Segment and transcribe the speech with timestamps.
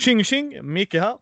[0.00, 0.72] Tjing tjing!
[0.72, 1.18] Micke här.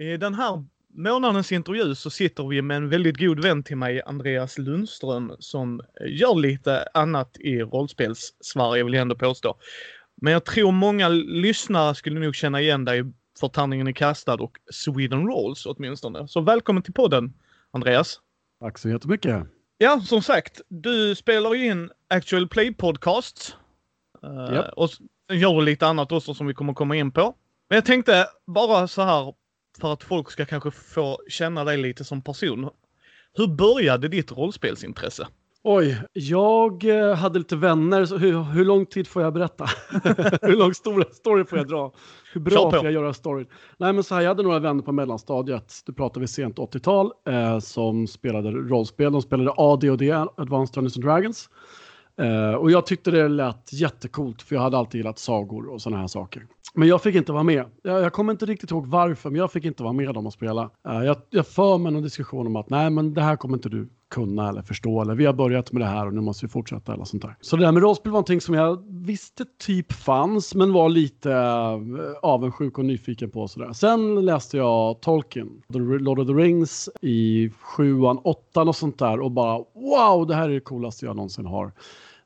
[0.00, 0.64] I den här
[0.94, 5.80] månadens intervju så sitter vi med en väldigt god vän till mig, Andreas Lundström, som
[6.06, 9.56] gör lite annat i rollspels-Sverige vill jag ändå påstå.
[10.22, 13.04] Men jag tror många lyssnare skulle nog känna igen dig
[13.40, 16.28] för Tärningen är kastad och Sweden Rolls åtminstone.
[16.28, 17.32] Så välkommen till podden,
[17.70, 18.20] Andreas.
[18.60, 19.46] Tack så jättemycket.
[19.78, 23.56] Ja, som sagt, du spelar in Actual Play Podcast.
[24.22, 24.50] Yep.
[24.50, 27.34] Uh, och sen gör du lite annat också som vi kommer komma in på.
[27.68, 29.34] Men jag tänkte bara så här
[29.80, 32.70] för att folk ska kanske få känna dig lite som person.
[33.34, 35.26] Hur började ditt rollspelsintresse?
[35.66, 38.04] Oj, jag eh, hade lite vänner.
[38.04, 39.64] Så hur, hur lång tid får jag berätta?
[40.42, 41.92] hur lång stor story får jag dra?
[42.32, 43.46] Hur bra får jag göra storyn?
[43.78, 45.82] Nej, men så här, jag hade några vänner på mellanstadiet.
[45.86, 49.12] Du pratar vi sent 80-tal eh, som spelade rollspel.
[49.12, 51.48] De spelade AD&D, Advanced Dungeons and Dragons.
[52.22, 56.00] Uh, och jag tyckte det lät jättekult för jag hade alltid gillat sagor och sådana
[56.00, 56.46] här saker.
[56.74, 57.64] Men jag fick inte vara med.
[57.82, 60.32] Jag, jag kommer inte riktigt ihåg varför, men jag fick inte vara med dem och
[60.32, 60.70] spela.
[60.88, 63.68] Uh, jag, jag för mig någon diskussion om att nej, men det här kommer inte
[63.68, 66.50] du kunna eller förstå eller vi har börjat med det här och nu måste vi
[66.50, 67.36] fortsätta eller sånt där.
[67.40, 71.28] Så det där med rollspel var någonting som jag visste typ fanns men var lite
[71.28, 73.72] uh, avundsjuk och nyfiken på och sådär.
[73.72, 79.20] Sen läste jag Tolkien, The Lord of the Rings i sjuan, åttan och sånt där
[79.20, 81.72] och bara wow, det här är det coolaste jag någonsin har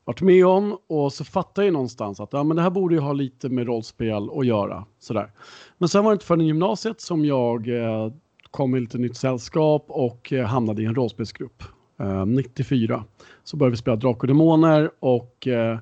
[0.09, 3.01] varit med om och så fattade jag någonstans att ja, men det här borde ju
[3.01, 4.85] ha lite med rollspel att göra.
[4.99, 5.31] Sådär.
[5.77, 8.11] Men sen var det inte förrän i gymnasiet som jag eh,
[8.51, 11.63] kom i lite nytt sällskap och eh, hamnade i en rollspelsgrupp.
[11.99, 13.03] Eh, 94
[13.43, 15.77] så började vi spela Drakar och Demoner och eh,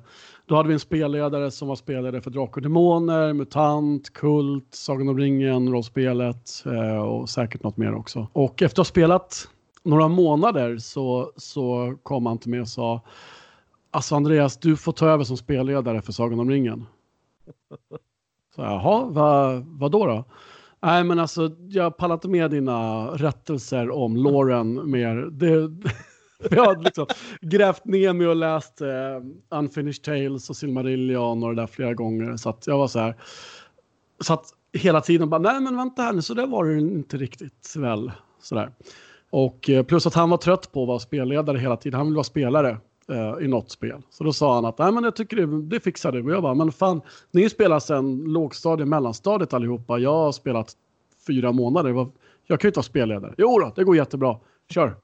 [0.46, 5.08] då hade vi en spelledare som var spelledare för Drakar och Demoner, MUTANT, Kult, Sagan
[5.08, 8.26] om ringen, rollspelet eh, och säkert något mer också.
[8.32, 9.48] Och efter att ha spelat
[9.82, 13.00] några månader så, så kom han till mig och sa
[13.90, 16.86] Alltså Andreas, du får ta över som spelledare för Sagan om ringen.
[18.54, 20.24] Så jaha, vad, vad då då?
[20.82, 25.16] Nej men alltså jag pallar inte med dina rättelser om Lauren mer.
[25.16, 25.70] Det,
[26.50, 27.06] jag har liksom
[27.40, 32.36] grävt ner mig och läst eh, Unfinished Tales och Silmarillion och det där flera gånger.
[32.36, 33.16] Så att jag var så här.
[34.20, 37.16] Så att hela tiden bara, nej men vänta här nu, så där var det inte
[37.16, 38.12] riktigt väl.
[38.40, 38.70] Sådär.
[39.30, 41.98] Och eh, plus att han var trött på att vara spelledare hela tiden.
[41.98, 42.76] Han vill vara spelare
[43.10, 44.02] eh, i något spel.
[44.10, 46.22] Så då sa han att Nej, men jag tycker det, det fixar du.
[46.22, 49.98] Och jag bara, men fan, ni spelar sedan lågstadiet, mellanstadiet allihopa.
[49.98, 50.76] Jag har spelat
[51.26, 51.90] fyra månader.
[52.46, 53.34] Jag kan ju inte vara spelledare.
[53.38, 54.38] Jo då, det går jättebra.
[54.70, 54.96] Kör.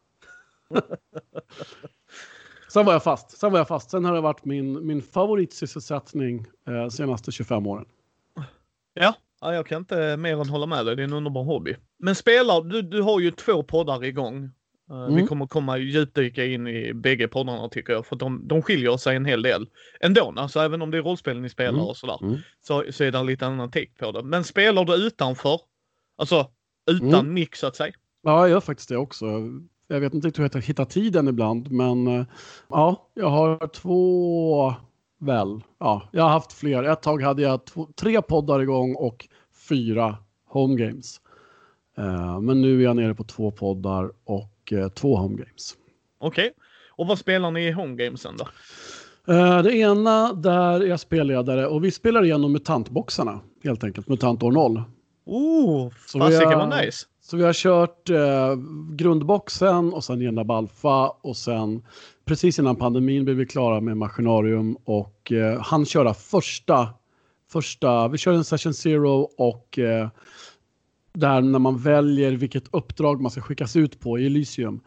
[2.68, 3.38] Sen var jag fast.
[3.38, 3.90] Sen var jag fast.
[3.90, 7.84] Sen har det varit min, min favoritsysselsättning eh, senaste 25 åren.
[8.94, 10.96] Ja, jag kan inte mer än hålla med dig.
[10.96, 11.76] Det är en underbar hobby.
[11.98, 14.50] Men spelar, du, du har ju två poddar igång.
[14.90, 15.14] Mm.
[15.14, 19.16] Vi kommer komma djupdyka in i bägge poddarna tycker jag, för de, de skiljer sig
[19.16, 19.68] en hel del
[20.00, 20.34] ändå.
[20.36, 21.84] Alltså även om det är rollspel ni spelar mm.
[21.84, 22.38] och sådär, mm.
[22.60, 24.22] så, så är det en lite annan take på det.
[24.22, 25.60] Men spelar du utanför?
[26.16, 26.50] Alltså
[26.90, 27.34] utan mm.
[27.34, 27.92] mix så att säga?
[28.22, 29.26] Ja, jag gör faktiskt det också.
[29.88, 32.26] Jag vet inte hur jag hittar tiden ibland, men eh,
[32.68, 34.74] ja, jag har två
[35.20, 35.60] väl.
[35.78, 36.82] Ja, jag har haft fler.
[36.82, 39.28] Ett tag hade jag två, tre poddar igång och
[39.68, 40.16] fyra
[40.46, 41.20] homegames.
[41.98, 45.76] Uh, men nu är jag nere på två poddar och och eh, två homegames.
[46.18, 46.52] Okej, okay.
[46.90, 48.48] och vad spelar ni i homegamesen då?
[49.32, 54.42] Uh, det ena där är jag spelledare och vi spelar igenom mutantboxarna helt enkelt, MUTANT
[54.42, 54.82] år 0.
[55.26, 57.06] Oh, fasiken vad nice!
[57.20, 58.54] Så vi har kört uh,
[58.90, 61.82] grundboxen och sen Genda Balfa och sen
[62.24, 66.88] precis innan pandemin blev vi klara med Maskinarium och uh, han köra första,
[67.52, 70.08] första, vi kör en session zero och uh,
[71.14, 74.80] där när man väljer vilket uppdrag man ska skickas ut på i Elysium.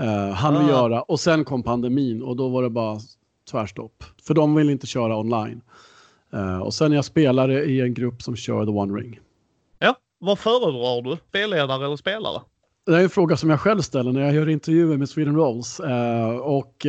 [0.00, 0.78] Uh, han vill ah.
[0.78, 2.98] göra och sen kom pandemin och då var det bara
[3.50, 4.04] tvärstopp.
[4.22, 5.60] För de vill inte köra online.
[6.34, 9.20] Uh, och sen jag spelare i en grupp som kör The One Ring.
[9.78, 11.16] Ja, vad föredrar du?
[11.28, 12.42] Spelledare eller spelare?
[12.86, 15.80] Det är en fråga som jag själv ställer när jag gör intervjuer med Sweden Rolls.
[15.80, 16.86] Uh, och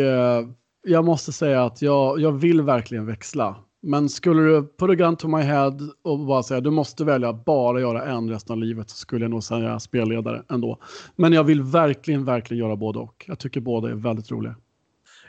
[0.88, 3.56] jag måste säga att jag, jag vill verkligen växla.
[3.84, 7.34] Men skulle du put a gun to my head och bara säga du måste välja
[7.34, 10.78] bara göra en resten av livet så skulle jag nog säga spelledare ändå.
[11.16, 13.26] Men jag vill verkligen, verkligen göra både och.
[13.28, 14.56] Jag tycker båda är väldigt roliga.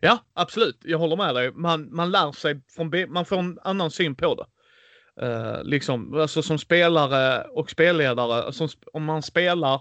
[0.00, 0.78] Ja, absolut.
[0.84, 1.52] Jag håller med dig.
[1.52, 4.46] Man, man lär sig från, man får en annan syn på det.
[5.26, 9.80] Uh, liksom, alltså som spelare och spelledare, som, om man spelar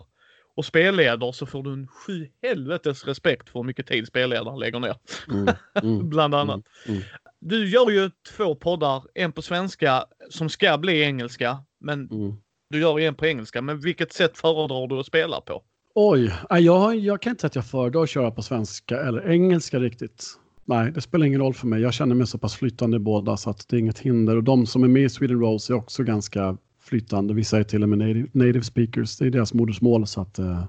[0.56, 4.80] och spelleder så får du en sju helvetes respekt för hur mycket tid spelledaren lägger
[4.80, 4.96] ner.
[5.28, 6.62] Mm, mm, Bland annat.
[6.86, 7.04] Mm, mm.
[7.42, 12.36] Du gör ju två poddar, en på svenska som ska bli engelska, men mm.
[12.70, 13.62] du gör en på engelska.
[13.62, 15.64] Men vilket sätt föredrar du att spela på?
[15.96, 19.80] Oj, jag, jag kan inte säga att jag föredrar att köra på svenska eller engelska
[19.80, 20.26] riktigt.
[20.66, 21.82] Nej, det spelar ingen roll för mig.
[21.82, 24.36] Jag känner mig så pass flytande i båda så att det är inget hinder.
[24.36, 27.34] Och de som är med i Sweden Rolls är också ganska flytande.
[27.34, 30.08] Vissa är till och med native, native speakers, det är deras modersmål.
[30.08, 30.64] Så att, uh,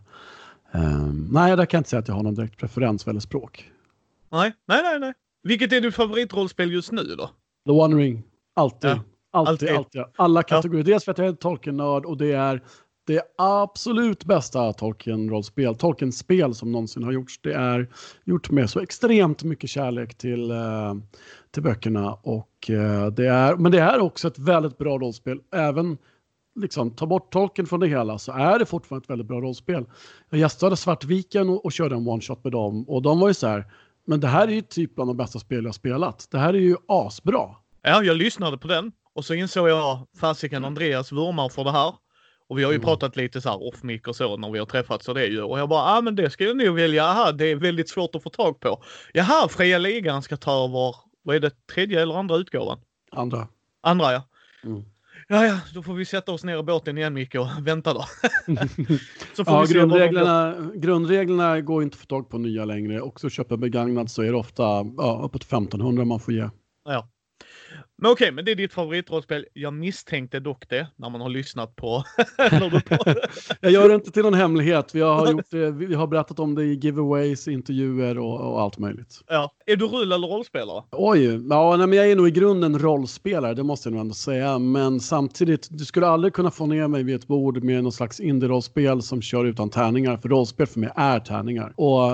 [0.72, 3.20] um, nej, där kan jag inte säga att jag har någon direkt preferens vad gäller
[3.20, 3.70] språk.
[4.32, 5.12] Nej, nej, nej, nej.
[5.42, 7.30] Vilket är ditt favoritrollspel just nu då?
[7.66, 8.22] The One Ring.
[8.54, 8.90] Alltid.
[8.90, 8.98] Ja.
[9.34, 10.02] Alltid, alltid, alltid.
[10.16, 10.84] Alla kategorier.
[10.84, 10.92] Ja.
[10.92, 12.62] Dels för att jag är Tolkien-nörd och det är
[13.06, 17.40] det absolut bästa Tolkien-rollspel, Tolkien-spel som någonsin har gjorts.
[17.42, 17.88] Det är
[18.24, 20.94] gjort med så extremt mycket kärlek till, uh,
[21.50, 22.14] till böckerna.
[22.14, 25.40] Och, uh, det är, men det är också ett väldigt bra rollspel.
[25.52, 25.98] Även
[26.54, 29.84] liksom, ta bort Tolkien från det hela så är det fortfarande ett väldigt bra rollspel.
[30.30, 33.46] Jag gästade Svartviken och, och körde en one-shot med dem och de var ju så
[33.46, 33.64] här,
[34.06, 36.28] men det här är ju typ bland de bästa spel jag spelat.
[36.30, 37.48] Det här är ju asbra.
[37.82, 41.94] Ja, jag lyssnade på den och så insåg jag, fasiken Andreas vurmar för det här.
[42.48, 42.86] Och vi har ju mm.
[42.86, 45.30] pratat lite så här off mic och så när vi har träffats och det är
[45.30, 45.42] ju.
[45.42, 47.04] Och jag bara, ja ah, men det ska jag nog välja.
[47.04, 48.82] Aha, det är väldigt svårt att få tag på.
[49.12, 52.80] Jaha, Fria Ligan ska ta över, vad är det, tredje eller andra utgåvan?
[53.10, 53.48] Andra.
[53.80, 54.22] Andra ja.
[54.64, 54.84] Mm.
[55.28, 58.04] Ja, ja, då får vi sätta oss ner i båten igen Micke och vänta då.
[59.36, 63.00] så får ja, grundreglerna, grundreglerna går inte att få tag på nya längre.
[63.00, 64.62] Också köpa begagnat så är det ofta
[64.96, 66.48] ja, uppåt 1500 man får ge.
[66.84, 67.08] Ja.
[68.02, 69.46] Men okej, men det är ditt favoritrollspel.
[69.52, 72.04] Jag misstänkte dock det när man har lyssnat på...
[73.60, 74.94] jag gör det inte till någon hemlighet.
[74.94, 79.20] Vi har, gjort vi har berättat om det i giveaways, intervjuer och, och allt möjligt.
[79.28, 79.52] Ja.
[79.66, 80.82] Är du rull eller rollspelare?
[80.90, 84.14] Oj, ja, nej, men jag är nog i grunden rollspelare, det måste jag nog ändå
[84.14, 84.58] säga.
[84.58, 88.20] Men samtidigt, du skulle aldrig kunna få ner mig vid ett bord med någon slags
[88.20, 90.16] indie-rollspel som kör utan tärningar.
[90.16, 91.72] För rollspel för mig är tärningar.
[91.76, 92.10] Och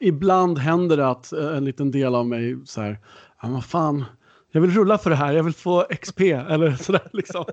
[0.00, 2.98] ibland händer det att en liten del av mig så här,
[3.42, 4.04] ja vad fan,
[4.52, 7.44] jag vill rulla för det här, jag vill få XP eller sådär liksom.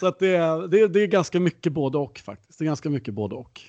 [0.00, 2.58] Så att det, är, det, det är ganska mycket både och faktiskt.
[2.58, 3.60] Det är ganska mycket både och.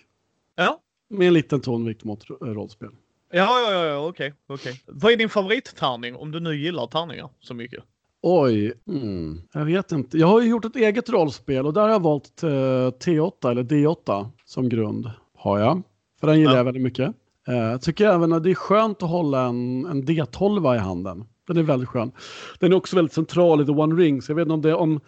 [0.56, 0.80] Ja.
[1.10, 2.90] Med en liten tonvikt mot rollspel.
[3.32, 4.82] Ja, ja, ja, okej, okej.
[4.88, 7.84] Vad är din favorittärning om du nu gillar tärningar så mycket?
[8.22, 10.18] Oj, mm, jag vet inte.
[10.18, 13.64] Jag har ju gjort ett eget rollspel och där har jag valt uh, T8 eller
[13.64, 15.12] D8 som grund.
[15.38, 15.82] Har jag.
[16.20, 16.58] För den gillar ja.
[16.58, 17.14] jag väldigt mycket.
[17.46, 21.26] Jag uh, tycker även att det är skönt att hålla en, en D12 i handen.
[21.48, 22.12] Den är väldigt skön.
[22.60, 24.74] Den är också väldigt central i The One Ring, så jag vet inte om, det,
[24.74, 25.00] om,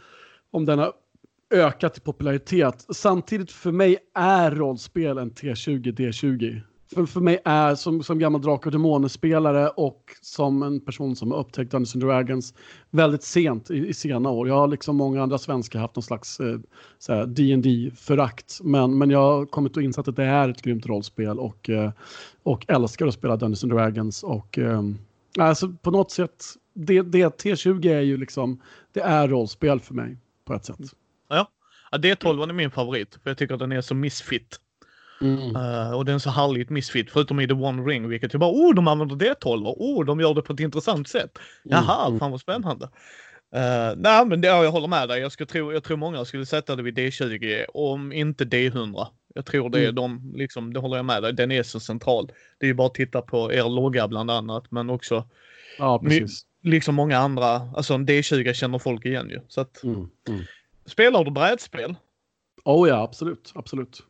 [0.52, 0.94] om den har
[1.54, 2.86] ökat i popularitet.
[2.90, 6.62] Samtidigt för mig är rollspel en T20 D20.
[6.94, 11.32] För, för mig är som, som gammal Drakar och Demoner-spelare och som en person som
[11.32, 12.54] har upptäckt Dungeons and Dragons
[12.90, 14.48] väldigt sent i, i sena år.
[14.48, 19.20] Jag har liksom många andra svenskar haft någon slags eh, dd förakt men, men jag
[19.20, 21.92] har kommit och insett att det är ett grymt rollspel och, eh,
[22.44, 24.82] och älskar att spela Dungeons and Dragons och eh,
[25.40, 28.62] Alltså på något sätt, det, det T20 är ju liksom,
[28.94, 30.80] det är rollspel för mig på ett sätt.
[31.30, 31.48] Ja,
[31.92, 34.60] ja D12 är min favorit för jag tycker att den är så missfit.
[35.22, 35.56] Mm.
[35.56, 38.52] Uh, och den är så härligt missfit, förutom i The One Ring, vilket jag bara,
[38.52, 41.40] oh, de använder D12, oh, de gör det på ett intressant sätt.
[41.64, 42.20] Jaha, mm.
[42.20, 42.86] fan vad spännande.
[43.56, 45.22] Uh, nej, men det, ja, jag håller med dig.
[45.22, 49.08] Jag, ska tro, jag tror många skulle sätta det vid D20, om inte D100.
[49.34, 49.96] Jag tror det är mm.
[49.96, 52.32] de, liksom, det håller jag med dig, den är så central.
[52.58, 55.28] Det är ju bara att titta på er logga bland annat, men också
[55.78, 56.46] ja, precis.
[56.62, 57.46] liksom många andra,
[57.76, 59.42] alltså en D20 känner folk igen ju.
[59.48, 60.10] Så att, mm.
[60.28, 60.42] Mm.
[60.86, 61.96] Spelar du brädspel?
[62.66, 64.04] Oh ja, absolut, absolut.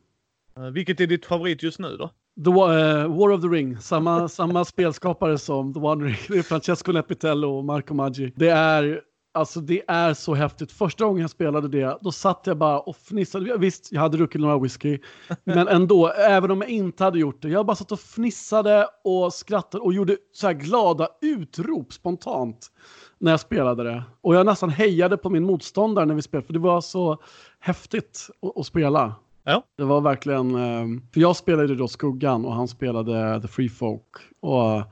[0.58, 2.10] Uh, vilket är ditt favorit just nu då?
[2.44, 6.42] The, uh, War of the Ring, samma, samma spelskapare som The One Ring.
[6.42, 8.32] Francesco Nepitello och Marco Maggi.
[8.36, 9.00] Det är
[9.34, 10.72] Alltså det är så häftigt.
[10.72, 13.58] Första gången jag spelade det, då satt jag bara och fnissade.
[13.58, 14.98] Visst, jag hade druckit några whisky,
[15.44, 17.48] men ändå, även om jag inte hade gjort det.
[17.48, 22.70] Jag bara satt och fnissade och skrattade och gjorde så här glada utrop spontant
[23.18, 24.02] när jag spelade det.
[24.20, 27.18] Och jag nästan hejade på min motståndare när vi spelade, för det var så
[27.58, 29.14] häftigt att, spela.
[29.44, 29.62] Ja.
[29.76, 34.16] Det var verkligen, eh, för jag spelade då Skuggan och han spelade The Free Folk.
[34.40, 34.82] Och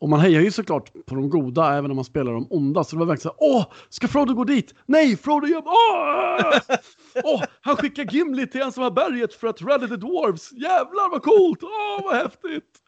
[0.00, 2.84] och man hejar ju såklart på de goda även om man spelar de onda.
[2.84, 4.74] Så det var verkligen så åh, ska Frodo gå dit?
[4.86, 5.62] Nej, Frodo gör...
[5.66, 6.76] Åh!
[7.24, 10.52] åh, han skickar Gimli till ensamma berget för att rädda the dwarves.
[10.52, 11.62] Jävlar vad coolt!
[11.62, 12.82] Åh, vad häftigt!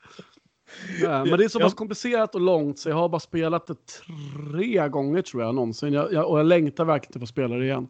[1.02, 3.76] Ja, men det är så pass komplicerat och långt så jag har bara spelat det
[3.87, 5.93] tre gånger tror jag någonsin.
[5.93, 7.88] Jag, jag, och jag längtar verkligen till att få spela det igen.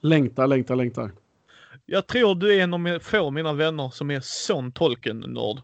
[0.00, 1.12] Längtar, längtar, längtar.
[1.86, 5.62] Jag tror du är en av få av mina vänner som är sån Tolkien-nörd.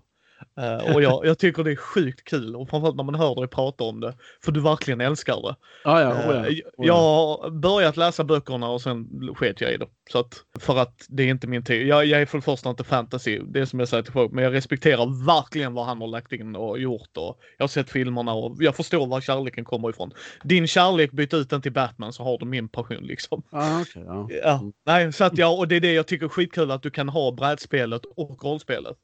[0.60, 3.48] Uh, och jag, jag, tycker det är sjukt kul och framförallt när man hör dig
[3.48, 4.14] prata om det.
[4.44, 5.56] För du verkligen älskar det.
[5.84, 6.62] Ah, ja, oh ja, oh ja.
[6.76, 9.86] Jag har börjat läsa böckerna och sen sket jag i det.
[10.12, 11.86] Så att, för att det är inte min tid.
[11.86, 14.32] Jag, jag är för det första inte fantasy, det är som jag säger till folk,
[14.32, 17.16] men jag respekterar verkligen vad han har lagt in och gjort.
[17.16, 20.10] Och jag har sett filmerna och jag förstår var kärleken kommer ifrån.
[20.44, 23.42] Din kärlek, byt ut den till Batman så har du min passion liksom.
[23.50, 24.28] Ah, okay, ja.
[24.42, 24.62] ja.
[24.86, 27.08] Nej, så att ja, och det är det jag tycker är skitkul att du kan
[27.08, 28.96] ha brädspelet och rollspelet.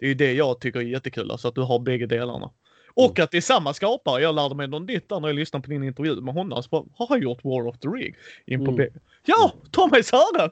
[0.00, 2.50] Det är ju det jag tycker är jättekul, alltså att du har bägge delarna.
[2.94, 4.22] Och att det är samma skapare.
[4.22, 6.62] Jag lärde mig någon nytt där när jag lyssnade på din intervju med honom.
[6.62, 8.14] Så bara, har han gjort War of the Ring?
[8.46, 8.92] In på Mm.
[9.24, 10.50] Ja, Tommy Sören!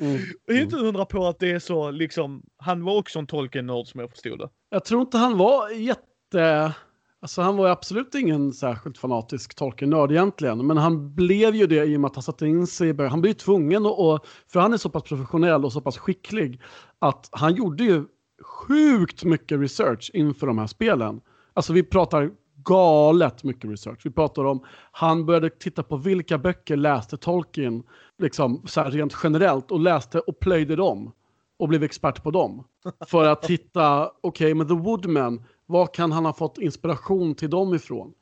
[0.00, 0.20] Mm.
[0.46, 2.42] Det är inte undra på att det är så liksom.
[2.56, 4.48] Han var också en Tolkien-nörd som jag förstod det.
[4.70, 6.72] Jag tror inte han var jätte...
[7.20, 10.66] Alltså han var ju absolut ingen särskilt fanatisk Tolkien-nörd egentligen.
[10.66, 13.10] Men han blev ju det i och med att han satte in sig i början.
[13.10, 15.98] Han blev ju tvungen att, och, för han är så pass professionell och så pass
[15.98, 16.60] skicklig,
[16.98, 18.04] att han gjorde ju
[18.44, 21.20] sjukt mycket research inför de här spelen.
[21.54, 22.30] Alltså vi pratar
[22.64, 24.00] galet mycket research.
[24.04, 27.82] Vi pratar om, han började titta på vilka böcker läste Tolkien,
[28.18, 31.12] liksom så här rent generellt, och läste och plöjde dem.
[31.56, 32.64] Och blev expert på dem.
[33.06, 37.74] För att hitta, okej, men The Woodman, vad kan han ha fått inspiration till dem
[37.74, 38.12] ifrån?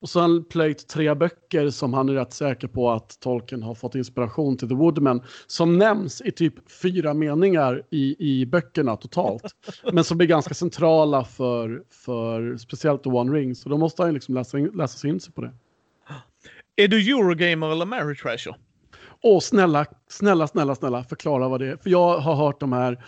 [0.00, 3.94] Och han plöjt tre böcker som han är rätt säker på att Tolkien har fått
[3.94, 5.22] inspiration till The Woodman.
[5.46, 9.42] Som nämns i typ fyra meningar i, i böckerna totalt.
[9.92, 13.54] men som är ganska centrala för, för speciellt The One Ring.
[13.54, 15.52] Så då måste han liksom läsa, in, läsa sig in sig på det.
[16.76, 18.56] Är du Eurogamer eller Mary Trasher?
[19.22, 21.76] Åh, snälla, snälla, snälla, snälla, förklara vad det är.
[21.76, 23.04] För jag har hört de här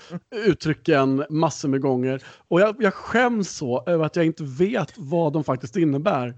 [0.46, 2.22] uttrycken massor med gånger.
[2.48, 6.34] Och jag, jag skäms så över att jag inte vet vad de faktiskt innebär.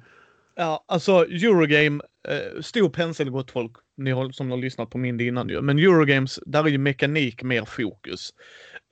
[0.60, 5.20] Ja, alltså Eurogame, eh, stor pensel gott folk, ni har, som har lyssnat på min
[5.20, 5.60] innan ju.
[5.62, 8.30] Men Eurogames, där är ju mekanik mer fokus.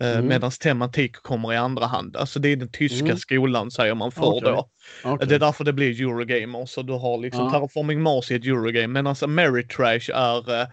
[0.02, 0.26] Eh, Mm.
[0.26, 2.16] Medan tematik kommer i andra hand.
[2.16, 3.16] Alltså det är den tyska Mm.
[3.16, 4.40] skolan säger man för Okej.
[4.42, 4.68] då.
[5.04, 5.28] Okej.
[5.28, 6.66] Det är därför det blir Eurogamer.
[6.66, 7.50] Så du har liksom Ja.
[7.50, 8.86] Terraforming Mars i ett Eurogame.
[9.02, 10.66] Medan Ameritrash är eh,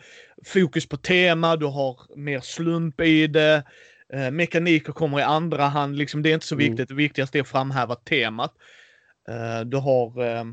[0.46, 3.64] fokus på tema, du har mer slump i det.
[4.14, 5.96] Eh, mekaniker kommer i andra hand.
[5.98, 6.70] Liksom, det är inte så Mm.
[6.70, 6.88] viktigt.
[6.90, 8.54] Det viktigaste är att framhäva temat.
[9.30, 10.44] Eh, du har eh,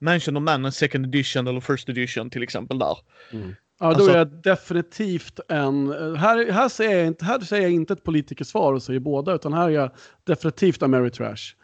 [0.00, 2.96] Mansion of Man, second edition eller first edition till exempel där.
[3.30, 3.38] Ja,
[3.78, 5.92] då Alltså- är jag definitivt en...
[6.16, 9.52] Här, här, säger jag inte, här säger jag inte ett politikersvar och säger båda, utan
[9.52, 9.90] här är jag
[10.24, 11.54] definitivt Ameritrash.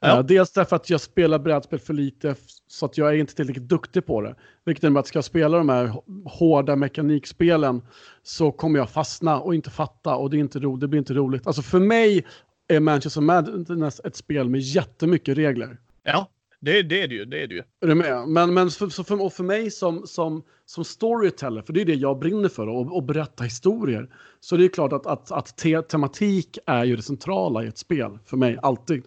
[0.00, 0.18] Ja.
[0.18, 2.34] Uh, dels därför att jag spelar brädspel för lite,
[2.66, 4.34] så att jag är inte tillräckligt duktig på det.
[4.64, 5.94] Vilket innebär att ska jag spela de här
[6.24, 7.82] hårda mekanikspelen
[8.22, 11.14] så kommer jag fastna och inte fatta och det, är inte ro, det blir inte
[11.14, 11.46] roligt.
[11.46, 12.26] Alltså för mig
[12.68, 15.78] är Manchester Madness ett spel med jättemycket regler.
[16.02, 16.28] Ja,
[16.62, 17.24] det, det är det ju.
[17.24, 17.62] Det är det ju.
[17.80, 18.28] Är du med?
[18.28, 21.84] Men, men för, så för, och för mig som, som, som storyteller, för det är
[21.84, 24.08] det jag brinner för, och, och berätta historier,
[24.40, 27.78] så det är klart att, att, att te, tematik är ju det centrala i ett
[27.78, 29.04] spel, för mig, alltid.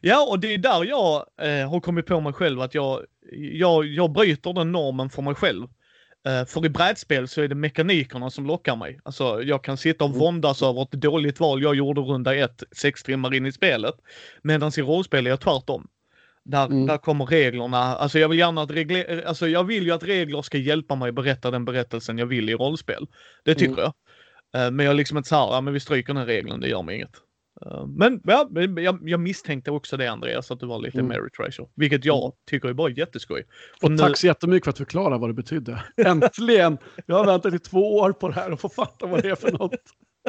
[0.00, 3.00] Ja, och det är där jag eh, har kommit på mig själv att jag,
[3.32, 5.66] jag, jag bryter den normen för mig själv.
[6.26, 9.00] Eh, för i brädspel så är det mekanikerna som lockar mig.
[9.04, 10.20] Alltså jag kan sitta och Mm.
[10.20, 13.94] våndas över ett dåligt val jag gjorde runda ett, sex timmar in i spelet.
[14.42, 15.88] Medan i rollspel är jag tvärtom.
[16.48, 16.86] Där, Mm.
[16.86, 17.76] där kommer reglerna.
[17.78, 21.12] Alltså jag vill gärna att regler, alltså jag vill ju att regler ska hjälpa mig
[21.12, 23.06] berätta den berättelsen jag vill i rollspel.
[23.44, 23.78] Det tycker Mm.
[24.52, 24.66] jag.
[24.66, 26.82] Eh, Men jag är liksom inte såhär, ja men vi stryker den regeln, det gör
[26.82, 27.16] mig inget.
[27.66, 31.08] Eh, Men ja, jag, jag misstänkte också det Andreas, att du var lite Mm.
[31.08, 31.68] Mary Treasure.
[31.76, 33.44] Vilket jag tycker är bara jätteskoj.
[33.80, 35.82] För Och nu- tack så jättemycket för att förklara vad det betydde.
[36.06, 36.78] Äntligen!
[37.06, 39.34] Jag har väntat i två år på det här och få fatta vad det är
[39.34, 39.72] för något.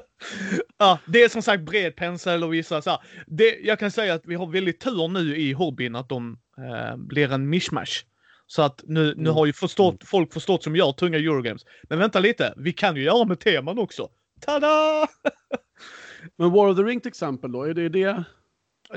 [0.77, 2.99] Ja, det är som sagt bred pensel och vissa så här.
[3.27, 6.97] Det, jag kan säga att vi har väldigt tur nu i hobbyn att de eh,
[6.97, 8.03] blir en mishmash.
[8.47, 9.33] Så att nu, nu Mm.
[9.35, 11.61] har ju förstått, folk förstått som gör tunga Eurogames.
[11.89, 14.09] Men vänta lite, vi kan ju göra med teman också.
[14.41, 15.07] Tada!
[16.37, 18.23] Men War of the Ring till exempel då, är det det?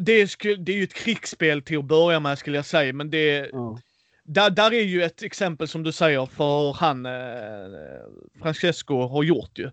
[0.01, 3.11] Det är, det är ju ett krigsspel till att börja med skulle jag säga, men
[3.11, 3.79] det, Ja.
[4.25, 9.59] där, där är ju ett exempel som du säger för han eh, Francesco har gjort
[9.59, 9.71] ju.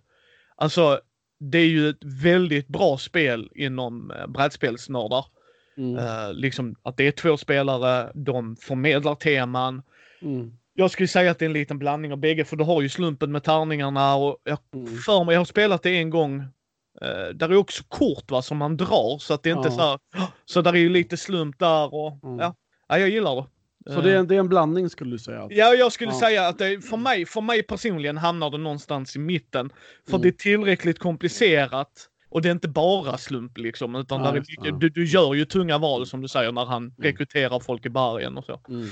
[0.56, 1.00] Alltså,
[1.40, 5.26] det är ju ett väldigt bra spel inom eh, brädspelsnördar.
[5.78, 5.98] Mm.
[5.98, 9.82] Eh, liksom att det är två spelare, de förmedlar teman.
[10.22, 10.52] Mm.
[10.74, 12.90] Jag skulle säga att det är en liten blandning av bägge, för du har ju
[12.90, 14.88] slumpen med tärningarna och jag Mm.
[14.98, 16.40] för mig, jag har spelat det en gång.
[16.40, 19.76] Uh, där är också kort va, som man drar, så att det är inte Ja.
[19.76, 19.82] så
[20.20, 22.40] här, Så där är ju lite slump där och Mm.
[22.40, 22.56] ja.
[22.88, 23.46] ja, jag gillar det.
[23.94, 25.48] Så det är, det är en blandning skulle du säga?
[25.50, 26.20] Ja, jag skulle Ja.
[26.20, 29.70] säga att det, för, mig, för mig personligen hamnar det någonstans i mitten.
[30.06, 30.22] För Mm.
[30.22, 33.96] det är tillräckligt komplicerat och det är inte bara slump liksom.
[33.96, 36.94] Utan Ja, där är du, du gör ju tunga val som du säger när han
[36.98, 38.60] rekryterar folk i bergen och så.
[38.70, 38.80] Mm.
[38.82, 38.90] Mm.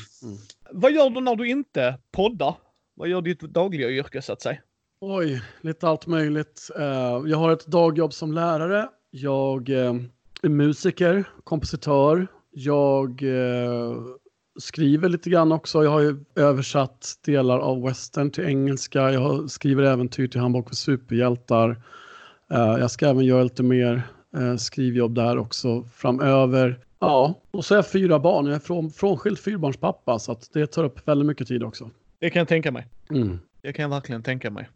[0.72, 2.56] Vad gör du när du inte poddar?
[2.96, 4.58] Vad gör ditt dagliga yrke så att säga?
[5.02, 6.70] Oj, lite allt möjligt.
[6.80, 8.88] Eh, jag har ett dagjobb som lärare.
[9.12, 9.94] Jag eh,
[10.42, 12.28] är musiker, kompositör.
[12.52, 13.96] Jag eh,
[14.60, 15.84] skriver lite grann också.
[15.84, 19.12] Jag har ju översatt delar av western till engelska.
[19.12, 21.70] Jag skriver äventyr till Handbok för superhjältar.
[22.52, 24.04] Eh, jag ska även göra lite mer
[24.38, 26.80] eh, skrivjobb där också framöver.
[27.00, 28.46] Ja, och så är jag fyra barn.
[28.46, 31.90] Jag är från, frånskild fyrbarnspappa så att det tar upp väldigt mycket tid också.
[32.20, 32.88] Det kan jag tänka mig.
[33.10, 33.40] Mm.
[33.62, 34.70] Det kan jag verkligen tänka mig.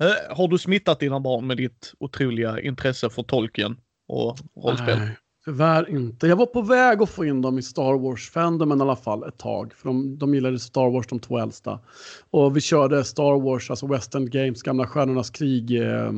[0.00, 3.76] Eh, har du smittat dina barn med ditt otroliga intresse för tolken
[4.08, 4.98] och rollspel?
[4.98, 5.16] Nej.
[5.48, 6.26] Tyvärr inte.
[6.26, 9.38] Jag var på väg att få in dem i Star Wars-fandomen i alla fall ett
[9.38, 9.72] tag.
[9.74, 11.80] För de, de gillade Star Wars, de två äldsta.
[12.30, 16.12] Och vi körde Star Wars, alltså Western Games, gamla Stjärnornas krig, eh,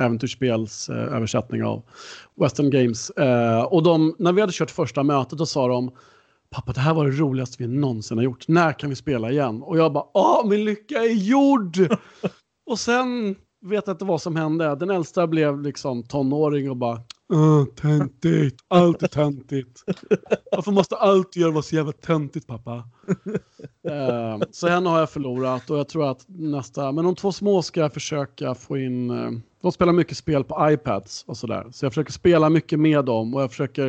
[0.00, 1.82] äventyrsspels eh, översättning av
[2.34, 3.10] Western Games.
[3.10, 5.90] Eh, och de, när vi hade kört första mötet då sa de
[6.50, 8.48] Pappa, det här var det roligaste vi någonsin har gjort.
[8.48, 9.62] När kan vi spela igen?
[9.62, 11.76] Och jag bara, åh, min lycka är gjord!
[12.66, 14.76] och sen vet jag inte vad som hände.
[14.76, 17.00] Den äldsta blev liksom tonåring och bara,
[17.32, 19.84] Uh, töntigt, allt är töntigt.
[20.52, 22.76] Varför måste allt göra vara så jävla töntigt pappa?
[23.90, 27.62] uh, så henne har jag förlorat och jag tror att nästa, men de två små
[27.62, 31.66] ska jag försöka få in, uh, de spelar mycket spel på iPads och sådär.
[31.72, 33.88] Så jag försöker spela mycket med dem och jag försöker,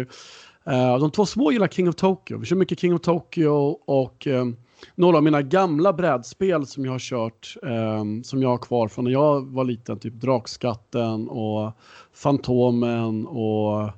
[0.70, 2.38] uh, de två små gillar King of Tokyo.
[2.38, 4.58] Vi kör mycket King of Tokyo och um,
[4.96, 9.06] några av mina gamla brädspel som jag har kört, um, som jag har kvar från
[9.06, 11.72] när jag var liten, typ Drakskatten och
[12.14, 13.94] Fantomen och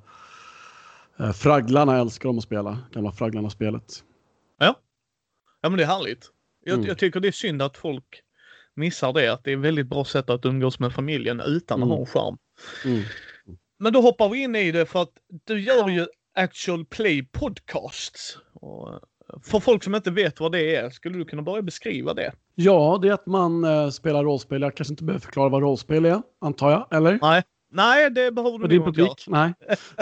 [1.19, 4.03] uh, Fragglarna älskar de att spela, gamla Fragglarna-spelet.
[4.59, 4.75] Ja.
[5.61, 6.31] ja, men det är härligt.
[6.63, 6.87] Jag, mm.
[6.87, 8.21] jag, tycker det är synd att folk
[8.75, 11.91] missar det, att det är ett väldigt bra sätt att umgås med familjen utan mm.
[11.91, 12.37] att ha en skärm.
[12.85, 13.03] Mm.
[13.79, 15.13] Men då hoppar vi in i det för att
[15.45, 18.37] du gör ju actual play podcasts.
[18.53, 18.99] Och
[19.43, 22.31] för folk som inte vet vad det är, skulle du kunna börja beskriva det?
[22.55, 24.61] Ja, det är att man eh, spelar rollspel.
[24.61, 27.19] Jag kanske inte behöver förklara vad rollspel är, antar jag, eller?
[27.21, 29.25] Nej, Nej, det behöver du din publik?
[29.27, 29.53] Nej.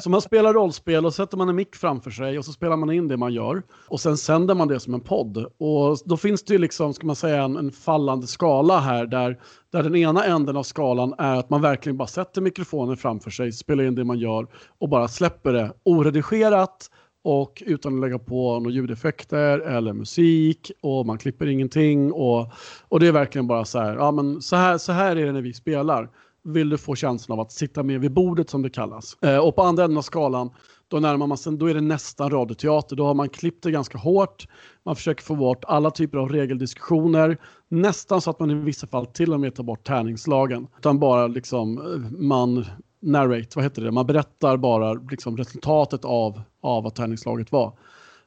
[0.03, 2.91] Så man spelar rollspel och sätter man en mick framför sig och så spelar man
[2.91, 3.63] in det man gör.
[3.87, 5.37] Och sen sänder man det som en podd.
[5.37, 9.39] Och då finns det ju liksom, ska man säga, en, en fallande skala här där,
[9.71, 13.51] där den ena änden av skalan är att man verkligen bara sätter mikrofonen framför sig,
[13.51, 14.47] spelar in det man gör
[14.79, 16.89] och bara släpper det oredigerat
[17.25, 22.47] och utan att lägga på några ljudeffekter eller musik och man klipper ingenting och,
[22.87, 25.31] och det är verkligen bara så här, ja men så här, så här är det
[25.31, 26.09] när vi spelar.
[26.43, 29.17] Vill du få känslan av att sitta med vid bordet som det kallas.
[29.21, 30.49] Eh, och på andra änden av skalan
[30.87, 32.95] då närmar man sig, då är det nästan radioteater.
[32.95, 34.47] Då har man klippt det ganska hårt.
[34.83, 37.37] Man försöker få bort alla typer av regeldiskussioner.
[37.67, 40.67] Nästan så att man i vissa fall till och med tar bort tärningslagen.
[40.77, 42.65] Utan bara liksom eh, man
[43.05, 43.91] narrate, vad heter det?
[43.91, 47.77] Man berättar bara liksom resultatet av, av vad tärningslaget var.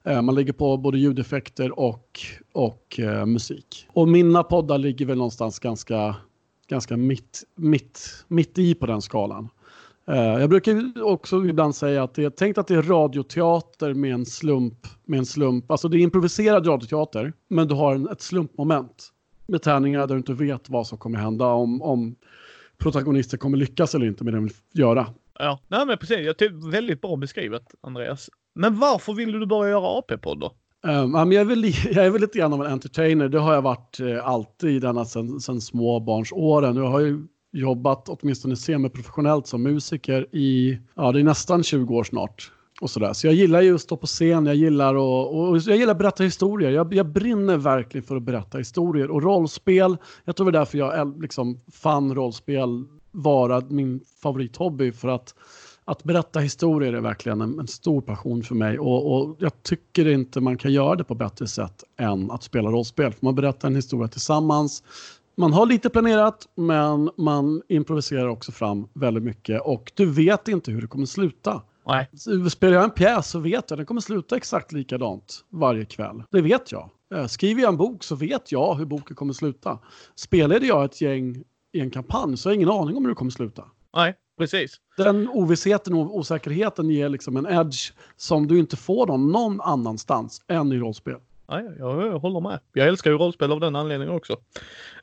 [0.04, 2.20] Eh, man lägger på både ljudeffekter och,
[2.52, 3.86] och eh, musik.
[3.92, 6.16] Och mina poddar ligger väl någonstans ganska,
[6.68, 9.48] ganska mitt, mitt, mitt i på den skalan.
[10.08, 14.14] Eh, jag brukar också ibland säga att det är tänkt att det är radioteater med
[14.14, 14.86] en slump.
[15.04, 15.70] Med en slump.
[15.70, 19.12] Alltså det är improviserad radioteater, men du har en, ett slumpmoment
[19.46, 21.46] med tärningar där du inte vet vad som kommer hända.
[21.46, 22.16] Om, om
[22.82, 25.06] protagonister kommer lyckas eller inte med det de vill göra.
[25.38, 26.18] Ja, nej men precis.
[26.26, 28.30] Jag tycker väldigt bra beskrivet Andreas.
[28.54, 30.52] Men varför vill du börja göra AP-podd då?
[30.86, 31.64] Um, jag, är väl,
[31.94, 33.28] jag är väl lite grann av en entertainer.
[33.28, 36.76] Det har jag varit uh, alltid denna sen, sen småbarnsåren.
[36.76, 42.04] Jag har ju jobbat åtminstone semiprofessionellt som musiker i, ja det är nästan 20 år
[42.04, 42.52] snart.
[42.80, 43.12] Och sådär.
[43.12, 45.98] Så jag gillar ju att stå på scen, jag gillar, och, och jag gillar att
[45.98, 46.70] berätta historier.
[46.70, 49.10] Jag, jag, brinner verkligen för att berätta historier.
[49.10, 54.92] Och rollspel, jag tror det är därför jag liksom fann rollspel vara min favorithobby.
[54.92, 55.34] För att,
[55.84, 58.78] att berätta historier är verkligen en, en stor passion för mig.
[58.78, 62.70] Och, och, jag tycker inte man kan göra det på bättre sätt än att spela
[62.70, 63.12] rollspel.
[63.12, 64.82] För man berättar en historia tillsammans
[65.38, 70.70] man har lite planerat, men man improviserar också fram väldigt mycket och du vet inte
[70.70, 71.62] hur det kommer sluta.
[71.88, 72.10] Nej.
[72.50, 76.22] Spelar jag en pjäs så vet jag att den kommer sluta exakt likadant varje kväll.
[76.30, 76.90] Det vet jag.
[77.14, 79.78] Eh, skriver jag en bok så vet jag hur boken kommer sluta.
[80.16, 83.14] Spelade jag ett gäng i en kampanj så har jag ingen aning om hur det
[83.14, 83.64] kommer sluta.
[83.96, 84.76] Nej, precis.
[84.96, 90.72] Den ovissheten och osäkerheten ger liksom en edge som du inte får någon annanstans än
[90.72, 91.20] i rollspel.
[91.50, 92.60] Ja, jag, jag håller med.
[92.72, 94.32] Jag älskar ju rollspel av den anledningen också.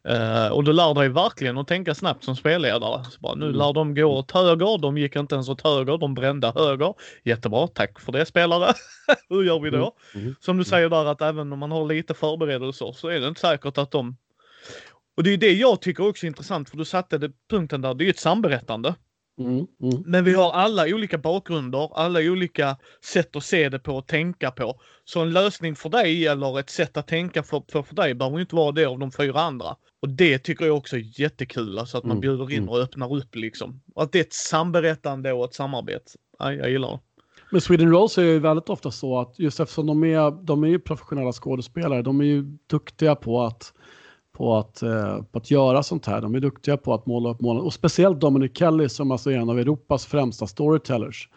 [0.09, 3.03] Uh, och du lär dig verkligen att tänka snabbt som spelledare.
[3.03, 3.57] Så bara, nu mm.
[3.57, 6.93] lär de gå åt höger, de gick inte ens åt höger, de brände höger.
[7.23, 8.73] Jättebra, tack för det spelare.
[9.29, 9.95] Hur gör vi då?
[10.13, 10.25] Mm.
[10.25, 10.35] Mm.
[10.39, 13.41] Som du säger där att även om man har lite förberedelser så är det inte
[13.41, 14.17] säkert att de...
[15.17, 17.93] Och det är det jag tycker också är intressant för du satte det punkten där,
[17.93, 18.95] det är ju ett samberättande.
[19.39, 20.03] Mm, mm.
[20.05, 24.51] Men vi har alla olika bakgrunder, alla olika sätt att se det på och tänka
[24.51, 24.79] på.
[25.05, 28.39] Så en lösning för dig eller ett sätt att tänka för, för, för dig behöver
[28.39, 29.75] inte vara det av de fyra andra.
[30.01, 33.15] Och det tycker jag också är jättekul, alltså att man mm, bjuder in och öppnar
[33.15, 33.81] upp liksom.
[33.95, 36.11] Och att det är ett samberättande och ett samarbete.
[36.39, 36.99] Ja, jag gillar det.
[37.51, 40.77] Men Sweden Rolls är ju väldigt ofta så att just eftersom de är, de är
[40.77, 43.73] professionella skådespelare, de är ju duktiga på att
[44.37, 46.21] på att, eh, på att göra sånt här.
[46.21, 47.63] De är duktiga på att måla upp målen.
[47.63, 51.29] Och speciellt Dominic Kelly som alltså är en av Europas främsta storytellers.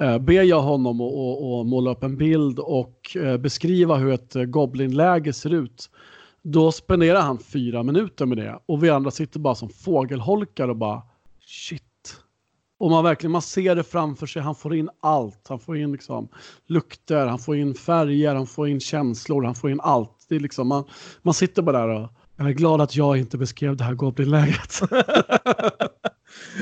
[0.00, 4.42] Eh, ber jag honom att måla upp en bild och eh, beskriva hur ett eh,
[4.42, 5.90] Goblin-läge ser ut.
[6.42, 10.76] Då spenderar han fyra minuter med det och vi andra sitter bara som fågelholkar och
[10.76, 11.02] bara
[11.46, 11.82] shit.
[12.78, 14.42] Och man verkligen man ser det framför sig.
[14.42, 15.46] Han får in allt.
[15.48, 16.28] Han får in liksom
[16.66, 20.26] lukter, han får in färger, han får in känslor, han får in allt.
[20.28, 20.84] Det är liksom, man,
[21.22, 22.10] man sitter bara där och
[22.40, 24.80] jag är glad att jag inte beskrev det här Goblin-läget.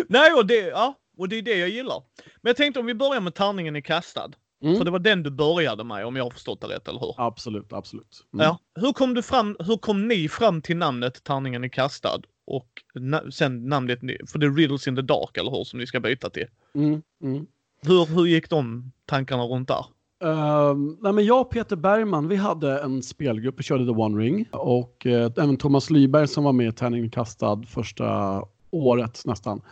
[0.08, 2.02] Nej, och det, ja, och det är det jag gillar.
[2.16, 4.30] Men jag tänkte om vi börjar med tärningen i kastad.
[4.62, 4.76] Mm.
[4.76, 7.14] För det var den du började med om jag har förstått det rätt, eller hur?
[7.16, 8.26] Absolut, absolut.
[8.34, 8.44] Mm.
[8.44, 8.58] Ja.
[8.80, 12.20] Hur kom, du fram, hur kom ni fram till namnet Tärningen är kastad?
[12.46, 15.86] Och na sen namnet, för det är Riddles in the Dark, eller hur, som ni
[15.86, 16.46] ska byta till?
[16.74, 17.02] Mm.
[17.22, 17.46] mm.
[17.82, 19.84] Hur, hur gick de tankarna runt där?
[20.24, 24.22] Uh, nej men jag och Peter Bergman, vi hade en spelgrupp, vi körde The One
[24.22, 29.62] Ring och uh, även Thomas Lyberg som var med i Tärningen kastad första året nästan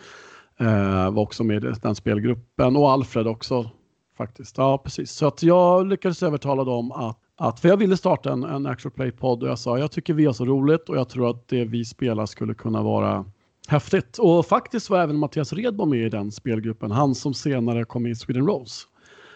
[0.60, 3.70] uh, var också med i den spelgruppen och Alfred också
[4.16, 4.58] faktiskt.
[4.58, 5.12] Ja, precis.
[5.12, 8.92] Så att jag lyckades övertala dem att, att för jag ville starta en, en actual
[8.92, 11.64] play-podd och jag sa jag tycker vi har så roligt och jag tror att det
[11.64, 13.24] vi spelar skulle kunna vara
[13.68, 14.18] häftigt.
[14.18, 18.12] Och faktiskt var även Mattias Redbom med i den spelgruppen, han som senare kom med
[18.12, 18.86] i Sweden Rose.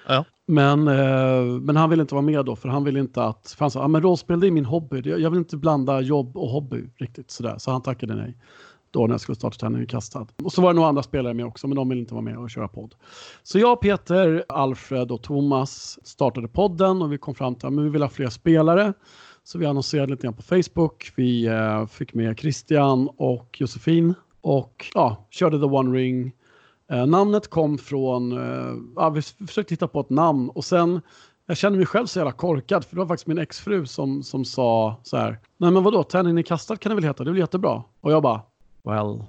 [0.09, 0.25] Ja.
[0.51, 3.55] Men, eh, men han ville inte vara med då, för han ville inte att...
[3.59, 5.03] För han sa, ah, men rollspel det är min hobby.
[5.05, 7.55] Jag vill inte blanda jobb och hobby riktigt sådär.
[7.59, 8.37] Så han tackade nej
[8.91, 10.27] då när jag skulle starta Tärningen kastad.
[10.45, 12.39] Och så var det några andra spelare med också, men de ville inte vara med
[12.39, 12.95] och köra podd.
[13.43, 17.89] Så jag, Peter, Alfred och Thomas startade podden och vi kom fram till att vi
[17.89, 18.93] vill ha fler spelare.
[19.45, 21.13] Så vi annonserade lite grann på Facebook.
[21.17, 26.33] Vi eh, fick med Christian och Josefin och ja, körde The One Ring.
[26.91, 31.01] Eh, namnet kom från, eh, ja, vi försökte hitta på ett namn och sen
[31.47, 34.45] jag kände mig själv så jävla korkad för det var faktiskt min exfru som, som
[34.45, 35.39] sa så här.
[35.57, 37.83] Nej men vadå, tärningen är kastad kan det väl heta, det väl jättebra.
[38.01, 38.43] Och jag bara,
[38.83, 39.25] well,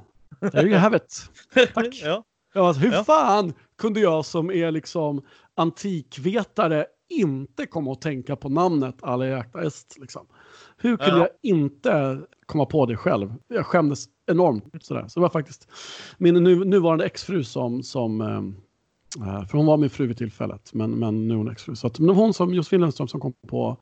[0.52, 1.30] there you have it.
[1.74, 2.02] Tack.
[2.04, 2.24] ja.
[2.54, 3.04] Jag bara, hur ja.
[3.04, 5.22] fan kunde jag som är liksom
[5.56, 9.98] antikvetare inte komma att tänka på namnet Alla Est?
[10.00, 10.28] Liksom.
[10.78, 11.28] Hur kunde ja.
[11.42, 13.34] jag inte komma på det själv?
[13.48, 14.66] Jag skämdes enormt.
[14.82, 15.06] Sådär.
[15.08, 15.68] Så det var faktiskt
[16.18, 20.92] min nu, nuvarande exfru som, som äh, för hon var min fru vid tillfället, men,
[20.92, 21.76] men nu är hon exfru.
[21.76, 23.78] Så att, men hon som Josefin Lundström som kom på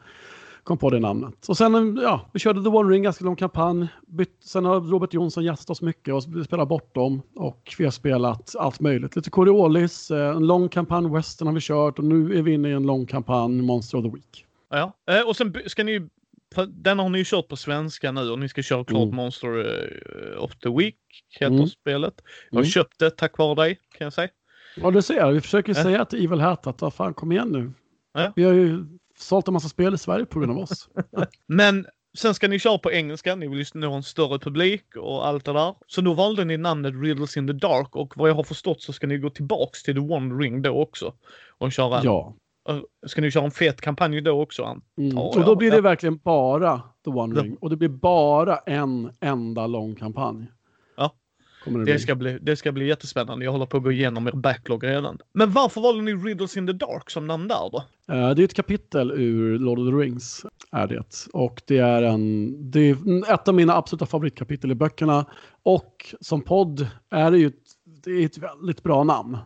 [0.63, 1.49] kom på det namnet.
[1.49, 3.87] Och sen, eh, ja, vi körde The One Ring, ganska lång kampanj.
[4.07, 7.21] Bytt, sen har Robert Jonsson gästat oss mycket och vi spelar bortom.
[7.35, 9.15] Och vi har spelat allt möjligt.
[9.15, 12.71] Lite Coriolis, en lång kampanj Western har vi kört och nu är vi inne i
[12.71, 14.45] en lång kampanj Monster of the Week.
[14.69, 14.93] Ja,
[15.27, 16.09] och sen ska ni
[16.67, 19.15] den har ni ju kört på svenska nu och ni ska köra klart mm.
[19.15, 20.97] Monster eh, of the Week,
[21.39, 21.67] heter mm.
[21.67, 22.13] spelet.
[22.49, 22.71] Jag har mm.
[22.71, 24.29] köpt det tack vare dig, kan jag säga.
[24.75, 25.31] Ja, du ser.
[25.31, 25.83] Vi försöker äh.
[25.83, 27.73] säga till Evil Hat att, fan, kom igen nu.
[28.23, 28.31] Äh.
[28.35, 28.85] Vi har ju
[29.17, 30.89] sålt en massa spel i Sverige på grund av oss.
[31.47, 31.85] Men
[32.17, 35.53] sen ska ni köra på engelska, ni vill nå en större publik och allt det
[35.53, 35.75] där.
[35.87, 38.93] Så då valde ni namnet Riddles in the Dark och vad jag har förstått så
[38.93, 41.13] ska ni gå tillbaks till The One Ring då också.
[41.57, 42.35] Och köra ja.
[43.07, 44.77] Ska ni köra en fet kampanj då också?
[44.97, 45.17] Mm.
[45.17, 49.67] Och då blir det verkligen bara The One Ring och det blir bara en enda
[49.67, 50.47] lång kampanj.
[51.65, 53.45] Det, det, ska bli, det ska bli jättespännande.
[53.45, 55.17] Jag håller på att gå igenom er backlog redan.
[55.33, 57.83] Men varför valde ni Riddles in the Dark som namn där då?
[58.13, 60.45] Uh, det är ett kapitel ur Lord of the Rings.
[60.71, 61.27] Är det.
[61.33, 65.25] Och det är, en, det är ett av mina absoluta favoritkapitel i böckerna.
[65.63, 67.63] Och som podd är det ju ett,
[68.03, 69.37] det är ett väldigt bra namn.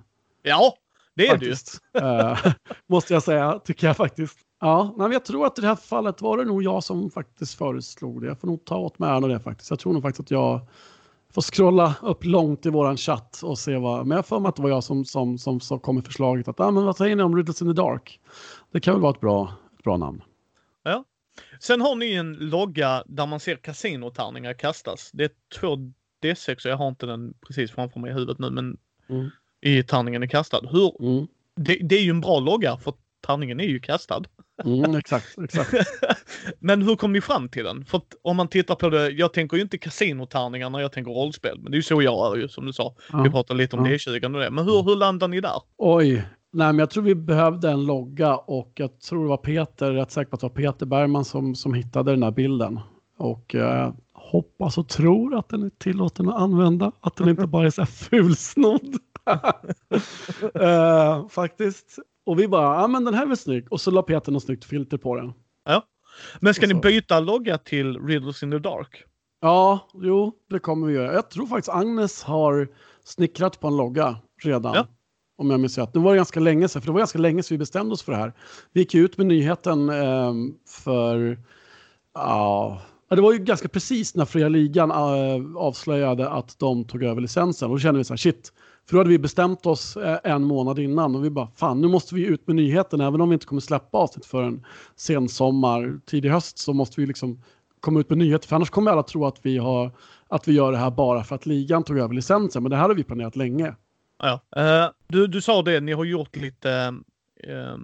[0.41, 0.77] Ja,
[1.15, 1.81] det är faktiskt.
[1.93, 2.01] ju.
[2.01, 2.37] uh,
[2.89, 4.37] måste jag säga, tycker jag faktiskt.
[4.59, 7.53] Ja, men jag tror att i det här fallet var det nog jag som faktiskt
[7.53, 8.27] föreslog det.
[8.27, 9.69] Jag får nog ta åt mig äran av det faktiskt.
[9.69, 10.67] Jag tror nog faktiskt att jag
[11.33, 14.55] får scrolla upp långt i våran chatt och se vad, men jag får mig att
[14.55, 17.15] det var jag som, som, som, som kom med förslaget att, ah, men vad säger
[17.15, 18.19] ni om Riddles in the Dark?
[18.71, 20.21] Det kan väl vara ett bra, ett bra namn.
[20.83, 21.03] Ja.
[21.59, 25.11] Sen har ni en logga där man ser kasinotärningar kastas.
[25.13, 25.75] Det är två
[26.23, 28.77] D6, jag har inte den precis framför mig i huvudet nu, men
[29.09, 29.29] mm.
[29.63, 30.61] I tärningen är kastad.
[30.71, 31.27] Hur, mm.
[31.55, 32.93] det, det, är ju en bra logga för
[33.27, 34.21] tärningen är ju kastad.
[34.65, 35.73] Mm, exakt, exakt.
[36.59, 37.85] men hur kom ni fram till den?
[37.85, 41.59] För om man tittar på det, jag tänker ju inte kasinotärningar när jag tänker rollspel,
[41.59, 42.95] men det är ju så jag är ju som du sa.
[43.11, 43.21] Ja.
[43.23, 43.91] Vi pratade lite om ja.
[43.91, 45.61] D20 och det, men hur, hur landar ni där?
[45.77, 46.13] Oj,
[46.51, 50.11] nej men jag tror vi behövde en logga och jag tror det var Peter, rätt
[50.11, 52.79] säker på att det var Peter Bergman som, som hittade den här bilden.
[53.17, 57.65] Och eh, hoppas och tror att den är tillåten att använda, att den inte bara
[57.65, 58.97] är så här fulsnodd.
[60.61, 61.99] Uh, faktiskt.
[62.25, 63.71] Och vi bara, ja men den här är väl snygg.
[63.71, 65.33] Och så la Peter något snyggt filter på den.
[65.65, 65.83] Ja.
[66.39, 69.03] Men ska ni byta logga till Riddles in the Dark?
[69.41, 71.13] Ja, jo, det kommer vi göra.
[71.13, 72.67] Jag tror faktiskt Agnes har
[73.03, 74.73] snickrat på en logga redan.
[74.75, 74.87] Ja.
[75.37, 75.93] Om jag minns rätt.
[75.93, 78.11] Det var ganska länge sedan, för det var ganska länge sedan vi bestämde oss för
[78.11, 78.33] det här.
[78.71, 80.33] Vi gick ut med nyheten eh,
[80.67, 81.39] för,
[82.13, 87.21] ja, det var ju ganska precis när Fria Ligan äh, avslöjade att de tog över
[87.21, 87.69] licensen.
[87.69, 88.53] Och då kände vi så här, shit,
[88.85, 91.87] för då hade vi bestämt oss eh, en månad innan och vi bara, fan nu
[91.87, 94.65] måste vi ut med nyheten även om vi inte kommer släppa avsnitt förrän
[94.95, 97.41] sen sommar, tidig höst så måste vi liksom
[97.79, 99.91] komma ut med nyheter för annars kommer alla tro att vi, har,
[100.27, 102.87] att vi gör det här bara för att ligan tog över licensen men det här
[102.87, 103.75] har vi planerat länge.
[104.19, 104.41] Ja.
[104.57, 106.93] Uh, du, du sa det, ni har gjort lite...
[107.47, 107.77] Uh,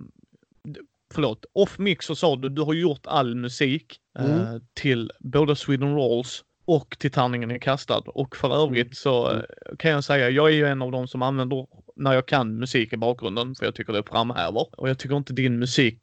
[1.13, 4.31] förlåt, off mix så sa du, du har gjort all musik mm.
[4.31, 8.03] uh, till både Sweden Rolls och till Tärningen är kastad.
[8.05, 8.93] Och för övrigt mm.
[8.93, 9.45] så mm.
[9.79, 12.93] kan jag säga, jag är ju en av de som använder när jag kan musik
[12.93, 14.79] i bakgrunden för jag tycker det framhäver.
[14.79, 15.99] Och jag tycker inte din musik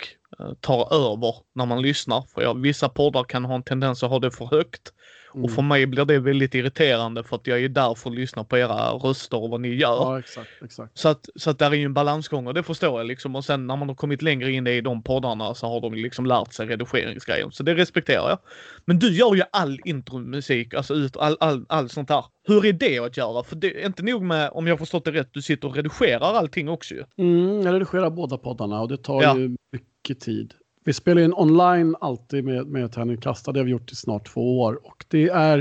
[0.60, 2.24] tar över när man lyssnar.
[2.34, 4.92] För jag, vissa poddar kan ha en tendens att ha det för högt.
[5.36, 5.44] Mm.
[5.44, 8.44] Och för mig blir det väldigt irriterande för att jag är där för att lyssna
[8.44, 9.96] på era röster och vad ni gör.
[9.96, 10.98] Ja, exakt, exakt.
[10.98, 13.36] Så att, så att där är ju en balansgång och det förstår jag liksom.
[13.36, 16.26] Och sen när man har kommit längre in i de poddarna så har de liksom
[16.26, 17.52] lärt sig redigeringsgrejen.
[17.52, 18.38] Så det respekterar jag.
[18.84, 22.24] Men du gör ju all intromusik, alltså ut all, all, all sånt här.
[22.44, 23.44] Hur är det att göra?
[23.44, 26.34] För det är inte nog med, om jag förstått det rätt, du sitter och redigerar
[26.34, 27.04] allting också ju.
[27.18, 29.38] Mm, jag redigerar båda poddarna och det tar ja.
[29.38, 30.54] ju mycket tid.
[30.86, 33.52] Vi spelar in online alltid med, med Tärning kasta.
[33.52, 34.80] Det har vi gjort i snart två år.
[34.84, 35.58] Och det är,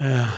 [0.00, 0.28] eh,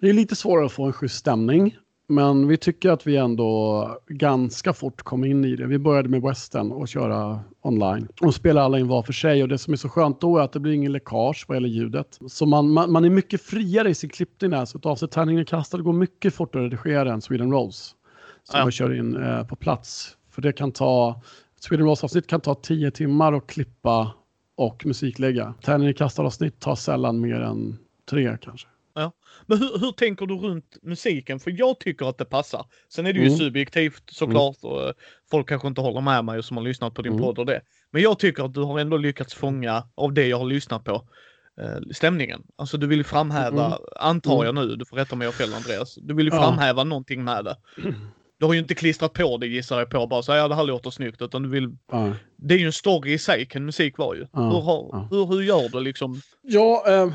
[0.00, 1.76] det är lite svårare att få en schysst stämning.
[2.08, 5.66] Men vi tycker att vi ändå ganska fort kom in i det.
[5.66, 9.42] Vi började med western och köra online och spela alla in var för sig.
[9.42, 11.68] Och det som är så skönt då är att det blir ingen läckage vad gäller
[11.68, 12.18] ljudet.
[12.28, 14.64] Så man, man, man är mycket friare i sin klippning där.
[14.64, 17.94] Så ett avsnitt Tärningen kastad går mycket fortare att redigera än Sweden Rolls.
[18.42, 18.64] Som ja.
[18.64, 20.16] jag kör in eh, på plats.
[20.30, 21.22] För det kan ta
[21.60, 24.14] Sweden Rolls-avsnitt kan ta tio timmar att klippa
[24.56, 25.54] och musiklägga.
[25.62, 27.78] Tärning i kastaravsnitt tar sällan mer än
[28.10, 28.68] tre kanske.
[28.94, 29.12] Ja.
[29.46, 31.40] Men hur, hur, tänker du runt musiken?
[31.40, 32.66] För jag tycker att det passar.
[32.88, 33.38] Sen är det ju mm.
[33.38, 34.74] subjektivt såklart mm.
[34.74, 34.92] och eh,
[35.30, 37.24] folk kanske inte håller med mig som har lyssnat på din mm.
[37.24, 37.60] podd och det.
[37.90, 41.08] Men jag tycker att du har ändå lyckats fånga av det jag har lyssnat på
[41.60, 42.42] eh, stämningen.
[42.56, 43.78] Alltså du vill framhäva, mm.
[43.96, 46.80] antar jag nu, du får rätta mig om jag fel Andreas, du vill ju framhäva
[46.80, 46.84] ja.
[46.84, 47.56] någonting med det.
[48.38, 50.64] Du har ju inte klistrat på det gissar jag på bara så ja det här
[50.64, 51.76] låter snyggt utan du vill.
[51.92, 52.12] Ja.
[52.36, 54.26] Det är ju en story i sig kan musik vara ju.
[54.32, 54.40] Ja.
[54.40, 55.08] Hur, har, ja.
[55.10, 56.20] hur, hur gör du liksom?
[56.42, 57.12] Ja, eh,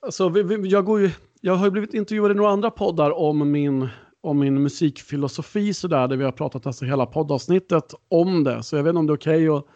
[0.00, 1.10] alltså vi, vi, jag går ju.
[1.40, 3.88] Jag har ju blivit intervjuad i några andra poddar om min
[4.20, 8.62] om min musikfilosofi sådär, där vi har pratat alltså hela poddavsnittet om det.
[8.62, 9.66] Så jag vet inte om det är okej okay att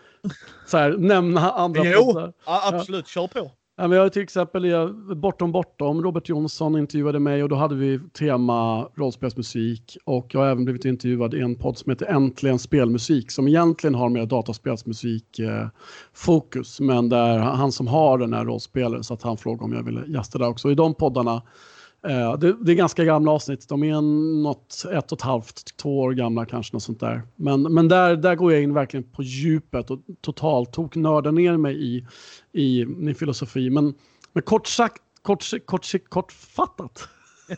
[0.66, 2.32] så här, nämna andra jo, poddar.
[2.46, 3.50] Ja, absolut, kör på.
[3.80, 8.00] Ja, jag har till exempel Bortom Bortom, Robert Jonsson intervjuade mig och då hade vi
[8.18, 9.96] tema rollspelsmusik.
[10.04, 13.94] Och jag har även blivit intervjuad i en podd som heter Äntligen spelmusik som egentligen
[13.94, 15.68] har mer dataspelsmusik eh,
[16.12, 16.80] fokus.
[16.80, 20.06] Men där han som har den här rollspelare så att han frågade om jag ville
[20.06, 20.70] gästa där också.
[20.70, 21.42] I de poddarna
[22.08, 23.68] Uh, det, det, är ganska gamla avsnitt.
[23.68, 24.00] De är
[24.42, 26.76] något ett och ett halvt, två år gamla kanske.
[26.76, 27.22] Något sånt där.
[27.36, 31.56] Men, men där, där går jag in verkligen på djupet och totalt tok nördar ner
[31.56, 32.06] mig i,
[32.52, 33.70] i min filosofi.
[33.70, 33.94] Men,
[34.32, 37.08] men kort sagt, kort, kort, kortfattat.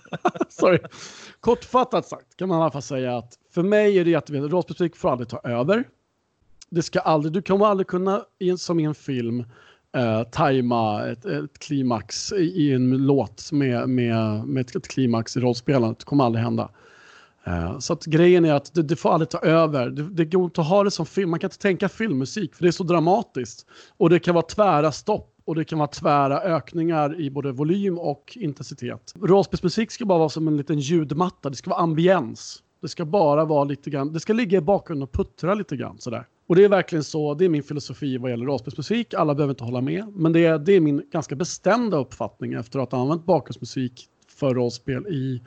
[0.49, 0.79] Sorry.
[1.41, 4.53] Kortfattat sagt kan man i alla fall säga att för mig är det jätteviktigt.
[4.53, 5.85] Rollspelsmusik får aldrig ta över.
[6.71, 8.25] Det ska aldrig, du kommer aldrig kunna,
[8.59, 9.45] som i en film,
[9.97, 15.41] eh, tajma ett, ett klimax i, en låt med, med, med ett, ett klimax i
[15.41, 15.99] rollspelandet.
[15.99, 16.69] Det kommer aldrig hända.
[17.45, 19.91] Eh, så att grejen är att det, det får aldrig ta över.
[19.91, 21.31] Det, det går inte att ha det som film.
[21.31, 23.67] Man kan inte tänka filmmusik för det är så dramatiskt.
[23.97, 27.99] Och det kan vara tvära stopp och det kan vara tvära ökningar i både volym
[27.99, 29.15] och intensitet.
[29.23, 31.51] Rollspelsmusik ska bara vara som en liten ljudmatta.
[31.51, 32.63] Det ska vara ambiens.
[32.83, 35.99] Det ska bara vara lite grann, det ska ligga i bakgrunden och puttra lite grann
[35.99, 36.27] sådär.
[36.53, 39.15] Och det är verkligen så, det är min filosofi vad gäller rollspelsmusik.
[39.15, 42.79] Alla behöver inte hålla med, men det är, det är min ganska bestämda uppfattning efter
[42.79, 45.43] att ha använt bakgrundsmusik för rollspel i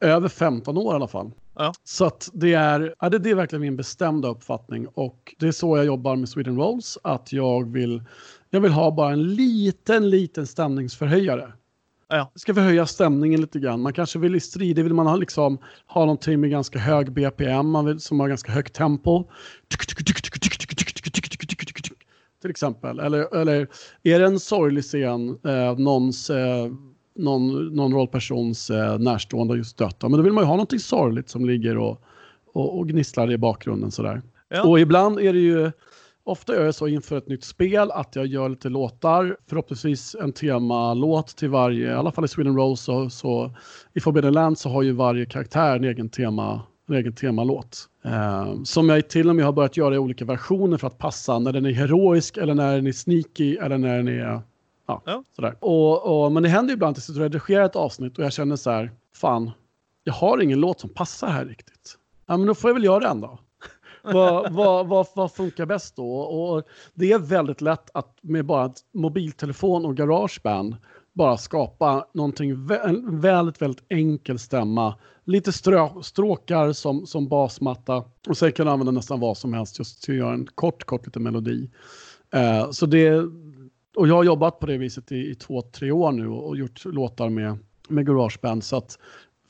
[0.00, 1.30] över 15 år i alla fall.
[1.54, 1.72] Ja.
[1.84, 5.52] Så att det är, ja, det, det är verkligen min bestämda uppfattning och det är
[5.52, 8.02] så jag jobbar med Sweden Rolls, att jag vill,
[8.50, 11.52] jag vill ha bara en liten, liten stämningsförhöjare.
[12.10, 12.32] Ja.
[12.34, 13.80] Ska förhöja stämningen lite grann.
[13.80, 17.70] Man kanske vill i strider vill man ha, liksom, ha någonting med ganska hög BPM,
[17.70, 19.24] man vill, som har ganska högt tempo.
[22.40, 22.98] Till exempel.
[22.98, 23.68] Eller, eller
[24.02, 26.72] är det en sorglig scen, eh, någons, eh,
[27.16, 31.28] någon, någon rollpersons eh, närstående just dött, men då vill man ju ha någonting sorgligt
[31.28, 32.02] som ligger och,
[32.52, 34.22] och, och gnisslar i bakgrunden sådär.
[34.48, 34.62] Ja.
[34.62, 35.70] Och ibland är det ju
[36.30, 40.32] Ofta gör jag så inför ett nytt spel att jag gör lite låtar, förhoppningsvis en
[40.32, 43.54] temalåt till varje, i alla fall i Sweden Rose så, så
[43.94, 47.88] i Forbidden Land så har ju varje karaktär en egen, tema, en egen temalåt.
[48.04, 51.38] Eh, som jag till och med har börjat göra i olika versioner för att passa
[51.38, 54.42] när den är heroisk eller när den är sneaky eller när den är
[54.86, 55.24] Ja, ja.
[55.36, 55.56] Sådär.
[55.60, 58.70] Och, och, men det händer ibland att jag redigerar ett avsnitt och jag känner så
[58.70, 59.50] här, fan,
[60.04, 61.96] jag har ingen låt som passar här riktigt.
[62.26, 63.38] Ja, men då får jag väl göra en då
[64.02, 66.12] vad, vad, vad, vad, funkar bäst då?
[66.20, 66.62] Och
[66.94, 70.76] det är väldigt lätt att med bara mobiltelefon och garageband
[71.12, 72.66] bara skapa någonting
[73.20, 74.94] väldigt, väldigt enkel stämma.
[75.24, 79.78] Lite strå, stråkar som, som basmatta och sen kan du använda nästan vad som helst
[79.78, 81.70] just till att göra en kort, kort liten melodi.
[82.36, 83.14] Uh, så det,
[83.96, 86.56] och jag har jobbat på det viset i, i två, tre år nu och, och
[86.56, 87.58] gjort låtar med,
[87.88, 88.98] med garageband så att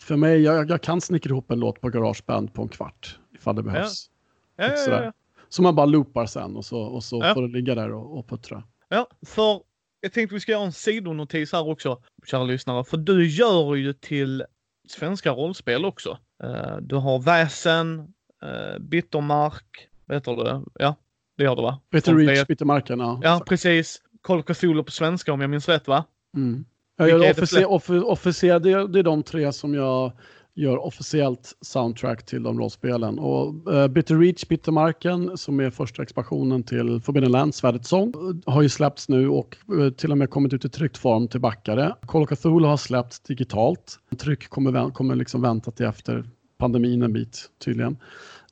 [0.01, 3.57] för mig, jag, jag kan snickra ihop en låt på Garageband på en kvart ifall
[3.57, 4.09] det behövs.
[4.09, 4.20] Ja,
[4.67, 5.13] ja, ja, ja.
[5.49, 8.29] Så man bara loopar sen och så, och så får det ligga där och, och
[8.29, 8.63] puttra.
[8.89, 9.63] Ja, för
[10.01, 12.85] jag tänkte vi ska göra en sidonotis här också, kära lyssnare.
[12.85, 14.45] För du gör ju till
[14.89, 16.19] svenska rollspel också.
[16.45, 17.99] Uh, du har Väsen,
[18.45, 20.63] uh, Bittermark, vad heter det?
[20.75, 20.97] Ja,
[21.37, 21.81] det gör du va?
[21.91, 23.21] Reach, Bittermarken, ja.
[23.23, 24.03] Ja, precis.
[24.23, 26.05] Call Cthulhu på svenska om jag minns rätt va?
[26.37, 26.65] Mm.
[26.99, 30.13] Gör officer, officer, officer, det, är, det är de tre som jag
[30.61, 33.19] gör officiellt soundtrack till de rollspelen.
[33.19, 38.63] Och uh, Bitter Reach, Bittermarken, som är första expansionen till Forbidden Lands, Svärdets sång, har
[38.63, 41.95] ju släppts nu och uh, till och med kommit ut i tryckt form till backare.
[42.07, 43.99] Call of Cthulhu har släppts digitalt.
[44.19, 46.25] Tryck kommer, kommer liksom vänta till efter
[46.59, 47.97] pandemin en bit tydligen.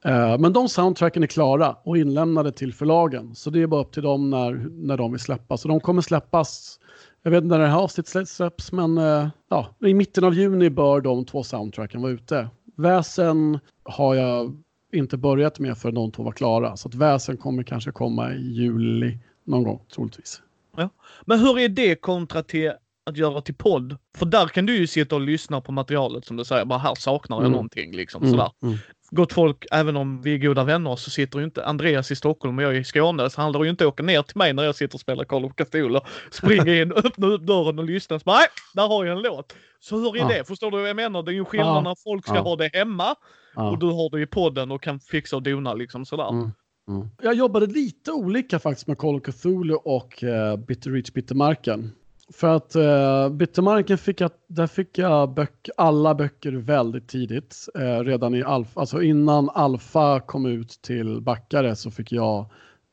[0.07, 3.35] Uh, men de soundtracken är klara och inlämnade till förlagen.
[3.35, 5.61] Så det är bara upp till dem när, när de vill släppas.
[5.61, 6.79] Så de kommer släppas
[7.23, 10.71] jag vet inte när det här avsnittet släpps, men uh, ja, i mitten av juni
[10.71, 12.49] bör de två soundtracken vara ute.
[12.77, 16.77] Väsen har jag inte börjat med förrän de två var klara.
[16.77, 20.43] Så att Väsen kommer kanske komma i juli någon gång, troligtvis.
[20.77, 20.91] Ja.
[21.25, 22.73] Men hur är det kontra till
[23.07, 23.97] att göra till podd?
[24.17, 26.95] För där kan du ju sitta och lyssna på materialet som du säger, bara här
[26.95, 27.53] saknar jag mm.
[27.53, 28.33] någonting liksom mm.
[28.33, 28.51] sådär.
[28.63, 28.79] Mm
[29.11, 32.59] gott folk, även om vi är goda vänner, så sitter ju inte Andreas i Stockholm
[32.59, 34.75] och jag i Skåne, så handlar det ju inte åka ner till mig när jag
[34.75, 38.19] sitter och spelar Call of Cthulhu, springa in, öppna upp dörren och lyssna.
[38.19, 39.55] Så bara, Nej, där har jag en låt.
[39.81, 40.29] Så hur är ja.
[40.29, 40.45] det?
[40.45, 41.23] Förstår du vad jag menar?
[41.23, 41.81] Det är ju skillnad ja.
[41.81, 42.43] när folk ska ja.
[42.43, 43.15] ha det hemma
[43.55, 46.29] och du har det i podden och kan fixa och dona liksom sådär.
[46.29, 46.51] Mm.
[46.89, 47.09] Mm.
[47.23, 51.93] Jag jobbade lite olika faktiskt med Call of Cthulhu och uh, Bitter Reach Bittermarken.
[52.33, 57.69] För att uh, Bittermarken fick jag, där fick jag böck, alla böcker väldigt tidigt.
[57.79, 62.47] Uh, redan i alfa, alltså innan alfa kom ut till backare så fick jag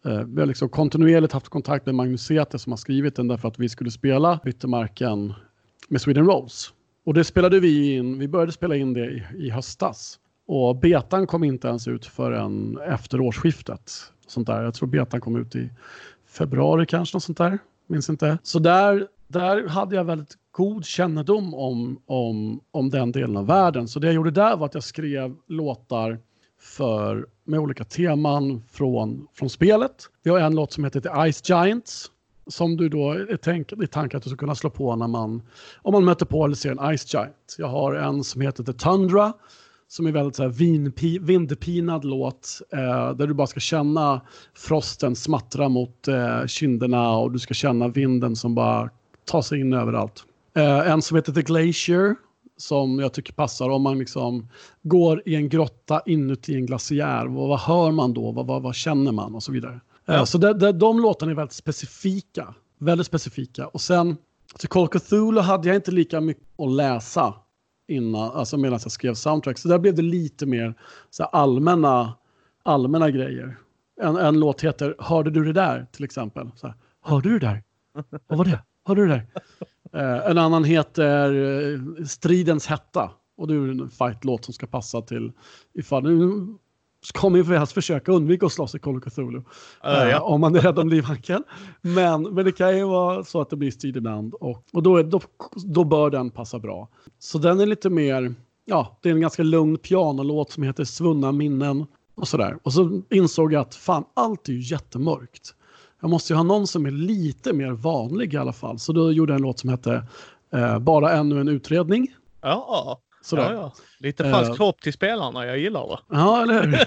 [0.05, 3.47] uh, vi har liksom kontinuerligt haft kontakt med Magnus Säter som har skrivit den därför
[3.47, 5.33] att vi skulle spela Bittermarken
[5.89, 6.73] med Sweden Rolls.
[7.05, 10.19] Och det spelade vi in, vi började spela in det i, i höstas.
[10.47, 13.91] Och betan kom inte ens ut förrän efter årsskiftet.
[14.27, 14.63] Sånt där.
[14.63, 15.69] Jag tror betan kom ut i
[16.27, 17.59] februari kanske, något sånt där.
[17.87, 18.37] Minns inte.
[18.43, 19.07] Så där
[19.39, 23.87] där hade jag väldigt god kännedom om, om, om den delen av världen.
[23.87, 26.19] Så det jag gjorde där var att jag skrev låtar
[26.59, 30.09] för, med olika teman från, från spelet.
[30.23, 32.11] Vi har en låt som heter The Ice Giants
[32.47, 35.41] som du då är tänk, i tanken att du ska kunna slå på när man,
[35.81, 37.55] om man möter på eller ser en Ice Giant.
[37.57, 39.33] Jag har en som heter The Tundra
[39.87, 44.21] som är väldigt så här vinpi, vindpinad låt eh, där du bara ska känna
[44.53, 48.89] frosten smattra mot eh, kinderna och du ska känna vinden som bara
[49.25, 50.23] ta sig in överallt.
[50.55, 52.15] Eh, en som heter The Glacier
[52.57, 54.47] som jag tycker passar om man liksom
[54.83, 57.25] går i en grotta inuti en glaciär.
[57.25, 58.31] Vad, vad hör man då?
[58.31, 59.35] Vad, vad, vad känner man?
[59.35, 59.79] Och så vidare.
[60.07, 62.53] Eh, så det, det, de låtarna är väldigt specifika.
[62.79, 63.67] Väldigt specifika.
[63.67, 64.17] Och sen
[64.59, 67.33] till Call Cthulhu hade jag inte lika mycket att läsa
[67.87, 69.57] innan, alltså medan jag skrev soundtrack.
[69.57, 70.73] Så där blev det lite mer
[71.09, 72.13] så allmänna,
[72.63, 73.57] allmänna grejer.
[74.01, 75.87] En, en låt heter Hörde du det där?
[75.91, 76.51] till exempel.
[76.55, 77.63] Så här, Hörde du det där?
[78.27, 78.63] Vad var det?
[78.85, 79.27] Hörde du det där?
[79.93, 83.11] Eh, en annan heter eh, Stridens hetta.
[83.37, 85.31] Och det är en fightlåt som ska passa till
[85.73, 86.47] ifall nu
[87.13, 89.37] kommer vi helst försöka undvika att slåss i Call of Cthulhu.
[89.37, 89.43] Uh,
[89.83, 90.21] ja.
[90.21, 91.43] Om man är rädd om livhanken.
[91.81, 94.97] Men, men det kan ju vara så att det blir strid ibland och, och då,
[94.97, 95.21] är, då,
[95.55, 96.89] då bör den passa bra.
[97.19, 101.31] Så den är lite mer, ja, det är en ganska lugn pianolåt som heter Svunna
[101.31, 102.57] minnen och sådär.
[102.63, 105.55] Och så insåg jag att fan, allt är ju jättemörkt
[106.01, 108.79] jag måste ju ha någon som är lite mer vanlig i alla fall.
[108.79, 110.03] Så då gjorde jag en låt som hette
[110.53, 112.15] eh, Bara ännu en utredning.
[112.41, 113.53] Ja, Sådär.
[113.53, 113.73] ja, ja.
[113.99, 116.15] lite falskt uh, hopp till spelarna, jag gillar det.
[116.15, 116.77] Ja, eller hur?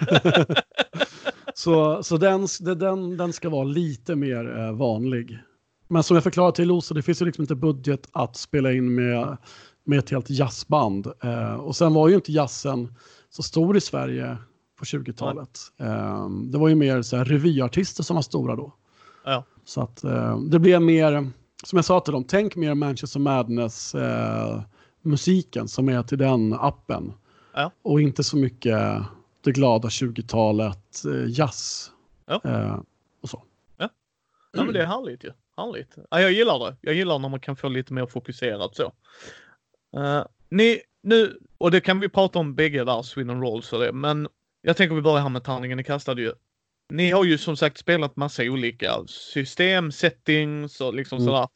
[1.55, 5.38] så så den, den, den ska vara lite mer eh, vanlig.
[5.88, 8.94] Men som jag förklarade till Losa, det finns ju liksom inte budget att spela in
[8.94, 9.37] med,
[9.85, 11.07] med ett helt jazzband.
[11.23, 12.94] Eh, och sen var ju inte jazzen
[13.31, 14.38] så stor i Sverige
[14.79, 15.59] på 20-talet.
[15.81, 18.75] Eh, det var ju mer så här, revyartister som var stora då.
[19.25, 19.45] Ja.
[19.64, 21.31] Så att eh, det blir mer,
[21.64, 24.62] som jag sa till dem, tänk mer Manchester Madness eh,
[25.03, 27.12] musiken som är till den appen.
[27.55, 27.73] Ja.
[27.83, 29.03] Och inte så mycket
[29.41, 31.91] det glada 20-talet, eh, jazz
[32.27, 32.41] ja.
[32.45, 32.81] eh,
[33.23, 33.43] och så.
[33.77, 33.89] Ja.
[34.53, 35.33] ja, men det är härligt ju.
[35.57, 35.97] Härligt.
[36.11, 36.77] Ja, jag gillar det.
[36.81, 38.93] Jag gillar när man kan få lite mer fokuserat så.
[39.97, 43.93] Uh, ni, nu, och det kan vi prata om bägge där, Sweden Rolls och det,
[43.93, 44.29] men
[44.62, 46.33] jag tänker vi börjar här med tärningen ni kastade ju.
[46.91, 51.26] Ni har ju som sagt spelat massa olika system, settings och liksom mm.
[51.26, 51.49] sådär.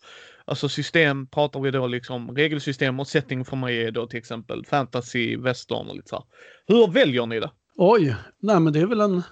[0.45, 4.65] Alltså system pratar vi då liksom regelsystem och setting för mig är då till exempel
[4.65, 6.25] fantasy, western och lite så.
[6.67, 7.51] Hur väljer ni det?
[7.77, 9.23] Oj, nej men det är väl en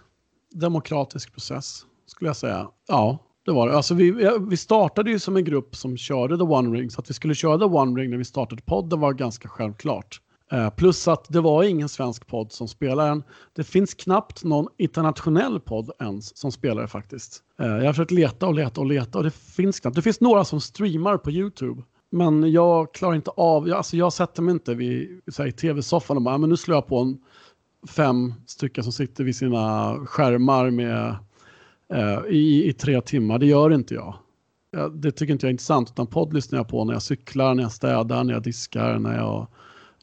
[0.50, 2.68] demokratisk process skulle jag säga.
[2.88, 3.76] Ja, det var det.
[3.76, 7.10] Alltså vi, vi startade ju som en grupp som körde The One Ring så att
[7.10, 10.20] vi skulle köra The One Ring när vi startade podden var ganska självklart.
[10.52, 13.08] Eh, plus att det var ingen svensk podd som spelade.
[13.08, 13.22] den.
[13.52, 17.42] Det finns knappt någon internationell podd ens som spelar faktiskt.
[17.60, 19.96] Eh, jag har försökt leta och leta och leta och det finns knappt.
[19.96, 21.82] Det finns några som streamar på YouTube.
[22.10, 26.16] Men jag klarar inte av, jag, alltså jag sätter mig inte vid, här, i tv-soffan
[26.16, 27.18] och bara, men nu slår jag på en
[27.88, 31.16] fem stycken som sitter vid sina skärmar med,
[31.92, 33.38] eh, i, i tre timmar.
[33.38, 34.14] Det gör inte jag.
[34.70, 34.92] jag.
[34.96, 37.62] Det tycker inte jag är intressant, utan podd lyssnar jag på när jag cyklar, när
[37.62, 39.46] jag städar, när jag diskar, när jag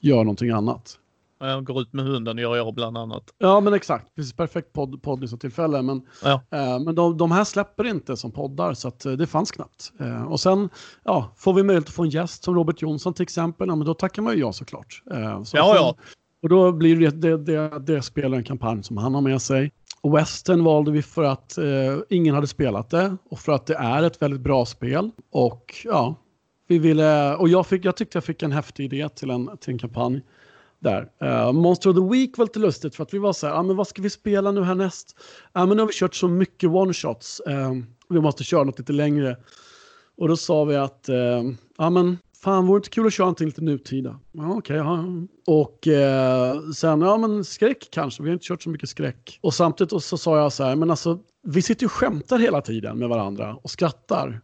[0.01, 0.99] gör någonting annat.
[1.39, 3.23] Jag går ut med hunden gör jag bland annat.
[3.37, 4.15] Ja, men exakt.
[4.15, 5.81] Precis, perfekt podd, poddlyssnartillfälle.
[5.81, 6.41] Men, Ja.
[6.51, 9.91] eh, men de, de här släpper inte som poddar, så att, eh, det fanns knappt.
[9.99, 10.69] Eh, och sen
[11.03, 13.87] ja, får vi möjlighet att få en gäst som Robert Jonsson till exempel, ja, men
[13.87, 15.03] då tackar man ju ja såklart.
[15.11, 15.95] Eh, så Ja, ja.
[16.43, 19.71] Och då blir det, det, det, det spelar en kampanj som han har med sig.
[20.01, 21.65] Och Western valde vi för att eh,
[22.09, 25.11] ingen hade spelat det och för att det är ett väldigt bra spel.
[25.31, 26.15] Och ja,
[26.68, 29.74] vi ville, och jag, fick, jag tyckte jag fick en häftig idé till en, till
[29.74, 30.22] en kampanj
[30.80, 31.09] där.
[31.24, 33.63] Uh, Monster of the Week var lite lustigt för att vi var så här, ah,
[33.63, 35.15] men vad ska vi spela nu härnäst?
[35.53, 37.72] Ja, men nu har vi kört så mycket one-shots, uh, eh,
[38.09, 39.38] vi måste köra något lite längre.
[40.18, 43.26] Och då sa vi att, uh, ah, men fan vore det inte kul att köra
[43.26, 44.20] någonting lite nutida?
[44.32, 45.05] Ja okej, ja.
[45.47, 49.39] Och uh, sen, ja men skräck kanske, vi har inte kört så mycket skräck.
[49.41, 52.61] Och samtidigt så sa jag så här, men alltså vi sitter ju och skämtar hela
[52.61, 54.41] tiden med varandra och skrattar.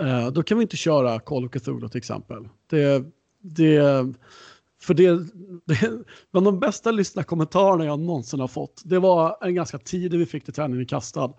[0.00, 2.48] Eh, då kan vi inte köra Call of Cthulhu till exempel.
[2.70, 3.04] Det,
[3.42, 4.06] det,
[4.82, 5.10] för det,
[5.66, 5.90] det,
[6.32, 10.44] bland de bästa lyssnarkommentarerna jag någonsin har fått, det var en ganska tidig vi fick
[10.44, 11.32] till träningen kastad.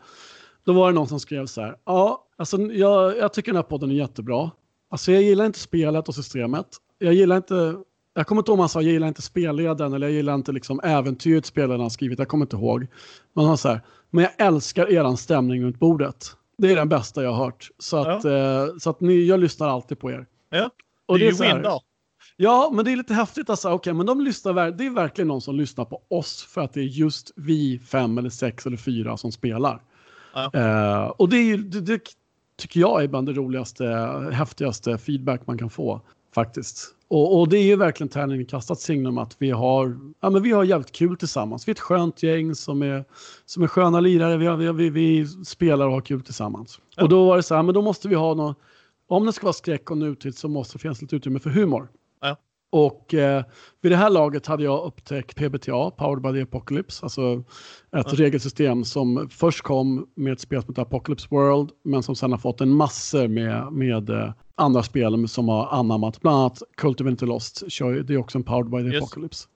[0.64, 3.64] Då var det någon som skrev så här, ja, alltså jag, jag tycker den här
[3.64, 4.51] podden är jättebra.
[4.89, 6.68] Alltså jag gillar inte spelet och systemet.
[6.97, 7.76] Jag gillar inte,
[8.14, 10.51] jag kommer inte ihåg om han sa jag gillar inte spelleden eller jag gillar inte
[10.51, 12.88] liksom äventyret spelaren har skrivit, jag kommer inte ihåg.
[13.34, 16.36] Men han sa så här, men jag älskar eran stämning runt bordet.
[16.58, 17.70] Det är den bästa jag har hört.
[17.80, 20.26] Så att, eh, så att ni, jag lyssnar alltid på er.
[20.49, 20.70] Ja,
[21.05, 21.82] Och det är ju win där.
[22.38, 23.49] Ja, men det är lite häftigt.
[23.49, 26.74] Alltså, okay, men de lyssnar, det är verkligen någon som lyssnar på oss för att
[26.74, 29.82] det är just vi fem eller sex eller fyra som spelar.
[30.34, 30.51] Ja.
[30.53, 32.01] Eh, och det, är, det, det
[32.58, 33.86] tycker jag är bland det roligaste,
[34.34, 36.01] häftigaste feedback man kan få
[36.38, 36.96] faktiskt.
[37.08, 40.52] Och, och det är ju verkligen tärningen kastat signum att vi har, ja, men vi
[40.52, 41.68] har jävligt kul tillsammans.
[41.68, 43.06] Vi är ett skönt gäng som är,
[43.46, 44.38] som är sköna lirare.
[44.38, 46.80] Vi, har, vi, vi, vi spelar och har kul tillsammans.
[46.96, 47.04] Ja.
[47.04, 48.58] Och då var det så här, men då måste vi ha något,
[49.08, 51.88] om det ska vara skräck och nutid så måste det finnas lite utrymme för humor.
[52.22, 52.38] Ja.
[52.72, 53.44] Och eh,
[53.82, 57.44] vid det här laget hade jag upptäckt PBTA, Powered by the Apocalypse, alltså
[57.98, 58.14] ett Ja.
[58.14, 62.40] regelsystem som först kom med ett spel som heter Apocalypse World, men som sen har
[62.40, 67.08] fått en massor med, med eh, andra spel som har anammat, bland annat Cult of
[67.08, 69.03] Inter Lost, det är också en Powered by the Yes.
[69.03, 69.47] Apocalypse.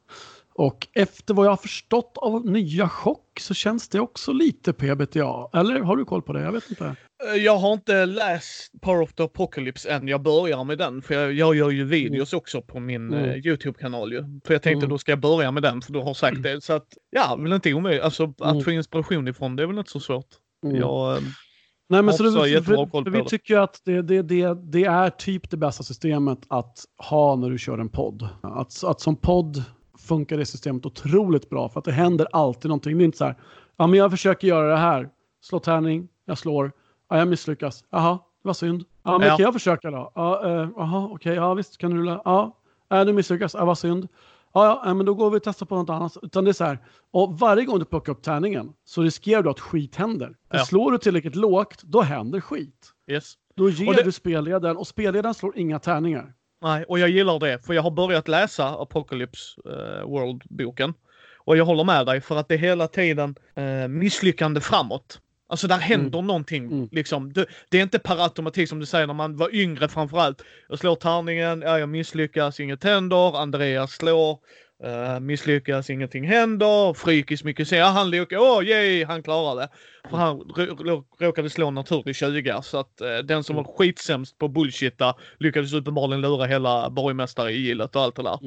[0.53, 5.49] Och efter vad jag har förstått av nya chock så känns det också lite PBTA.
[5.53, 6.41] Eller har du koll på det?
[6.41, 6.85] Jag vet inte.
[7.35, 10.07] Eh, Jag har inte läst Power of the Apocalypse än.
[10.07, 11.01] Jag börjar med den.
[11.01, 13.29] För jag, jag gör ju videos också på min Mm.
[13.29, 14.23] eh, YouTube-kanal ju.
[14.45, 14.89] För jag tänkte Mm.
[14.89, 16.63] då ska jag börja med den för du har sagt det.
[16.63, 18.03] Så att, ja, väl inte omöjligt.
[18.03, 18.63] Alltså att Mm.
[18.63, 20.27] få inspiration ifrån det är väl inte så svårt.
[20.65, 20.77] Mm.
[20.77, 21.23] Jag, eh,
[21.91, 25.49] Nej, men så det, för, för vi tycker att det, det, det, det är typ
[25.49, 28.29] det bästa systemet att ha när du kör en podd.
[28.41, 29.63] Att, att som podd
[29.97, 32.97] funkar det systemet otroligt bra för att det händer alltid någonting.
[32.97, 33.35] Det är inte så här,
[33.77, 35.09] ja men jag försöker göra det här,
[35.41, 36.71] slå tärning, jag slår,
[37.09, 38.13] ja jag misslyckas, jaha,
[38.43, 38.83] det var synd.
[39.03, 39.37] Ja men Ja.
[39.37, 40.11] kan jag försöka då?
[40.15, 42.57] Ja, eh, jaha, okej, ja visst kan du rulla, ja,
[42.93, 44.07] äh, du misslyckas, ja vad synd.
[44.53, 46.17] Ja, men då går vi och testar på något annat.
[46.21, 46.79] Utan det är så här,
[47.11, 50.35] och varje gång du plockar upp tärningen så riskerar du att skit händer.
[50.51, 50.65] Ja.
[50.65, 52.91] Slår du tillräckligt lågt, då händer skit.
[53.11, 53.33] yes.
[53.55, 56.33] Då ger Och det- du spelledaren och spelledaren slår inga tärningar.
[56.61, 57.65] Nej, och jag gillar det.
[57.65, 60.93] För jag har börjat läsa Apocalypse eh, World-boken.
[61.37, 65.19] Och jag håller med dig för att det är hela tiden eh, misslyckande framåt.
[65.51, 66.65] Alltså där händer någonting.
[66.65, 66.89] Mm.
[66.91, 67.33] Liksom.
[67.33, 70.41] Det, det är inte per automatik som du säger när man var yngre framförallt.
[70.69, 73.37] Jag slår tärningen, ja, jag misslyckas, inget händer.
[73.41, 74.37] Andreas slår,
[74.83, 76.93] eh, misslyckas, ingenting händer.
[76.93, 79.69] Frykis mycket säger, ja, han lyckas, åh yay, han klarar det.
[80.09, 83.63] För han rå- rå- råkade slå en naturlig 20 så att eh, den som var
[83.63, 88.39] skitsämst på bullshitta lyckades uppenbarligen lura hela borgmästare i gillet och allt det där.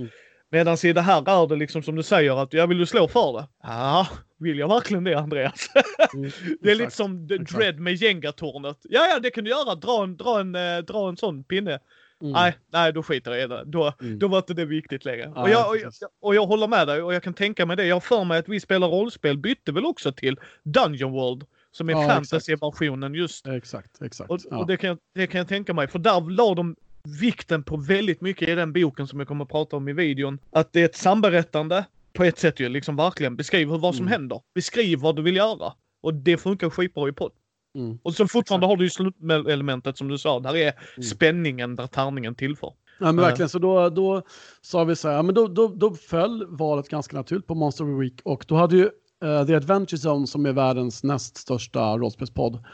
[0.52, 0.60] Mm.
[0.64, 3.08] Medan i det här är det liksom som du säger att jag vill du slå
[3.08, 3.48] för det?
[3.62, 4.06] Ja,
[4.38, 5.68] vill jag verkligen det Andreas?
[6.60, 7.36] det är lite som The.
[7.38, 8.78] Dread med Jenga-tornet.
[8.82, 9.74] Ja, ja, det kan du göra.
[9.74, 11.78] Dra en, dra en, eh, dra en sån pinne.
[12.22, 12.32] Mm.
[12.32, 13.62] Nej, nej, då skiter jag i det.
[13.66, 14.18] Då, Mm.
[14.18, 15.32] då var inte det viktigt längre.
[15.34, 15.92] Nej, och, jag, och, jag,
[16.22, 17.86] och jag håller med dig och jag kan tänka mig det.
[17.86, 21.88] Jag har för mig att vi spelar rollspel bytte väl också till Dungeon World som
[21.88, 23.46] är Ja, fantasy-versionen just.
[23.46, 24.30] Exakt, exakt.
[24.30, 24.56] Och, ja.
[24.56, 25.88] och det, kan, jag- det kan jag tänka mig.
[25.88, 26.76] För där la de
[27.08, 30.38] vikten på väldigt mycket i den boken som jag kommer att prata om i videon.
[30.50, 32.68] Att det är ett samberättande på ett sätt ju.
[32.68, 34.12] Liksom verkligen beskriv hur, vad som Mm.
[34.12, 34.40] händer.
[34.54, 35.72] Beskriv vad du vill göra.
[36.02, 37.32] Och det funkar skitbra i podd.
[37.78, 37.98] Mm.
[38.02, 40.40] Och så fortfarande har du ju slutelementet som du sa.
[40.40, 41.02] Där är Mm.
[41.02, 42.72] spänningen där tärningen tillför.
[43.00, 43.48] Ja, men verkligen.
[43.48, 44.22] Så då, då
[44.62, 47.88] sa vi så här, men då, då, då föll valet ganska naturligt på Monster of
[47.90, 48.84] the Week och då hade ju
[49.24, 52.64] uh, The Adventure Zone som är världens näst största rollspelspodd.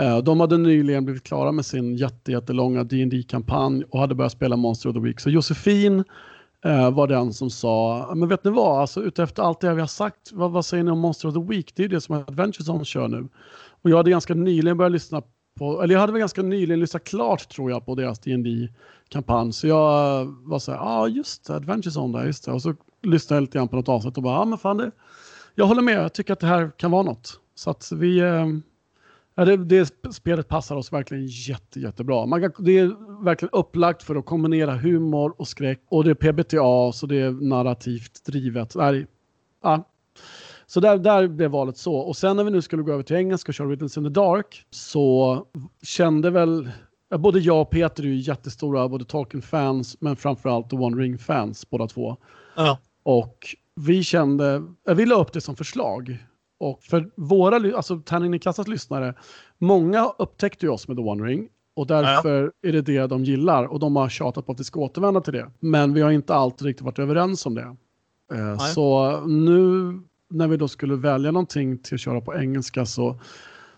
[0.00, 4.32] Uh, de hade nyligen blivit klara med sin jätte, jättelånga dd kampanj och hade börjat
[4.32, 5.20] spela Monster of the Week.
[5.20, 6.04] Så Josefin
[6.66, 9.88] uh, var den som sa, men vet ni vad, alltså, utefter allt det vi har
[9.88, 11.72] sagt, vad, vad säger ni om Monster of the Week?
[11.74, 13.28] Det är ju det som Adventure Zone kör nu.
[13.82, 15.22] Och jag hade ganska nyligen börjat lyssna
[15.58, 18.68] på, eller jag hade väl ganska nyligen lyssnat klart tror jag på deras dd
[19.08, 22.44] kampanj Så jag eh, var så här, ja ah, just det, Adventure Zone där, just
[22.44, 22.52] det.
[22.52, 24.76] Och så lyssnade jag lite grann på något avsnitt och bara, ja ah, men fan
[24.76, 24.90] det,
[25.54, 27.40] jag håller med, jag tycker att det här kan vara något.
[27.54, 28.20] Så att vi,
[29.40, 32.26] ja, det, det spelet passar oss verkligen jätte, jättebra.
[32.26, 36.14] Man kan, det är verkligen upplagt för att kombinera humor och skräck och det är
[36.32, 38.74] PBTA så det är narrativt drivet.
[38.76, 39.06] Nej,
[39.62, 39.88] ja,
[40.66, 41.94] så där, där blev valet så.
[41.94, 44.10] Och sen när vi nu skulle gå över till engelska och köra Riddles in the
[44.10, 45.46] Dark så
[45.82, 46.70] kände väl
[47.18, 51.86] Både jag och Peter är ju jättestora både Tolkien-fans men framförallt The One Ring-fans båda
[51.86, 52.16] två.
[52.56, 52.78] Ja.
[53.02, 54.62] Och vi kände,
[54.94, 56.18] vi la upp det som förslag.
[56.60, 59.14] Och för våra, alltså Tärningen i kassas lyssnare,
[59.58, 62.68] många upptäckte ju oss med The One Ring och därför ja.
[62.68, 65.32] är det det de gillar och de har tjatat på att vi ska återvända till
[65.32, 65.50] det.
[65.60, 67.76] Men vi har inte alltid riktigt varit överens om det.
[68.34, 69.92] Eh, så nu
[70.30, 73.20] när vi då skulle välja någonting till att köra på engelska så,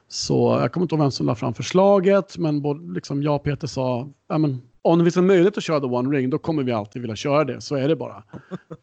[0.08, 3.42] så jag kommer inte ihåg vem som lade fram förslaget, men både, liksom jag och
[3.42, 6.62] Peter sa, men, om det finns en möjlighet att köra The One Ring, då kommer
[6.62, 7.60] vi alltid vilja köra det.
[7.60, 8.22] Så är det bara.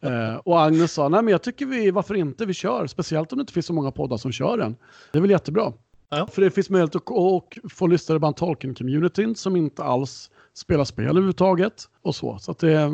[0.00, 2.86] eh, och Agnes sa, nej men jag tycker vi, varför inte, vi kör.
[2.86, 4.76] Speciellt om det inte finns så många poddar som kör den.
[5.12, 5.72] Det är väl jättebra.
[6.08, 6.26] Ja.
[6.26, 11.06] För det finns möjlighet att och få lyssnare bland Tolkien-communityn som inte alls spelar spel
[11.06, 11.84] överhuvudtaget.
[12.02, 12.38] Och så.
[12.38, 12.90] Så att det,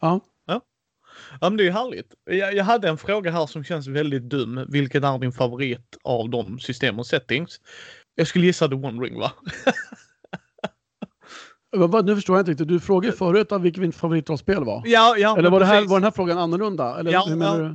[0.00, 0.20] ja.
[1.40, 2.14] Ja men det är ju härligt.
[2.24, 4.66] Jag, jag, hade en fråga här som känns väldigt dum.
[4.68, 7.60] Vilken är din favorit av de system och settings?
[8.14, 9.32] Jag skulle gissa The One Ring va?
[12.04, 12.68] Nu förstår jag inte riktigt.
[12.68, 14.82] Du frågade förut av vilket favoritrollspel var.
[14.86, 15.38] Ja, ja.
[15.38, 16.98] Eller var, det här, var den här frågan annorlunda?
[17.00, 17.26] Eller ja,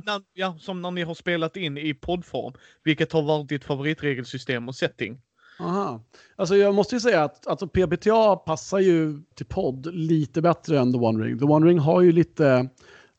[0.06, 2.54] ja, ja, som när ni har spelat in i poddform.
[2.84, 5.20] Vilket har varit ditt favoritregelsystem och setting?
[5.60, 6.04] Aha.
[6.36, 10.92] Alltså jag måste ju säga att alltså PBTA passar ju till podd lite bättre än
[10.92, 11.38] The One Ring.
[11.38, 12.68] The One Ring har ju lite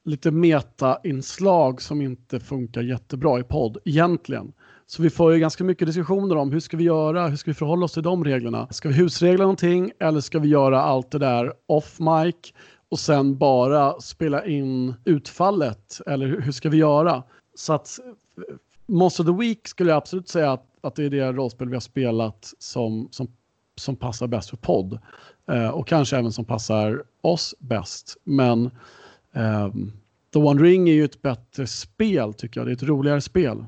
[0.06, 4.54] lite meta-inslag som inte funkar jättebra i podd egentligen.
[4.88, 7.56] Så vi får ju ganska mycket diskussioner om hur ska vi göra, hur ska vi
[7.56, 8.68] förhålla oss till de reglerna?
[8.72, 12.36] Ska vi husregla någonting eller ska vi göra allt det där off mic
[12.90, 16.02] och sen bara spela in utfallet?
[16.06, 17.24] Eller hur ska vi göra?
[17.56, 18.00] Så att
[18.86, 21.76] Most of the Week skulle jag absolut säga att, att det är det rollspel vi
[21.76, 23.28] har spelat som, som,
[23.76, 25.00] som passar bäst för podd.
[25.52, 28.18] Eh, och kanske även som passar oss bäst.
[28.24, 28.66] Men
[29.34, 29.74] eh,
[30.34, 32.68] The One Ring är ju ett bättre spel tycker jag.
[32.68, 33.66] Det är ett roligare spel.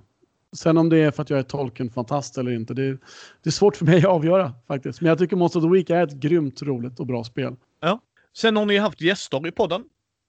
[0.56, 2.98] Sen om det är för att jag är Tolkien-fantast eller inte, det är,
[3.44, 5.02] det är svårt för mig att avgöra faktiskt.
[5.02, 7.56] Men jag tycker Monster of the Week är ett grymt roligt och bra spel.
[7.82, 8.00] Ja.
[8.38, 9.84] Sen har ni haft gäster i podden.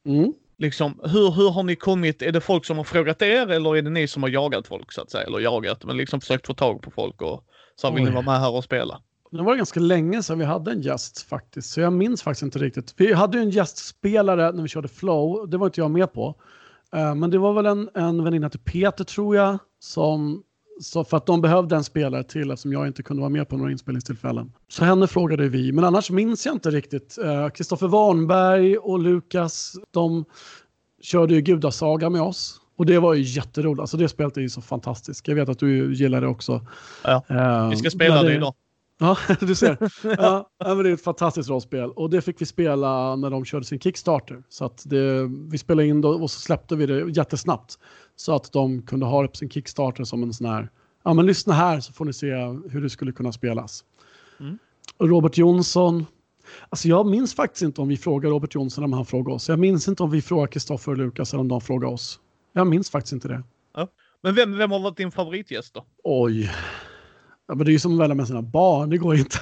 [0.07, 0.33] Mm.
[0.59, 2.23] Liksom, hur, hur har ni kommit?
[2.23, 4.93] Är det folk som har frågat er eller är det ni som har jagat folk
[4.93, 5.25] så att säga?
[5.25, 7.45] Eller jagat, men liksom försökt få tag på folk och
[7.77, 9.01] så vill ni vara med här och spela?
[9.31, 12.59] Det var ganska länge sedan vi hade en gäst faktiskt, så jag minns faktiskt inte
[12.59, 12.95] riktigt.
[12.97, 16.35] Vi hade ju en gästspelare när vi körde Flow, det var inte jag med på.
[16.97, 20.43] Uh, men det var väl en, en väninna till Peter tror jag, som,
[20.81, 23.57] så för att de behövde en spelare till eftersom jag inte kunde vara med på
[23.57, 24.53] några inspelningstillfällen.
[24.69, 27.19] Så henne frågade vi, men annars minns jag inte riktigt.
[27.19, 30.25] Eh, Kristoffer uh, Warnberg och Lukas, de
[31.03, 32.61] körde ju Gudasaga med oss.
[32.77, 33.81] Och det var ju jätteroligt.
[33.81, 35.29] Alltså det spelet är ju så fantastiskt.
[35.29, 36.67] Jag vet att du gillar det också.
[37.05, 38.55] Ja, uh, vi ska spela det idag.
[39.01, 39.79] Ja, du ser.
[40.03, 43.65] Ja, men det är ett fantastiskt rollspel och det fick vi spela när de körde
[43.65, 44.43] sin Kickstarter.
[44.49, 47.79] Så att det, vi spelade in det och så släppte vi det jättesnabbt
[48.17, 50.71] så att de kunde ha det på sin Kickstarter som en sån här,
[51.03, 52.33] ja men lyssna här så får ni se
[52.71, 53.85] hur det skulle kunna spelas.
[54.41, 54.59] Mm.
[54.99, 56.07] Robert Jonsson,
[56.69, 59.49] alltså jag minns faktiskt inte om vi frågade Robert Jonsson om han frågade oss.
[59.49, 62.21] Jag minns inte om vi frågade Kristoffer och Lukas eller om de frågade oss.
[62.53, 63.43] Jag minns faktiskt inte det.
[63.75, 63.89] Ja.
[64.23, 65.85] Men vem, vem har varit din favoritgäst då?
[66.05, 66.51] Oj.
[67.49, 69.39] Ja, men det är ju som att välja med sina barn, det går inte.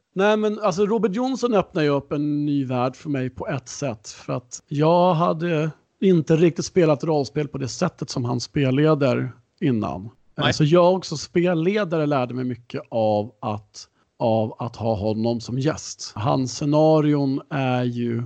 [0.14, 3.68] Nej, men alltså Robert Johnson öppnar ju upp en ny värld för mig på ett
[3.68, 4.08] sätt.
[4.08, 5.70] För att jag hade
[6.00, 10.10] inte riktigt spelat rollspel på det sättet som han spelleder innan.
[10.36, 10.52] Nej.
[10.52, 16.12] Så jag som spelledare lärde mig mycket av att, av att ha honom som gäst.
[16.14, 18.22] Hans scenarion är ju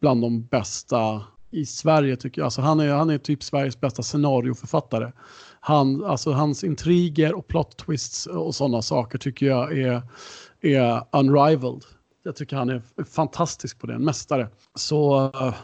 [0.00, 2.44] bland de bästa i Sverige tycker jag.
[2.44, 5.12] Alltså han, är, han är typ Sveriges bästa scenarioförfattare
[5.66, 10.02] han, alltså hans intriger och plot twists och sådana saker tycker jag är,
[10.60, 11.84] är unrivaled.
[12.22, 14.48] Jag tycker han är fantastisk på det, en mästare.
[14.74, 15.54] Så uh,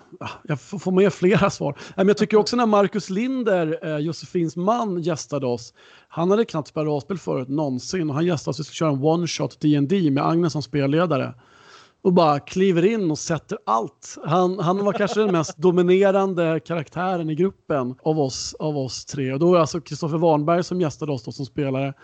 [0.43, 1.79] jag får, får med flera svar.
[1.97, 5.75] Men jag tycker också när Marcus Linder, uh, Josefins man, gästade oss.
[6.09, 8.61] Han hade knappt spelat rollspel förut någonsin och han gästade oss.
[8.61, 11.35] Vi skulle köra en one-shot D&D med Agnes som spelledare
[12.03, 14.19] och bara kliver in och sätter allt.
[14.25, 19.33] Han, han var kanske den mest dominerande karaktären i gruppen av oss, av oss tre.
[19.33, 21.95] Och då är det alltså Kristoffer Warnberg som gästade oss då som spelare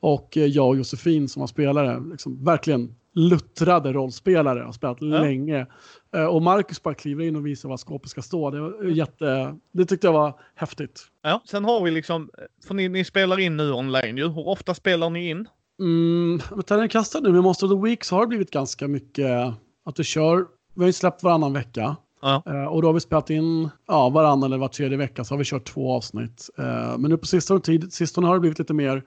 [0.00, 2.02] och eh, jag och Josefin som var spelare.
[2.10, 5.06] Liksom, verkligen luttrade rollspelare, har spelat ja.
[5.06, 5.66] länge.
[6.14, 8.50] Eh, och Marcus bara kliver in och visar var skåpet ska stå.
[8.50, 11.06] Det, var jätte, det tyckte jag var häftigt.
[11.22, 12.30] Ja, sen har vi liksom,
[12.66, 14.28] för ni, ni spelar in nu online ju.
[14.28, 15.48] Hur ofta spelar ni in?
[15.80, 19.54] Mm, Terran kastad nu med Monster of the Week så har det blivit ganska mycket
[19.84, 20.46] att vi kör.
[20.74, 21.96] Vi har ju släppt varannan vecka.
[22.22, 22.42] Ja.
[22.48, 25.38] Uh, och då har vi spelat in ja, varannan eller var tredje vecka så har
[25.38, 26.50] vi kört två avsnitt.
[26.58, 29.02] Uh, men nu på sistone, tid, sistone har det blivit lite mer Eh,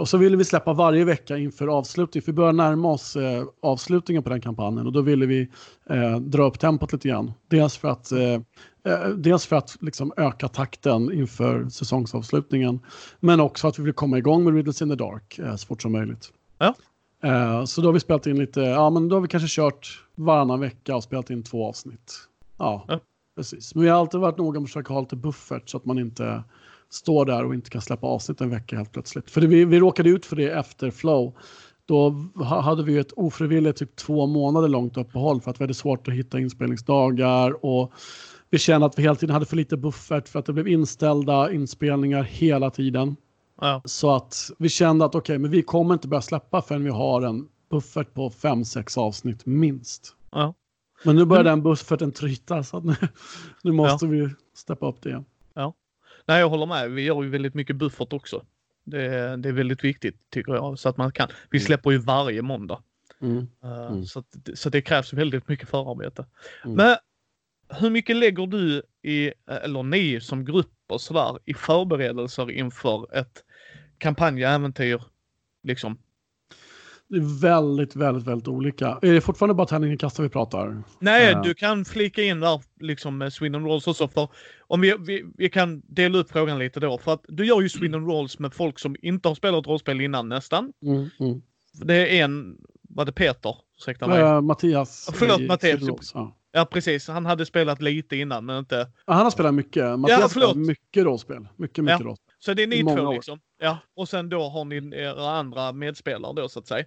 [0.00, 3.44] och så ville vi släppa varje vecka inför avslutning, för vi börjar närma oss eh,
[3.62, 5.48] avslutningen på den kampanjen och då ville vi
[5.90, 7.32] eh, dra upp tempot lite grann.
[7.48, 8.32] Dels för att, eh,
[8.84, 12.80] eh, dels för att liksom öka takten inför säsongsavslutningen,
[13.20, 15.82] men också att vi vill komma igång med Riddles in the Dark eh, så fort
[15.82, 16.32] som möjligt.
[16.58, 16.74] Ja.
[17.66, 20.60] så då har vi spelat in lite, ja men då har vi kanske kört varannan
[20.60, 22.14] vecka och spelat in två avsnitt.
[22.58, 23.00] Ja, ja.
[23.36, 23.74] precis.
[23.74, 25.98] Men vi har alltid varit noga med att försöka ha lite buffert så att man
[25.98, 26.42] inte
[26.90, 29.30] står där och inte kan släppa avsnitt en vecka helt plötsligt.
[29.30, 31.36] För det, vi, vi råkade ut för det efter flow.
[31.86, 32.14] Då
[32.44, 36.14] hade vi ett ofrivilligt typ två månader långt uppehåll för att vi hade svårt att
[36.14, 37.92] hitta inspelningsdagar och
[38.50, 41.52] vi kände att vi hela tiden hade för lite buffert för att det blev inställda
[41.52, 43.16] inspelningar hela tiden.
[43.60, 43.82] Ja.
[43.84, 46.90] Så att vi kände att okej, okay, men vi kommer inte börja släppa förrän vi
[46.90, 50.14] har en buffert på fem, sex avsnitt minst.
[50.30, 50.54] Ja.
[51.04, 52.94] Men nu börjar den bufferten tryta så nu,
[53.62, 54.10] nu måste ja.
[54.10, 55.24] vi steppa upp det igen.
[56.28, 56.90] Nej, jag håller med.
[56.90, 58.44] Vi gör ju väldigt mycket buffert också.
[58.84, 61.28] Det, det är väldigt viktigt tycker jag, så att man kan.
[61.50, 61.66] Vi mm.
[61.66, 62.82] släpper ju varje måndag.
[63.20, 63.36] Mm.
[63.64, 64.04] Uh, mm.
[64.04, 66.26] Så, att, så det krävs väldigt mycket förarbete.
[66.64, 66.76] Mm.
[66.76, 66.96] Men
[67.68, 73.44] hur mycket lägger du i, eller ni som grupp och sådär, i förberedelser inför ett
[73.98, 75.02] kampanjäventyr?
[75.62, 75.98] Liksom
[77.08, 78.98] det är väldigt, väldigt, väldigt olika.
[79.02, 80.82] Är det fortfarande bara tärningen kastar vi pratar?
[80.98, 81.42] Nej, uh.
[81.42, 84.08] du kan flika in där liksom med Sweden Rolls också.
[84.08, 84.28] För
[84.66, 86.98] om vi, vi, vi kan dela upp frågan lite då.
[86.98, 90.28] För att du gör ju Sweden Rolls med folk som inte har spelat rollspel innan
[90.28, 90.72] nästan.
[90.82, 91.42] Mm, mm.
[91.72, 92.56] Det är en,
[92.88, 93.56] var det Peter?
[93.78, 94.22] Ursäkta mig.
[94.22, 95.10] Uh, Mattias.
[95.14, 96.12] Förlåt, Mattias.
[96.14, 96.36] Ja.
[96.52, 96.64] ja.
[96.64, 97.08] precis.
[97.08, 98.90] Han hade spelat lite innan, men inte...
[99.06, 99.98] Ja, han har spelat mycket.
[99.98, 101.48] Mattias ja, spelat mycket rollspel.
[101.56, 102.06] Mycket, mycket ja.
[102.06, 102.27] rollspel.
[102.38, 103.40] Så det är ni två liksom.
[103.60, 106.84] Ja, och sen då har ni era andra medspelare då så att säga.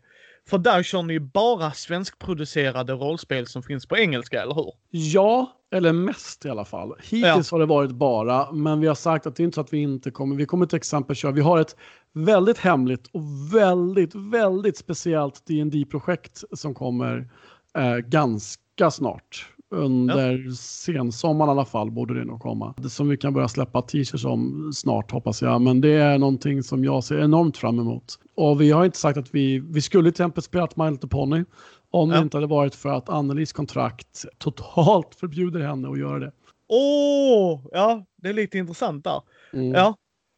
[0.49, 4.73] För där kör ni bara svenskproducerade rollspel som finns på engelska, eller hur?
[4.89, 6.95] Ja, eller mest i alla fall.
[7.01, 7.55] Hittills ja.
[7.55, 9.77] har det varit bara, men vi har sagt att det är inte så att vi
[9.77, 10.35] inte kommer.
[10.35, 11.75] Vi kommer till exempel köra, vi har ett
[12.13, 13.21] väldigt hemligt och
[13.53, 17.29] väldigt, väldigt speciellt dd projekt som kommer
[17.77, 20.51] eh, ganska snart under ja.
[20.55, 22.73] sensommaren i alla fall borde det nog komma.
[22.77, 25.61] Det som vi kan börja släppa t-shirts om snart hoppas jag.
[25.61, 28.19] Men det är någonting som jag ser enormt fram emot.
[28.35, 31.43] Och vi har inte sagt att vi, vi skulle till exempel spelat My Little Pony
[31.91, 32.15] om ja.
[32.15, 36.31] det inte hade varit för att Annelies kontrakt totalt förbjuder henne att göra det.
[36.67, 39.21] Åh, oh, ja, det är lite intressant där.
[39.53, 39.71] Mm.
[39.71, 39.95] Ja,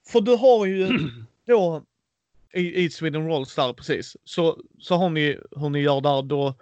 [0.07, 0.99] för du har ju
[1.47, 1.84] då
[2.53, 6.53] i, i Sweden Rolls där precis, så, så har ni hur ni gör där då,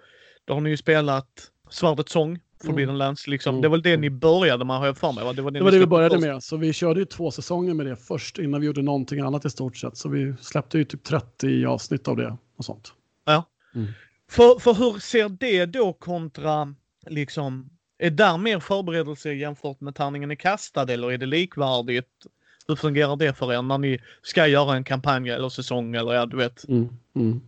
[0.44, 1.28] då har ni ju spelat
[1.70, 2.98] Svärdets sång Forbidden mm.
[2.98, 3.26] Lands.
[3.26, 3.54] Liksom.
[3.54, 3.62] Mm.
[3.62, 5.24] Det var väl det ni började med har jag för mig?
[5.24, 5.32] Va?
[5.32, 6.26] Det var det, det, var det vi började först.
[6.26, 6.42] med.
[6.42, 9.50] Så vi körde ju två säsonger med det först innan vi gjorde någonting annat i
[9.50, 9.96] stort sett.
[9.96, 12.92] Så vi släppte ju typ 30 avsnitt av det och sånt.
[13.24, 13.44] Ja.
[13.74, 13.86] Mm.
[14.30, 16.74] För, för hur ser det då kontra
[17.06, 22.26] liksom är där mer förberedelse jämfört med tärningen är kastad eller är det likvärdigt?
[22.68, 26.26] Hur fungerar det för er när ni ska göra en kampanj eller säsong eller ja,
[26.26, 26.68] du vet?
[26.68, 27.40] Mm, mm.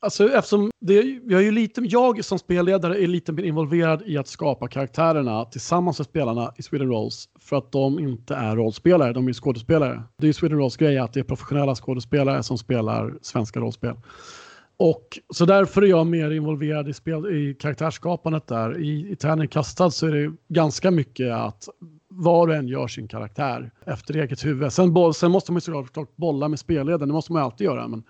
[0.00, 0.94] Alltså eftersom det,
[1.26, 5.44] jag, är ju lite, jag som spelledare är lite mer involverad i att skapa karaktärerna
[5.44, 10.02] tillsammans med spelarna i Sweden Rolls för att de inte är rollspelare, de är skådespelare.
[10.18, 13.96] Det är ju Sweden Rolls grej att det är professionella skådespelare som spelar svenska rollspel.
[14.78, 18.78] Och så därför är jag mer involverad i, spel, i karaktärsskapandet där.
[18.82, 21.68] I, i Tärning kastad så är det ganska mycket att
[22.08, 24.72] var och en gör sin karaktär efter eget huvud.
[24.72, 27.88] Sen, sen måste man ju såklart bolla med spelledaren, det måste man ju alltid göra.
[27.88, 28.04] Men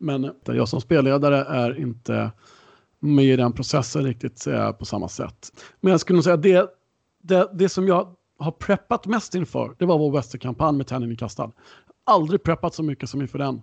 [0.00, 2.30] men jag som spelledare är inte
[3.00, 5.52] med i den processen riktigt eh, på samma sätt.
[5.80, 6.70] Men jag skulle nog säga att det,
[7.22, 11.50] det, det som jag har preppat mest inför, det var vår västerkampanj med Tärningen kastad.
[12.06, 13.62] Aldrig preppat så mycket som inför den.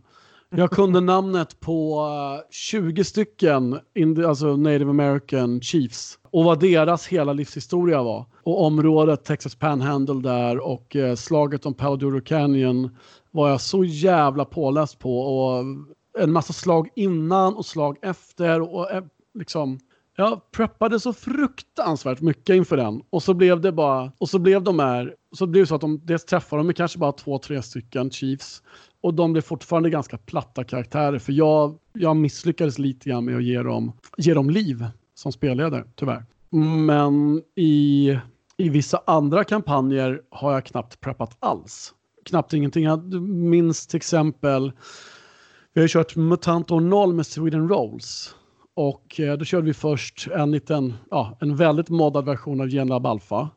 [0.50, 2.08] Jag kunde namnet på
[2.50, 3.80] 20 stycken
[4.28, 8.26] alltså native american chiefs och vad deras hela livshistoria var.
[8.44, 12.96] Och området Texas Panhandle där och eh, slaget om Palo Canyon
[13.32, 15.64] var jag så jävla påläst på och
[16.20, 19.04] en massa slag innan och slag efter och eh,
[19.34, 19.80] liksom
[20.20, 24.64] jag preppade så fruktansvärt mycket inför den och så blev det bara och så blev
[24.64, 27.62] de här så blev det så att de dels träffade de kanske bara två, tre
[27.62, 28.64] stycken Chiefs
[29.02, 33.44] och de blev fortfarande ganska platta karaktärer för jag, jag misslyckades lite grann med att
[33.44, 36.26] ge dem, ge dem liv som spelledare, tyvärr.
[36.86, 38.18] Men i,
[38.58, 41.94] i vissa andra kampanjer har jag knappt preppat alls.
[42.26, 42.84] Knappt ingenting.
[42.84, 44.72] Jag minns till exempel,
[45.78, 48.36] vi har kört MUTANT år 0 med Sweden Rolls.
[48.74, 53.06] Och eh, då körde vi först en liten, ja, en väldigt moddad version av Genlab
[53.06, 53.50] Alpha.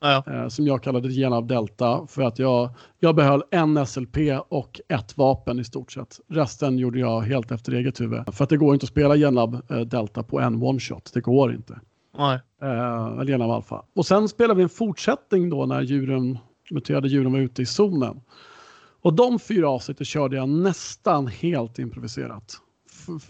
[0.00, 0.24] Ja.
[0.26, 4.16] Eh, som jag kallade Genlab Delta för att jag, jag behöll en SLP
[4.48, 6.20] och ett vapen i stort sett.
[6.28, 8.34] Resten gjorde jag helt efter eget huvud.
[8.34, 11.10] För att det går inte att spela Genlab eh, Delta på en one-shot.
[11.14, 11.80] Det går inte.
[12.18, 12.40] Nej.
[12.62, 13.82] Eh, Genlab Alpha.
[13.94, 16.38] Och sen spelade vi en fortsättning då när djuren,
[16.70, 18.20] muterade djuren var ute i zonen.
[19.06, 22.60] Och de fyra avsnitten körde jag nästan helt improviserat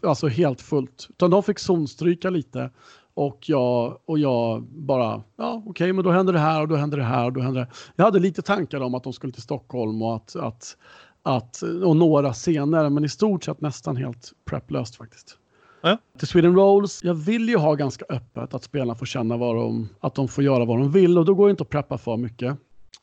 [0.03, 1.07] alltså helt fullt.
[1.11, 2.71] Utan de fick zonstryka lite
[3.15, 6.77] och jag, och jag bara, ja okej, okay, men då händer det här och då
[6.77, 7.69] händer det här och då händer det.
[7.97, 10.77] Jag hade lite tankar om att de skulle till Stockholm och att, att,
[11.23, 15.39] att och några scener, men i stort sett nästan helt preplöst faktiskt.
[15.83, 15.99] Ja.
[16.19, 19.89] Till Sweden Rolls, jag vill ju ha ganska öppet att spelarna får känna vad de,
[20.01, 22.17] att de får göra vad de vill och då går det inte att preppa för
[22.17, 22.57] mycket.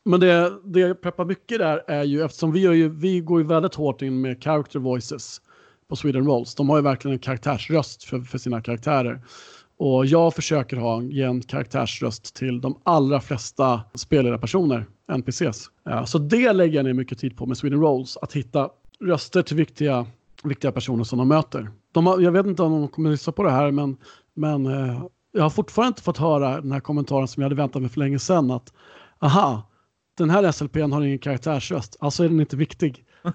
[0.04, 3.40] Men det, det jag preppar mycket där är ju, eftersom vi, gör ju, vi går
[3.40, 5.40] ju väldigt hårt in med character voices
[5.88, 6.54] på Sweden Rolls.
[6.54, 9.22] De har ju verkligen en karaktärsröst för, för sina karaktärer.
[9.76, 15.70] Och jag försöker ha, ge en karaktärsröst till de allra flesta spelledarpersoner, NPCs.
[15.84, 18.70] Ja, eh, så det lägger jag ner mycket tid på med Sweden Rolls, att hitta
[19.00, 20.06] röster till viktiga,
[20.44, 21.70] viktiga personer som de möter.
[21.92, 23.96] De har, jag vet inte om de kommer att lyssna på det här, men,
[24.34, 27.82] men eh, jag har fortfarande inte fått höra den här kommentaren som jag hade väntat
[27.82, 28.50] mig för länge sedan.
[28.50, 28.72] Att,
[29.18, 29.62] aha,
[30.16, 33.04] den här SLPn har ingen karaktärsröst, alltså är den inte viktig.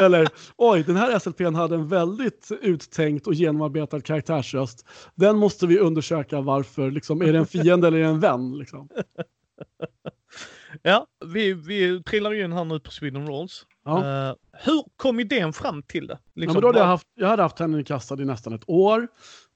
[0.00, 4.86] Eller oj, den här SLPn hade en väldigt uttänkt och genomarbetad karaktärsröst.
[5.14, 6.90] Den måste vi undersöka varför.
[6.90, 8.58] Liksom, är det en fiende eller är det en vän?
[8.58, 8.88] Liksom?
[10.82, 13.66] Ja, vi, vi trillar ju in här nu på Sweden Rolls.
[13.84, 13.96] Ja.
[13.98, 16.18] Uh, hur kom idén fram till det?
[16.34, 19.08] Liksom, ja, då hade jag, haft, jag hade haft henne kastad i nästan ett år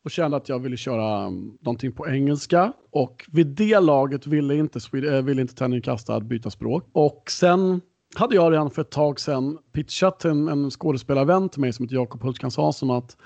[0.04, 2.72] och kände att jag ville köra um, någonting på engelska.
[2.90, 6.88] Och vid det laget ville inte, Sweden, äh, eh, ville inte Tenny Kastad byta språk.
[6.92, 7.80] Och sen
[8.14, 11.84] hade jag redan för ett tag sedan pitchat till en, en skådespelarvän till mig som
[11.84, 13.16] heter Jakob Hultkrantz Hansson att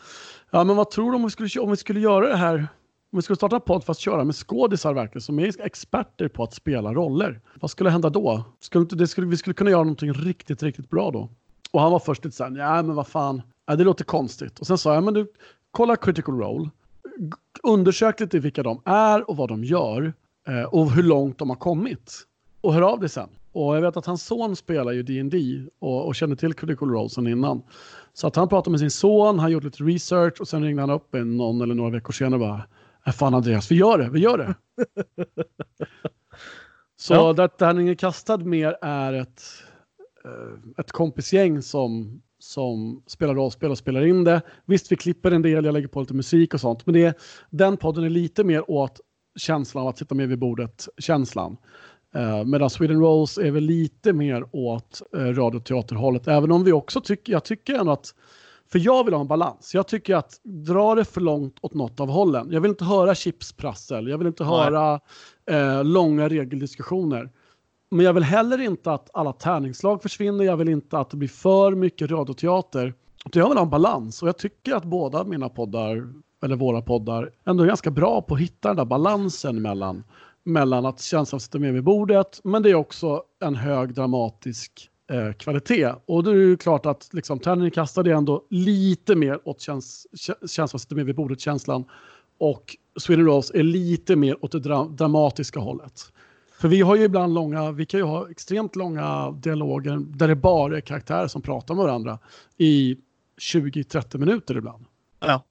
[0.51, 2.69] ja, men vad tror du om vi skulle, om vi skulle göra det här
[3.15, 6.43] om vi skulle starta en podd fast köra med skådisar verkligen som är experter på
[6.43, 7.41] att spela roller.
[7.61, 8.45] Vad skulle hända då?
[8.61, 11.29] Skulle det skulle, vi skulle kunna göra någonting riktigt, riktigt bra då.
[11.71, 14.59] Och han var först lite såhär, ja men vad fan, ja, det låter konstigt.
[14.59, 15.27] Och sen sa jag, men du,
[15.75, 16.71] kolla critical role.
[17.63, 20.13] Undersök lite vilka de är och vad de gör
[20.49, 22.13] eh, och hur långt de har kommit.
[22.61, 23.29] Och hör av dig sen.
[23.53, 27.09] Och jag vet att hans son spelar ju D&D och, och känner till Critical Role
[27.09, 27.63] sedan innan.
[28.13, 30.91] Så att han pratade med sin son, han gjorde lite research och sen ringde han
[30.91, 34.21] upp en, någon eller några veckor senare och bara Fan Andreas, vi gör det, vi
[34.21, 34.55] gör det.
[36.97, 37.33] Så ja.
[37.33, 39.43] det, det här Ingen Kastad mer är ett,
[40.25, 44.43] eh, ett kompisgäng som, som spelar rollspel och spelar in det.
[44.65, 47.19] Visst, vi klipper en del, jag lägger på lite musik och sånt, men det,
[47.51, 49.01] den podden är lite mer åt
[49.37, 51.57] känslan av att sitta med vid bordet-känslan.
[52.17, 56.29] Uh, medan Sweden Rolls är väl lite mer åt uh, radioteaterhållet.
[56.29, 58.15] Även om vi också tycker, jag tycker ändå att,
[58.73, 59.75] för jag vill ha en balans.
[59.75, 62.49] Jag tycker att dra det för långt åt något av hållen.
[62.51, 65.01] Jag vill inte höra chipsprassel, jag vill inte höra
[65.51, 67.31] uh, långa regeldiskussioner.
[67.95, 71.29] Men jag vill heller inte att alla tärningslag försvinner, jag vill inte att det blir
[71.29, 72.95] för mycket radioteater.
[73.33, 76.13] Jag vill ha en balans och jag tycker att båda mina poddar,
[76.45, 80.05] eller våra poddar, ändå är ganska bra på att hitta den där balansen mellan
[80.45, 85.33] mellan att känslan sitter med vid bordet, men det är också en hög dramatisk eh,
[85.33, 85.93] kvalitet.
[86.07, 90.07] Och då är det ju klart att liksom, Tärningen kastade ändå lite mer åt käns
[90.47, 91.85] känslan sitter med vid bordet-känslan
[92.39, 96.13] och Sweden Rolls är lite mer åt det dra dramatiska hållet.
[96.59, 100.37] För vi har ju ibland långa, vi kan ju ha extremt långa dialoger där det
[100.37, 102.19] bara är karaktärer som pratar med varandra
[102.57, 102.97] i
[103.41, 104.85] 20-30 minuter ibland.
[105.21, 105.45] Ja.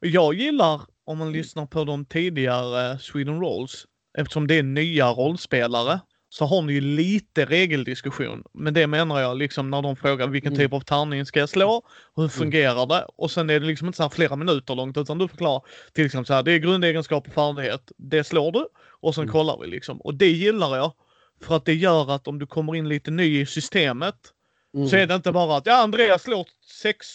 [0.00, 3.86] Jag gillar om man lyssnar på de tidigare eh, Sweden Rolls
[4.18, 6.00] eftersom det är nya rollspelare
[6.34, 8.44] så har ni ju lite regeldiskussion.
[8.52, 10.64] Men det menar jag liksom när de frågar vilken mm.
[10.64, 11.82] typ av tärning ska jag slå?
[12.16, 12.30] Hur mm.
[12.30, 13.06] fungerar det?
[13.16, 15.62] Och sen är det liksom inte så här flera minuter långt utan du förklarar
[15.92, 17.92] till exempel så här, det är grundegenskap och färdighet.
[17.96, 18.66] Det slår du
[19.00, 19.32] och sen mm.
[19.32, 20.00] kollar vi liksom.
[20.00, 20.92] Och det gillar jag.
[21.42, 24.16] För att det gör att om du kommer in lite ny i systemet
[24.74, 24.88] mm.
[24.88, 26.46] så är det inte bara att ja, Andreas slår
[26.82, 27.06] sex,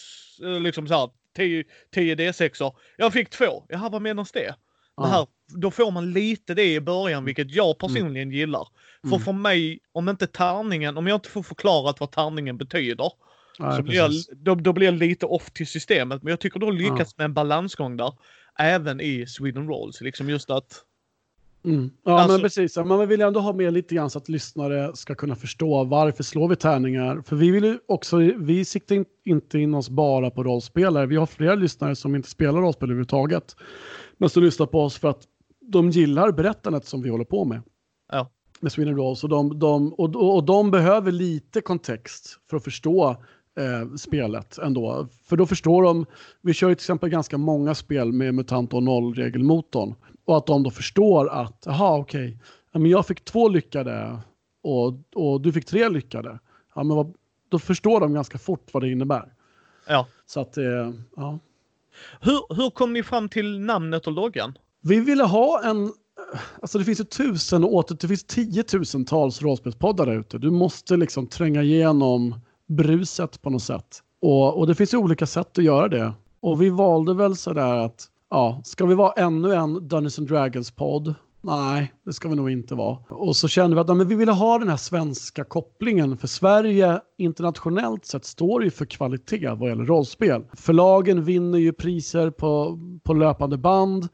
[0.42, 1.64] eh, liksom så här 10,
[1.94, 2.72] 10 D6.
[2.96, 3.64] Jag fick två.
[3.68, 4.54] Jaha, vad menas det?
[4.96, 7.24] Det här då får man lite det i början, mm.
[7.24, 8.32] vilket jag personligen mm.
[8.32, 8.68] gillar.
[9.02, 9.20] För mm.
[9.20, 13.12] för mig, om inte tärningen, om jag inte får förklarat vad tärningen betyder,
[13.58, 16.22] ja, så blir jag, då, då, blir jag lite off till systemet.
[16.22, 17.14] Men jag tycker du har lyckats ja.
[17.16, 18.12] med en balansgång där,
[18.58, 20.00] även i Sweden Rolls.
[20.00, 20.84] Liksom just att...
[21.64, 21.90] Mm.
[22.04, 22.76] Ja, alltså, men precis.
[22.76, 26.48] Man vill ändå ha med lite grann så att lyssnare ska kunna förstå varför slår
[26.48, 27.22] vi tärningar.
[27.26, 31.06] För vi vill ju också, vi siktar inte in oss bara på rollspelare.
[31.06, 33.56] Vi har flera lyssnare som inte spelar rollspel överhuvudtaget.
[34.18, 35.26] Men som lyssnar på oss för att
[35.70, 37.62] de gillar berättandet som vi håller på med.
[38.12, 38.30] Ja.
[38.60, 39.24] Med Sweden Rolls.
[39.24, 43.10] Och de, de, och, och de behöver lite kontext för att förstå
[43.58, 45.08] eh, spelet ändå.
[45.24, 46.06] För då förstår de,
[46.42, 49.94] vi kör till exempel ganska många spel med MUTANT och nollregelmotorn.
[50.24, 52.38] Och att de då förstår att, jaha okej,
[52.74, 54.18] okay, jag fick två lyckade
[54.62, 56.38] och, och du fick tre lyckade.
[56.74, 57.14] Ja, men vad,
[57.48, 59.32] då förstår de ganska fort vad det innebär.
[59.88, 60.06] Ja.
[60.26, 61.38] Så att, eh, ja.
[62.20, 64.58] Hur, hur kom ni fram till namnet och loggan?
[64.82, 65.92] Vi ville ha en,
[66.62, 70.38] alltså det finns ju tusen och åter, det finns tiotusentals rollspelspoddar där ute.
[70.38, 74.02] Du måste liksom tränga igenom bruset på något sätt.
[74.22, 76.12] Och, och det finns ju olika sätt att göra det.
[76.40, 81.14] Och vi valde väl sådär att, ja, ska vi vara ännu en Dungeons and Dragons-podd?
[81.42, 82.98] Nej, det ska vi nog inte vara.
[83.08, 86.16] Och så kände vi att ja, men vi ville ha den här svenska kopplingen.
[86.16, 90.44] För Sverige internationellt sett står ju för kvalitet vad gäller rollspel.
[90.52, 94.08] Förlagen vinner ju priser på, på löpande band.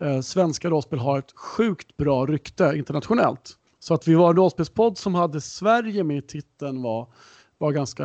[0.00, 3.56] Eh, svenska rollspel har ett sjukt bra rykte internationellt.
[3.78, 7.08] Så att vi var en rollspelspodd som hade Sverige med i titeln var
[7.60, 8.04] var ganska...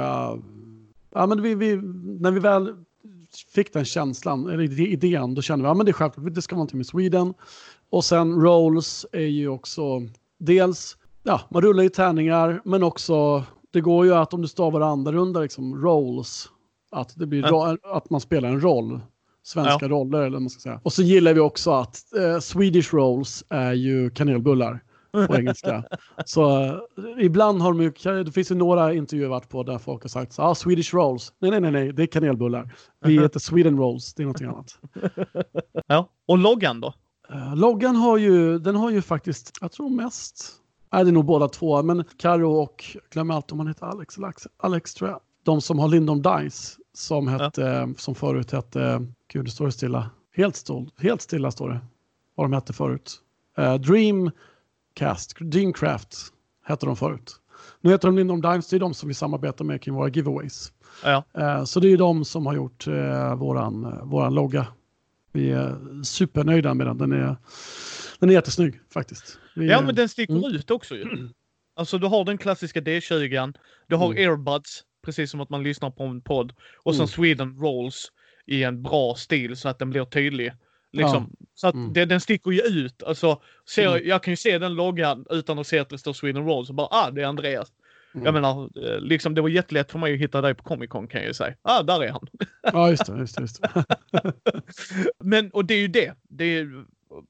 [1.14, 1.76] Ja, men vi, vi,
[2.20, 2.76] när vi väl
[3.54, 6.56] fick den känslan, eller idén, då kände vi att ja, det är självklart, det ska
[6.56, 7.34] vara någonting med Sweden.
[7.90, 10.02] Och sen Rolls är ju också
[10.38, 14.82] dels, ja, man rullar ju tärningar, men också, det går ju att om du stavar
[14.82, 16.50] annorlunda, liksom Rolls,
[16.92, 17.46] att, det blir
[17.98, 19.00] att man spelar en roll.
[19.46, 19.88] Svenska ja.
[19.88, 20.80] roller eller vad man ska säga.
[20.84, 24.84] Och så gillar vi också att eh, Swedish Rolls är ju kanelbullar
[25.28, 25.84] på engelska.
[26.26, 26.80] Så uh,
[27.20, 30.34] ibland har de ju, det finns ju några intervjuer varit på där folk har sagt
[30.34, 31.34] så ah, Swedish rolls.
[31.40, 32.76] Nej, nej, nej, nej, det är kanelbullar.
[33.02, 34.80] Vi heter Sweden rolls, det är någonting annat.
[35.88, 36.94] Ja, och loggan då?
[37.34, 40.52] Uh, loggan har ju, den har ju faktiskt, jag tror mest,
[40.94, 44.18] nej det är nog båda två, men Karo och, glöm alltid om han heter Alex
[44.18, 45.20] Alex, Alex tror jag.
[45.44, 47.88] De som har Lindom Dice, som, hette, ja.
[47.98, 51.80] som förut hette, gud det står stilla, helt, stål, helt stilla står det,
[52.36, 53.22] vad de hette förut.
[53.60, 54.32] Uh, Dream
[54.94, 56.18] Cast, Dreamcraft
[56.66, 57.36] hette de förut.
[57.82, 60.74] Nu heter de Lindom Dimes, det är de som vi samarbetar med kring våra giveaways.
[61.04, 61.24] Ja.
[61.38, 64.68] Uh, så det är de som har gjort uh, våran, uh, våran logga.
[65.32, 66.98] Vi är supernöjda med den.
[66.98, 67.36] Den är,
[68.20, 69.40] den är jättesnygg faktiskt.
[69.56, 70.56] Vi, ja, men den sticker mm.
[70.56, 71.30] ut också ju.
[71.76, 73.54] Alltså du har den klassiska D20,
[73.88, 74.18] du har mm.
[74.18, 76.54] earbuds, precis som att man lyssnar på en podd.
[76.84, 76.98] Och mm.
[76.98, 78.12] sen Sweden Rolls
[78.46, 80.54] i en bra stil så att den blir tydlig.
[80.92, 81.36] Liksom.
[81.40, 81.46] Ja.
[81.56, 81.94] Så att mm.
[81.94, 83.04] det, den sticker ju ut.
[83.04, 84.08] Alltså, ser, mm.
[84.08, 86.66] Jag kan ju se den loggan utan att se att det står Sweden Roll.
[86.66, 87.72] Så bara, ah, det är Andreas.
[88.14, 88.26] Mm.
[88.26, 91.08] Jag menar, eh, liksom, det var jättelätt för mig att hitta dig på Comic Con
[91.08, 91.56] kan jag ju säga.
[91.62, 92.28] Ah, där är han.
[92.62, 93.18] Ja, just det.
[93.18, 94.34] Just det, just det.
[95.20, 96.14] Men, och det är ju det.
[96.24, 96.86] Det är,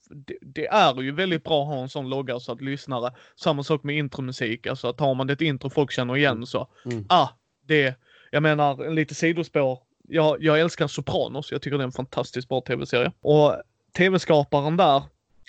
[0.10, 3.64] det, det, är ju väldigt bra att ha en sån logga så att lyssnare, samma
[3.64, 7.06] sak med intromusik, alltså att har man ett intro folk känner igen så, mm.
[7.10, 7.30] ah,
[7.68, 7.96] det,
[8.32, 11.52] jag menar, en lite sidospår, jag, jag älskar Sopranos.
[11.52, 13.12] Jag tycker det är en fantastiskt bra tv-serie.
[13.22, 13.56] Och
[13.98, 15.04] tv-skaparen där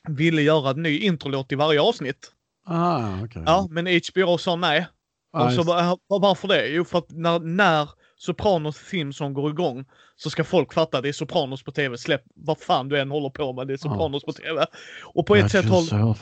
[0.09, 2.33] ville göra en ny introlåt i varje avsnitt.
[2.67, 3.43] Ah, okay.
[3.47, 4.87] Ja, men HBO sa nej.
[5.33, 5.63] Ah, och så,
[6.09, 6.67] varför det?
[6.69, 9.85] Jo, för att när, när Sopranos Theme går igång
[10.17, 11.99] så ska folk fatta det är Sopranos på tv.
[11.99, 14.27] Släpp vad fan du än håller på med, det är Sopranos oh.
[14.27, 14.67] på tv.
[15.05, 16.17] Och på ett sätt håller...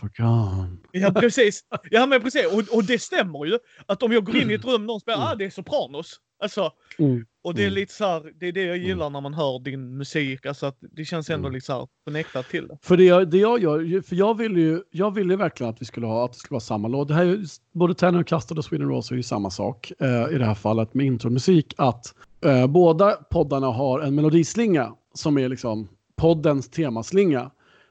[0.92, 1.60] Ja precis.
[1.90, 2.46] Ja men precis.
[2.46, 3.58] Och, och det stämmer ju.
[3.86, 5.28] Att om jag går in i ett rum någon spelar, mm.
[5.28, 6.20] ah det är Sopranos.
[6.44, 7.26] Alltså, mm.
[7.42, 7.74] och det är mm.
[7.74, 8.88] lite så här, det är det jag mm.
[8.88, 11.54] gillar när man hör din musik, alltså att det känns ändå mm.
[11.54, 12.78] lite så här connectat till det.
[12.82, 15.84] För det jag, det jag gör, för jag ville ju, jag ville verkligen att vi
[15.84, 17.08] skulle ha, att det skulle vara samma låt.
[17.08, 17.38] Det här är
[17.72, 20.54] både Tanner och Custard och Sweden Rose är ju samma sak eh, i det här
[20.54, 22.14] fallet med intromusik, att
[22.44, 27.50] eh, båda poddarna har en melodislinga som är liksom poddens temaslinga.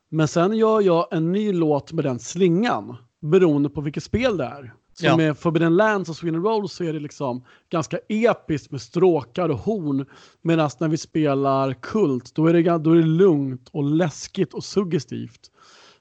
[0.10, 4.44] Men sen gör jag en ny låt med den slingan beroende på vilket spel det
[4.44, 4.74] är.
[4.94, 5.18] Så ja.
[5.18, 9.60] med Forbidden Lands och Sweden Roll så är det liksom ganska episkt med stråkar och
[9.60, 10.06] horn.
[10.42, 14.64] Medan när vi spelar Kult då är, det, då är det lugnt och läskigt och
[14.64, 15.52] suggestivt.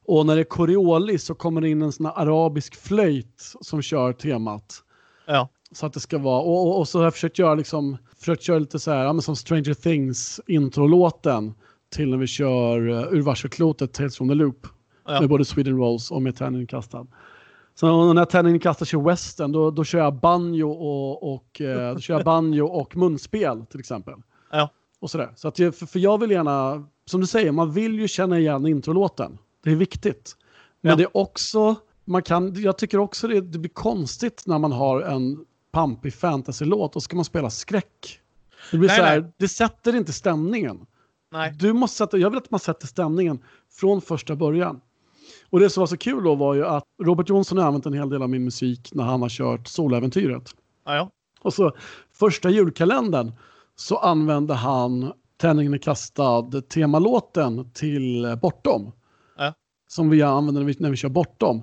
[0.05, 3.82] Och när det är Coriolis så kommer det in en sån här arabisk flöjt som
[3.82, 4.82] kör temat.
[5.26, 5.49] Ja.
[5.72, 8.43] Så att det ska vara, och, och, och så har jag försökt göra liksom, försökt
[8.43, 11.55] köra lite så här, ja, men som Stranger Things introlåten
[11.95, 14.66] till när vi kör uh, ur varselklotet Tales from the Loop.
[15.07, 15.20] Ja.
[15.20, 17.07] Med både Sweden Rolls och med Tärningen kastad.
[17.75, 21.95] Så när tärningen kastar sig i western då, då kör jag banjo och, och, eh,
[21.95, 24.14] då kör jag banjo och munspel till exempel.
[24.51, 24.70] Ja.
[25.01, 25.33] Och sådär.
[25.37, 28.66] Så att, för, för jag vill gärna, som du säger, man vill ju känna igen
[28.66, 29.39] introlåten.
[29.64, 30.37] Det är viktigt.
[30.81, 30.97] Men ja.
[30.97, 35.01] det är också, man kan, jag tycker också det, det blir konstigt när man har
[35.01, 38.20] en pampig fantasy-låt och ska man spela skräck.
[38.70, 40.87] Det blir nej, så här, det sätter inte stämningen.
[41.33, 41.53] Nej.
[41.59, 44.81] Du måste sätta, jag vill att man sätter stämningen från första början.
[45.51, 47.93] Och det som var så kul då var ju att Robert Johnson har använt en
[47.93, 50.55] hel del av min musik när han har kört Soläventyret.
[50.85, 51.11] Ja, ja.
[51.41, 51.72] Och så
[52.12, 53.33] första julkalendern
[53.76, 55.12] så använde han
[55.43, 58.93] Tändningen är kastad temalåten till Bortom.
[59.39, 59.55] Ja.
[59.89, 61.62] Som vi använder när vi, när vi kör Bortom.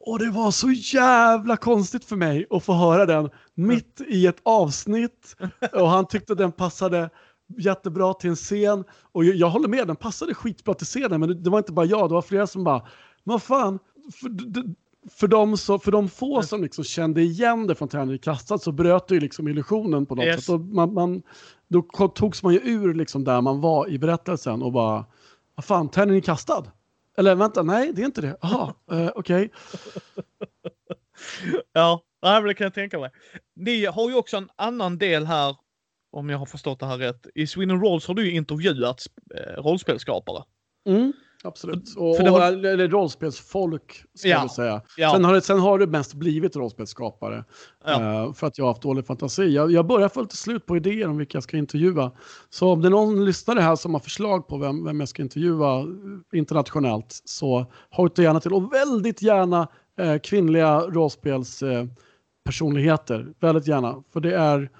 [0.00, 4.40] Och det var så jävla konstigt för mig att få höra den mitt i ett
[4.42, 5.36] avsnitt.
[5.72, 7.10] Och han tyckte den passade
[7.58, 8.84] jättebra till en scen.
[9.12, 11.20] Och jag, jag håller med, den passade skitbra till scenen.
[11.20, 12.78] Men det, det var inte bara jag, det var flera som bara,
[13.24, 13.78] men vad fan,
[14.20, 14.74] för, d-
[15.10, 18.72] för de, så, för de få som liksom kände igen det från Tärning kastad så
[18.72, 20.40] bröt det ju liksom illusionen på något Yes.
[20.44, 20.48] sätt.
[20.54, 21.22] Och man, man,
[21.68, 25.04] då togs man ju ur liksom där man var i berättelsen och bara,
[25.54, 26.64] vad fan, Tärning kastad?
[27.18, 28.36] Eller vänta, nej det är inte det.
[28.42, 29.50] Jaha, eh, okej.
[31.72, 32.02] Ja,
[32.46, 33.10] det kan jag tänka mig.
[33.56, 35.56] Ni har ju också en annan del här,
[36.12, 37.26] om jag har förstått det här rätt.
[37.34, 39.02] I Sweden Rolls har du ju intervjuat
[39.34, 40.42] eh, rollspelsskapare.
[40.88, 41.12] Mm,
[41.44, 41.96] absolut.
[41.96, 44.82] Och, För det och, var- eller rollspelsfolk, ska Ja, jag säga.
[44.96, 45.12] ja.
[45.12, 47.44] Sen, har det, sen har det mest blivit rollspelsskapare.
[47.84, 48.24] Ja.
[48.26, 49.42] eh, för att jag har haft dålig fantasi.
[49.54, 52.12] Jag, jag börjar få lite slut på idéer om vilka jag ska intervjua.
[52.50, 55.22] Så om det är någon lyssnare här som har förslag på vem, vem jag ska
[55.22, 55.86] intervjua eh,
[56.38, 58.52] internationellt så hojta gärna till.
[58.52, 59.68] Och väldigt gärna
[60.00, 61.96] eh, kvinnliga rollspelspersonligheter.
[62.44, 63.26] Personligheter.
[63.40, 64.02] väldigt gärna.
[64.12, 64.70] För det är,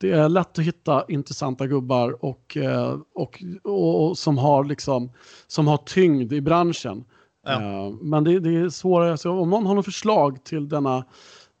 [0.00, 5.12] det är lätt att hitta intressanta gubbar och, eh, och, och, och som, har liksom,
[5.46, 7.04] som har tyngd i branschen.
[7.46, 7.62] Ja.
[7.62, 9.18] Eh, men det, det är svårare.
[9.18, 11.04] Så om någon har något förslag till denna,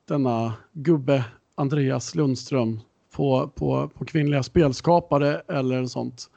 [0.08, 1.24] denna gubbe
[1.54, 2.80] Andreas Lundström
[3.16, 6.30] på, på, på kvinnliga spelskapare eller sånt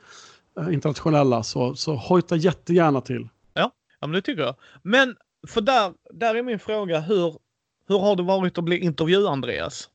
[0.60, 3.30] eh, internationella så, så hojta jättegärna till.
[4.02, 4.56] Ja, men det tycker jag.
[4.84, 5.16] Men
[5.48, 7.36] för där, där är min fråga, hur,
[7.88, 9.90] hur har det varit att bli intervju-Andreas?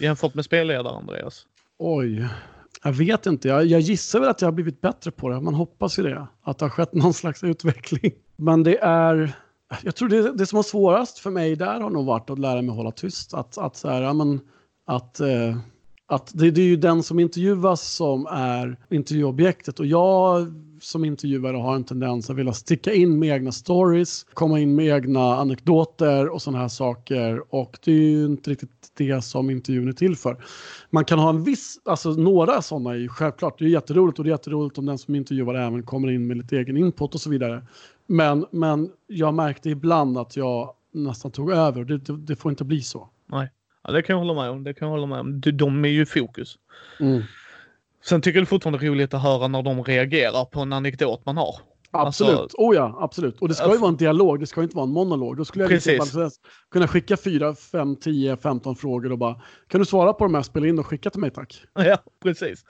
[0.00, 1.46] Jämfört med spelledare-Andreas?
[1.78, 2.28] Oj,
[2.84, 3.48] jag vet inte.
[3.48, 5.40] Jag, jag gissar väl att jag har blivit bättre på det.
[5.40, 6.26] Man hoppas ju det.
[6.42, 8.12] Att det har skett någon slags utveckling.
[8.36, 9.32] Men det är...
[9.82, 12.62] Jag tror det, det som var svårast för mig där har nog varit att lära
[12.62, 13.34] mig hålla tyst.
[13.34, 14.40] Att, att, så här, ja, men,
[14.86, 15.56] att, eh,
[16.10, 19.80] att det, det är ju den som intervjuas som är intervjuobjektet.
[19.80, 24.60] Och jag som intervjuare har en tendens att vilja sticka in med egna stories, komma
[24.60, 27.54] in med egna anekdoter och sådana här saker.
[27.54, 30.44] Och det är ju inte riktigt det som intervjun är till för.
[30.90, 34.24] Man kan ha en viss, alltså några sådana är ju självklart, det är jätteroligt och
[34.24, 37.20] det är jätteroligt om den som intervjuar även kommer in med lite egen input och
[37.20, 37.66] så vidare.
[38.06, 41.84] Men, men jag märkte ibland att jag nästan tog över.
[41.84, 43.08] Det, det, det får inte bli så.
[43.26, 43.50] Nej.
[43.82, 44.64] Ja, det kan jag hålla med om.
[44.64, 45.40] Det kan jag hålla med om.
[45.40, 46.58] De, de är ju i fokus.
[47.00, 47.22] Mm.
[48.04, 51.26] Sen tycker jag det är fortfarande roligt att höra när de reagerar på en anekdot
[51.26, 51.56] man har.
[51.90, 52.38] Absolut.
[52.38, 53.40] Alltså- oh ja, absolut.
[53.40, 55.36] Och det ska ju vara en dialog, det ska ju inte vara en monolog.
[55.36, 56.40] Då skulle jag Precis.
[56.70, 60.42] kunna skicka 4, 5, 10, 15 frågor och bara kan du svara på de här,
[60.42, 61.62] spela in och skicka till mig tack.
[61.74, 62.64] Ja, precis.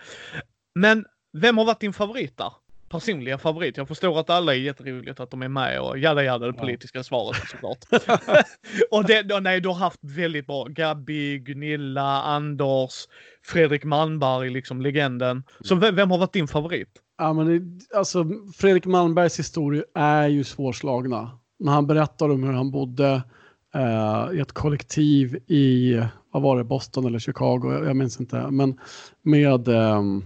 [0.74, 2.52] Men vem har varit din favorit där?
[2.90, 3.76] Personliga favorit.
[3.76, 7.02] Jag förstår att alla är jätteroligt att de är med och jada jada det politiska
[7.02, 7.78] svaret såklart.
[8.90, 10.64] och det, då, nej, du har haft väldigt bra.
[10.64, 12.92] Gabby, Gunilla, Anders,
[13.44, 15.42] Fredrik Malmberg, liksom legenden.
[15.60, 16.88] Så vem, vem har varit din favorit?
[17.18, 18.26] Ja, men det, alltså,
[18.56, 21.30] Fredrik Malmbergs historier är ju svårslagna.
[21.58, 23.22] När han berättar om hur han bodde
[23.74, 26.00] eh, i ett kollektiv i,
[26.32, 28.50] vad var det, Boston eller Chicago, jag, jag minns inte.
[28.50, 28.78] Men
[29.22, 30.24] med, ehm,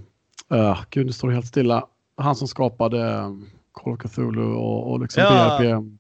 [0.53, 1.87] eh, gud nu står det helt stilla,
[2.17, 5.59] han som skapade um, Call of Cthulhu och, och liksom Ja.
[5.61, 5.91] BRP.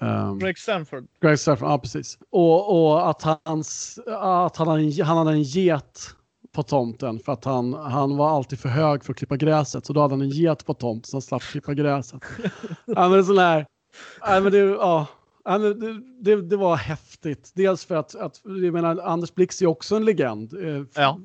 [0.00, 1.06] ehm, Greg Stanford.
[1.20, 2.18] Greg Stefan, ja precis.
[2.30, 6.00] Och, och att, hans, att han, hade en, han hade en get
[6.52, 9.86] på tomten för att han, han var alltid för hög för att klippa gräset.
[9.86, 12.22] Så då hade han en get på tomten så han slapp klippa gräset.
[12.86, 13.66] ja, men sån här,
[14.20, 15.06] ja, men det, ja,
[15.44, 17.52] ja, men det, det, det var häftigt.
[17.54, 20.52] Dels för att, att jag menar, Anders Blix är också en legend.
[20.54, 21.18] Eh, Ja.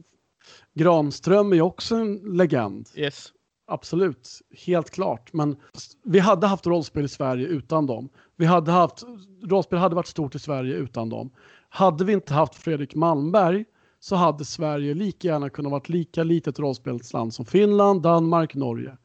[0.73, 2.89] Granström är också en legend.
[2.95, 3.31] Yes.
[3.69, 4.29] Absolut,
[4.65, 5.33] helt klart.
[5.33, 5.55] Men
[6.03, 8.09] vi hade haft rollspel i Sverige utan dem.
[8.35, 9.03] Vi hade haft,
[9.43, 11.31] rollspel hade varit stort i Sverige utan dem.
[11.69, 13.65] Hade vi inte haft Fredrik Malmberg
[13.99, 18.97] så hade Sverige lika gärna kunnat vara ett lika litet rollspelsland som Finland, Danmark, Norge.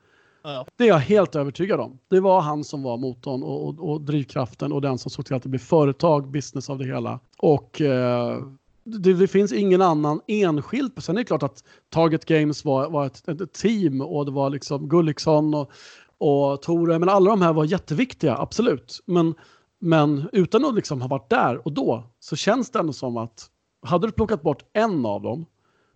[0.43, 0.67] Ja.
[0.77, 1.99] Det är jag helt övertygad om.
[2.11, 5.35] Det var han som var motorn och, och, och drivkraften och den som såg till
[5.37, 7.21] att det blev företag, business av det hela.
[7.39, 8.39] Och eh,
[8.85, 10.93] det, det finns ingen annan enskild.
[11.03, 14.51] Sen är det klart att Target Games var, var ett, ett team och det var
[14.51, 15.70] liksom Gulliksson och,
[16.18, 16.99] och Tore.
[16.99, 19.01] Men alla de här var jätteviktiga, absolut.
[19.07, 19.35] Men,
[19.80, 23.51] men utan att liksom ha varit där och då så känns det ändå som att
[23.87, 25.47] hade du plockat bort en av dem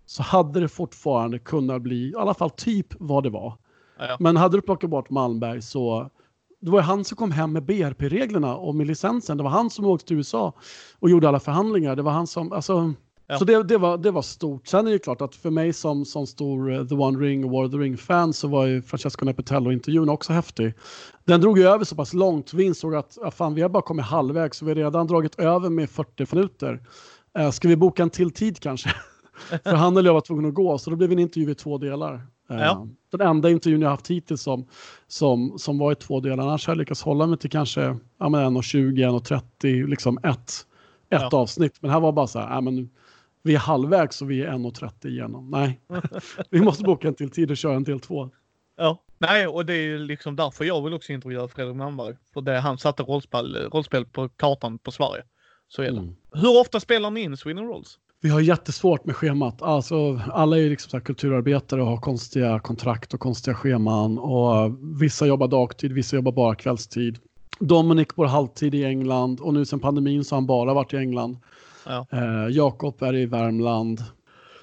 [0.06, 3.56] så hade det fortfarande kunnat bli i alla fall typ vad det var.
[3.98, 4.16] Ja.
[4.20, 6.10] Men hade du plockat bort Malmberg så
[6.60, 9.36] det var ju han som kom hem med BRP-reglerna och med licensen.
[9.36, 10.52] Det var han som åkte till USA
[10.98, 11.96] och gjorde alla förhandlingar.
[11.96, 12.94] Det var han som, alltså,
[13.30, 13.38] Ja.
[13.38, 14.66] Så det, det, var, det var stort.
[14.66, 17.64] Sen är det klart att för mig som, som stor uh, The One Ring War
[17.64, 20.74] of the Ring-fan så var ju Francesco Nepitello-intervjun också häftig.
[21.24, 22.54] Den drog ju över så pass långt.
[22.54, 25.38] Vi insåg att ja, fan, vi har bara kommit halvvägs så vi har redan dragit
[25.38, 26.82] över med 40 minuter.
[27.38, 28.90] Uh, ska vi boka en till tid kanske?
[29.64, 31.78] för han eller jag var tvungen att gå, så då blev en intervju i två
[31.78, 32.26] delar.
[32.48, 32.88] Ja.
[33.10, 34.66] Den enda intervjun jag haft hittills som,
[35.06, 36.44] som, som var i två delar.
[36.44, 40.50] Annars har jag lyckats hålla mig till kanske ja, 1.20, 1.30, liksom ett,
[41.10, 41.30] ett ja.
[41.32, 41.82] avsnitt.
[41.82, 42.90] Men här var bara så här, ja, men
[43.42, 45.50] vi är halvvägs och vi är 1.30 igenom.
[45.50, 45.80] Nej,
[46.50, 48.30] vi måste boka en till tid och köra en del två.
[48.76, 52.16] Ja, nej, och det är liksom därför jag vill också intervjua Fredrik Malmberg.
[52.34, 55.22] För det han satte rollspel, rollspel på kartan på Sverige.
[55.68, 55.98] Så är det.
[55.98, 56.16] Mm.
[56.32, 57.98] Hur ofta spelar ni in Sweden Rolls?
[58.20, 59.62] Vi har jättesvårt med schemat.
[59.62, 64.18] Alltså, alla är liksom så kulturarbetare och har konstiga kontrakt och konstiga scheman.
[64.18, 67.18] Och vissa jobbar dagtid, vissa jobbar bara kvällstid.
[67.60, 70.96] Dominic bor halvtid i England och nu sen pandemin så har han bara varit i
[70.96, 71.36] England.
[71.86, 72.06] Ja.
[72.12, 74.04] Eh, Jakob är i Värmland.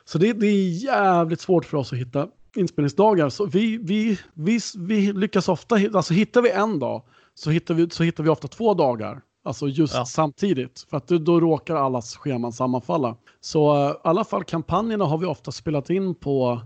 [0.05, 3.29] Så det, det, är jävligt svårt för oss att hitta inspelningsdagar.
[3.29, 7.03] Så vi, vi, vi, vi lyckas ofta, alltså hittar vi en dag
[7.35, 9.21] så hittar vi, så hittar vi ofta två dagar.
[9.45, 10.05] Alltså just ja.
[10.05, 13.15] samtidigt, för att då, råkar allas scheman sammanfalla.
[13.39, 16.61] Så uh, i alla fall kampanjerna har vi ofta spelat in på,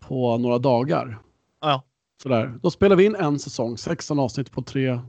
[0.00, 1.18] på några dagar.
[1.60, 1.82] Ja.
[2.22, 2.58] Sådär.
[2.62, 5.00] Då spelar vi in en säsong, 16 avsnitt på tre,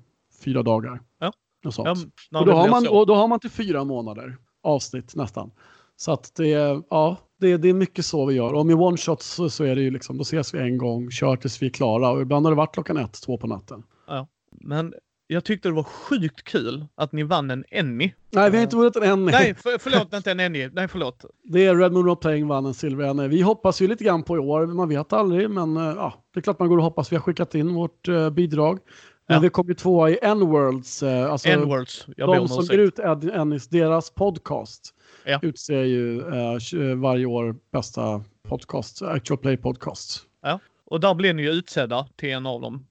[0.44, 1.02] fyra dagar.
[1.20, 1.34] Ja.
[1.66, 2.00] Och, sånt.
[2.30, 5.52] Ja, och, då har man, och då har man till fyra månader avsnitt nästan.
[5.96, 6.50] Så att det,
[6.90, 8.54] ja, det, det är mycket så vi gör.
[8.54, 11.36] Och med one-shots så, så, är det ju liksom, då ses vi en gång, kör
[11.36, 12.10] tills vi är klara.
[12.10, 13.84] Och ibland har det varit klockan ett, två på natten.
[14.08, 14.28] Ja.
[14.52, 14.94] Men
[15.32, 18.12] jag tyckte det var sjukt kul att ni vann en Emmy.
[18.30, 19.32] Nej, vi har inte vunnit en Emmy.
[19.32, 20.70] Nej, för, förlåt, inte en Emmy.
[20.74, 21.26] Nej, förlåt.
[21.44, 23.28] Det är Red Moon Rock Playing vann en silver.
[23.28, 26.40] Vi hoppas ju lite grann på i år, man vet aldrig, men eh, ja, det
[26.40, 27.12] är klart man går och hoppas.
[27.12, 28.80] Vi har skickat in vårt uh, bidrag.
[29.28, 29.42] Men ja.
[29.42, 31.04] vi kom ju tvåa i N-Worlds.
[31.04, 34.94] Uh, alltså N-Worlds, jag De som ger ut Ennis, deras podcast,
[35.26, 35.40] ja.
[35.42, 40.22] utser ju uh, varje år bästa podcast, actual play podcast.
[40.42, 42.86] Ja, och där blev ni ju utsedda till en av dem.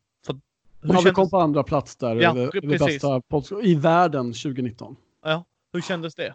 [0.80, 4.26] Hur ja, vi kom på andra plats där ja, över, över bästa podcast i världen
[4.26, 4.96] 2019.
[5.24, 6.34] Ja, hur kändes det?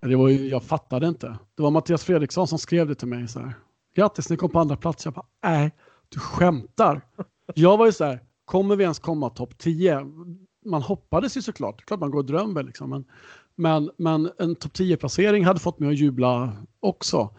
[0.00, 1.38] Det var ju, jag fattade inte.
[1.56, 3.54] Det var Mattias Fredriksson som skrev det till mig så här.
[3.94, 5.04] Grattis, ni kom på andra plats.
[5.04, 5.72] Jag bara, nej,
[6.08, 7.06] du skämtar.
[7.54, 10.00] Jag var ju så här, kommer vi ens komma topp 10?
[10.64, 12.90] Man hoppades ju såklart, klart man går och drömmer liksom.
[12.90, 13.04] Men,
[13.56, 17.34] men, men en topp 10-placering hade fått mig att jubla också.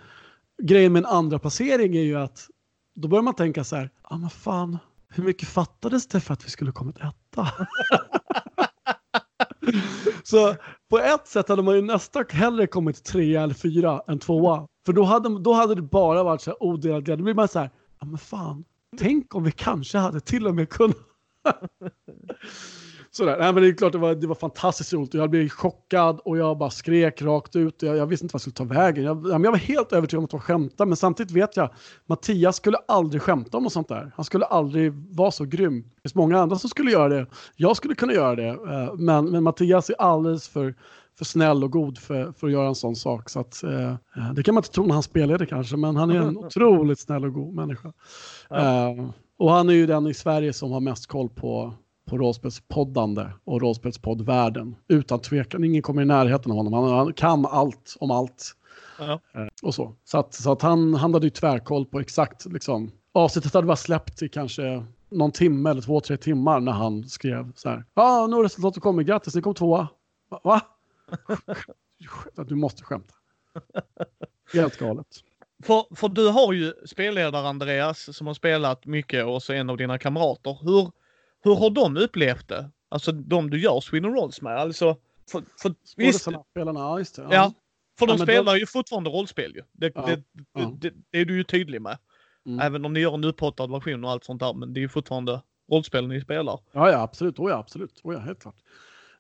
[0.64, 2.48] Grejen med en andra placering är ju att
[2.96, 4.78] då börjar man tänka så här, ja ah, men fan,
[5.16, 7.48] hur mycket fattades det för att vi skulle kommit etta?
[10.24, 10.56] så
[10.90, 14.68] på ett sätt hade man ju nästan hellre kommit trea eller fyra än tvåa.
[14.86, 17.18] För då hade, då hade det bara varit så här odelad glädje.
[17.18, 18.66] Då blir man så här, ja men fan,
[18.98, 20.98] tänk om vi kanske hade till och med kunnat.
[23.16, 23.38] Sådär.
[23.40, 25.14] Nej, men det är klart det var, det var fantastiskt roligt.
[25.14, 27.82] Jag blev chockad och jag bara skrek rakt ut.
[27.82, 29.04] Jag, jag visste inte vad jag skulle ta vägen.
[29.04, 31.70] Jag, jag var helt övertygad om att de skämtade, men samtidigt vet jag
[32.06, 34.12] Mattias skulle aldrig skämta om något sånt där.
[34.16, 35.82] Han skulle aldrig vara så grym.
[35.82, 37.28] Det finns många andra som skulle göra det.
[37.56, 40.76] Jag skulle kunna göra det, eh, men, men Mattias är alldeles för
[41.18, 43.30] för snäll och god för, för att göra en sån sak.
[43.30, 43.96] Så att, eh,
[44.36, 47.26] det kan man inte tro när han spelade kanske, men han är en otroligt snäll
[47.26, 47.94] och god människa.
[48.50, 48.90] Ja.
[48.90, 51.74] Eh, och han är ju den i Sverige som har mest koll på,
[52.06, 54.76] på rollspelspoddande och rollspelspoddvärlden.
[54.88, 56.74] Utan tvekan, ingen kommer i närheten av honom.
[56.74, 58.56] Han, han kan allt om allt.
[59.00, 59.20] Ja.
[59.34, 59.96] Eh, och så.
[60.04, 63.76] Så, att, så att han, han hade ju tvärkoll på exakt, liksom, avsnittet hade bara
[63.76, 67.86] släppt i kanske någon timme eller två, tre timmar när han skrev så här.
[67.94, 69.88] Ja, ah, nu har resultatet kommit, grattis, ni kom tvåa.
[70.30, 70.40] Va?
[70.44, 70.62] Va?
[72.48, 73.14] du måste skämta.
[74.54, 75.08] Helt galet.
[75.64, 79.78] För, för du har ju spelledare Andreas som har spelat mycket och så en av
[79.78, 80.58] dina kamrater.
[80.62, 80.92] Hur,
[81.44, 82.70] hur har de upplevt det?
[82.90, 84.58] Alltså de du gör Sweden Rolls med.
[84.58, 84.98] Alltså,
[85.32, 87.22] för, för, visst, spelarna, ja just det.
[87.22, 87.30] Ja.
[87.32, 87.54] ja
[88.00, 88.60] för de ja, spelar de...
[88.60, 89.62] ju fortfarande rollspel ju.
[89.72, 90.74] Det, ja, det, ja.
[90.82, 91.98] det, det, är du ju tydlig med.
[92.46, 92.60] Mm.
[92.60, 94.54] Även om ni gör en upphottad version och allt sånt där.
[94.54, 95.42] Men det är ju fortfarande
[95.72, 96.60] rollspel ni spelar.
[96.72, 97.40] Ja, ja absolut.
[97.40, 98.02] Oh, ja, absolut.
[98.04, 98.56] Oh, ja, helt klart.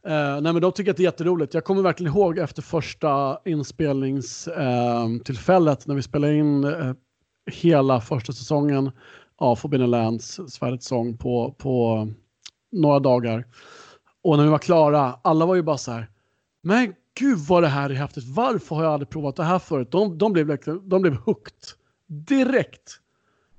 [0.08, 1.54] Uh, nej, men de tycker att det är jätteroligt.
[1.54, 6.94] Jag kommer verkligen ihåg efter första inspelningstillfället uh, när vi spelade in uh,
[7.52, 8.92] hela första säsongen
[9.36, 12.08] av Forbidden Lands, Svärdets sång, på, på
[12.72, 13.48] några dagar.
[14.22, 16.10] Och när vi var klara, alla var ju bara så här,
[16.62, 19.92] men gud vad det här är häftigt, varför har jag aldrig provat det här förut?
[19.92, 21.54] De, de, blev, de blev hooked
[22.08, 23.00] direkt.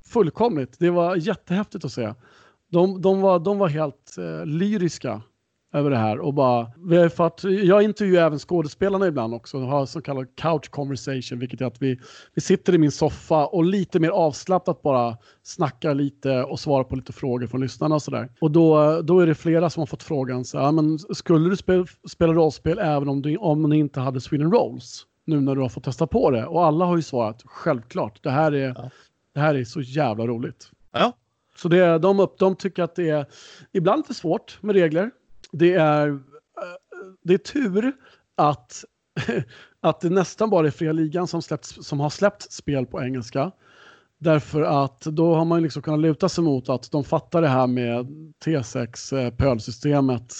[0.04, 0.78] Fullkomligt.
[0.78, 2.14] Det var jättehäftigt att se.
[2.70, 5.22] De, de, var, de var helt eh, lyriska
[5.74, 6.66] över det här och bara,
[7.10, 11.60] för att jag intervjuar även skådespelarna ibland också och har så kallad couch conversation, vilket
[11.60, 12.00] är att vi,
[12.34, 16.96] vi sitter i min soffa och lite mer avslappnat bara snackar lite och svarar på
[16.96, 18.28] lite frågor från lyssnarna och sådär.
[18.40, 21.56] Och då, då är det flera som har fått frågan så ja, men skulle du
[21.56, 25.06] spela, spela rollspel även om du, om ni inte hade Sweden Rolls?
[25.24, 26.46] nu när du har fått testa på det?
[26.46, 28.22] Och alla har ju svarat självklart.
[28.22, 28.90] Det här är, ja.
[29.32, 30.70] det här är så jävla roligt.
[30.92, 31.12] Ja.
[31.56, 33.26] Så det, de, upp, de tycker att det är
[33.72, 35.10] ibland för svårt med regler.
[35.58, 36.16] Det är, eh,
[37.22, 37.92] det är tur
[38.36, 38.84] att,
[39.80, 43.52] att det nästan bara är Fria Ligan som, släppt, som har släppt spel på engelska.
[44.18, 47.66] Därför att då har man liksom kunnat luta sig mot att de fattar det här
[47.66, 48.06] med
[48.44, 50.32] T6 eh, pölsystemet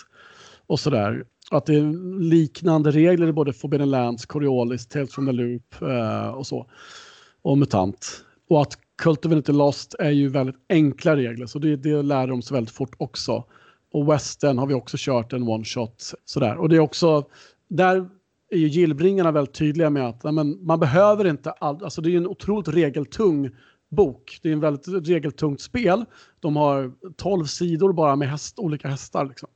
[0.66, 1.24] och sådär.
[1.51, 6.28] Att det är liknande regler i både Forbidden Lands, Coriolis, Tales from the Loop eh,
[6.28, 6.70] och så.
[7.43, 8.24] Och MUTANT.
[8.49, 12.27] Och att Cult of Infinity Lost är ju väldigt enkla regler, så det, det lär
[12.27, 13.45] de sig väldigt fort också.
[13.95, 16.57] Och Western har vi också kört en one-shot sådär.
[16.57, 17.25] Och det är också,
[17.69, 18.09] där
[18.51, 22.16] är ju gillbringarna väldigt tydliga med att men, man behöver inte all, alltså det är
[22.16, 23.51] en otroligt regeltung
[23.91, 24.39] bok.
[24.43, 26.05] Det är en väldigt regeltungt spel.
[26.41, 29.25] De har 12 sidor bara med häst, olika hästar.
[29.25, 29.49] Liksom.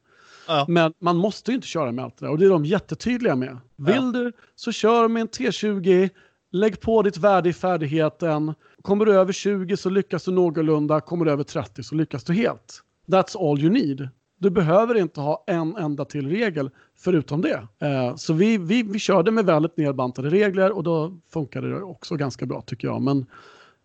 [0.49, 0.65] Ja.
[0.69, 3.37] Men man måste ju inte köra med allt det där och det är de jättetydliga
[3.37, 3.59] med.
[3.77, 4.13] Vill ja.
[4.13, 6.11] du så kör med en T20,
[6.53, 8.55] lägg på ditt värde i färdigheten.
[8.83, 12.33] Kommer du över 20 så lyckas du någorlunda, kommer du över 30 så lyckas du
[12.33, 12.83] helt.
[13.07, 14.09] That's all you need.
[14.39, 17.69] Du behöver inte ha en enda till regel förutom det.
[17.79, 22.17] Eh, så vi, vi, vi körde med väldigt nedbantade regler och då funkade det också
[22.17, 23.03] ganska bra tycker jag.
[23.03, 23.27] Men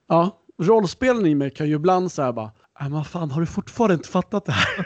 [0.07, 3.93] ja, rollspelen i mig kan ju ibland säga bara, äh, men fan har du fortfarande
[3.93, 4.85] inte fattat det här?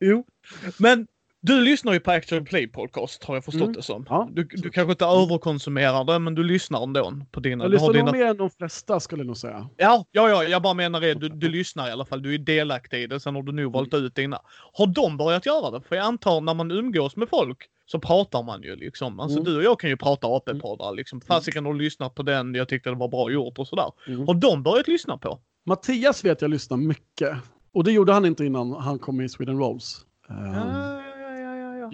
[0.00, 0.24] jo,
[0.78, 1.06] men
[1.46, 3.72] du lyssnar ju på Action Play Podcast har jag förstått mm.
[3.72, 4.06] det som.
[4.08, 4.28] Ja.
[4.32, 7.64] Du, du kanske inte överkonsumerar det men du lyssnar ändå på dina...
[7.64, 8.12] Jag lyssnar nog dina...
[8.12, 9.68] mer än de flesta skulle jag nog säga.
[9.76, 11.14] Ja, ja, ja jag bara menar det.
[11.14, 12.22] Du, du lyssnar i alla fall.
[12.22, 13.20] Du är delaktig i det.
[13.20, 14.40] Sen har du nog valt ut dina.
[14.72, 15.80] Har de börjat göra det?
[15.88, 19.20] För jag antar när man umgås med folk så pratar man ju liksom.
[19.20, 19.52] Alltså mm.
[19.52, 21.16] du och jag kan ju prata AP-poddar liksom.
[21.16, 21.26] Mm.
[21.26, 23.90] Fasiken har lyssnat på den, jag tyckte det var bra gjort och sådär.
[24.06, 24.26] Mm.
[24.26, 25.38] Har de börjat lyssna på?
[25.66, 27.36] Mattias vet jag lyssnar mycket.
[27.72, 30.06] Och det gjorde han inte innan han kom med i Sweden Rolls.
[30.28, 31.03] Um, ja,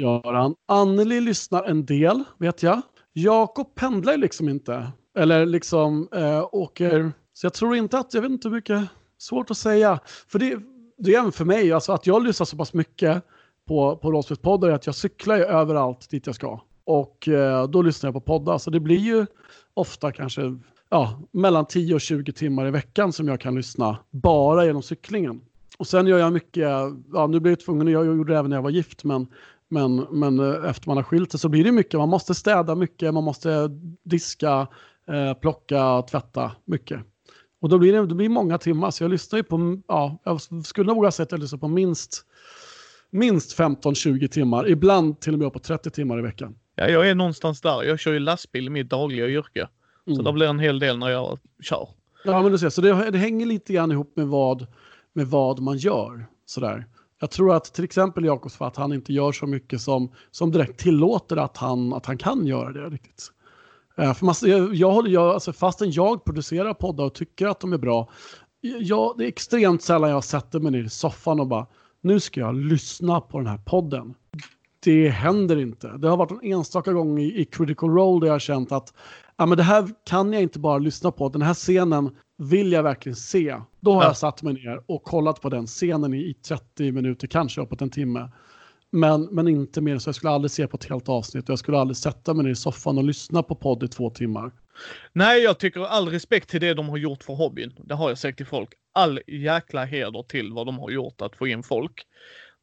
[0.00, 2.82] Göran, Anneli lyssnar en del, vet jag.
[3.12, 4.90] Jakob pendlar liksom inte.
[5.18, 7.12] Eller liksom eh, åker.
[7.32, 10.00] Så jag tror inte att, jag vet inte hur mycket, svårt att säga.
[10.28, 10.58] För det,
[10.98, 13.22] det är även för mig, alltså att jag lyssnar så pass mycket
[13.68, 16.60] på, på rollspelspoddar är att jag cyklar ju överallt dit jag ska.
[16.84, 18.58] Och eh, då lyssnar jag på poddar.
[18.58, 19.26] Så det blir ju
[19.74, 20.58] ofta kanske
[20.88, 25.40] ja, mellan 10 och 20 timmar i veckan som jag kan lyssna bara genom cyklingen.
[25.78, 26.68] Och sen gör jag mycket,
[27.12, 29.26] ja nu blir jag tvungen, jag gjorde det även när jag var gift, men,
[29.70, 32.00] men, men eh, efter man har skilt sig så blir det mycket.
[32.00, 33.70] Man måste städa mycket, man måste
[34.02, 34.66] diska,
[35.08, 37.00] eh, plocka, tvätta mycket.
[37.60, 40.40] Och då blir det, det blir många timmar, så jag lyssnar ju på, ja, jag
[40.64, 42.26] skulle våga säga att jag lyssnar på minst
[43.10, 46.54] minst 15-20 timmar, ibland till och med på 30 timmar i veckan.
[46.74, 47.82] Ja, jag är någonstans där.
[47.82, 49.68] Jag kör ju lastbil i mitt dagliga yrke.
[50.06, 50.16] Mm.
[50.16, 51.88] Så det blir en hel del när jag kör.
[52.24, 54.66] Ja, men du ser, så det, det hänger lite grann ihop med vad,
[55.12, 56.26] med vad man gör.
[56.46, 56.86] Sådär.
[57.20, 60.50] Jag tror att till exempel Jakobs för att han inte gör så mycket som, som
[60.50, 63.32] direkt tillåter att han, att han kan göra det riktigt.
[63.96, 67.72] Eh, för man, jag, jag, jag, alltså, fastän jag producerar poddar och tycker att de
[67.72, 68.08] är bra,
[68.60, 71.66] jag, det är extremt sällan jag sätter mig ner i soffan och bara
[72.00, 74.14] nu ska jag lyssna på den här podden.
[74.84, 75.96] Det händer inte.
[75.96, 78.94] Det har varit en enstaka gång i, i Critical Role där jag har känt att
[79.36, 81.28] ja, men det här kan jag inte bara lyssna på.
[81.28, 82.10] Den här scenen
[82.40, 83.56] vill jag verkligen se.
[83.80, 84.08] Då har ja.
[84.08, 87.80] jag satt mig ner och kollat på den scenen i, i 30 minuter, kanske uppåt
[87.82, 88.30] en timme.
[88.90, 91.48] Men, men inte mer, så jag skulle aldrig se på ett helt avsnitt.
[91.48, 94.52] Jag skulle aldrig sätta mig ner i soffan och lyssna på podd i två timmar.
[95.12, 97.72] Nej, jag tycker all respekt till det de har gjort för hobbyn.
[97.84, 98.68] Det har jag sagt till folk.
[98.92, 102.06] All jäkla heder till vad de har gjort att få in folk.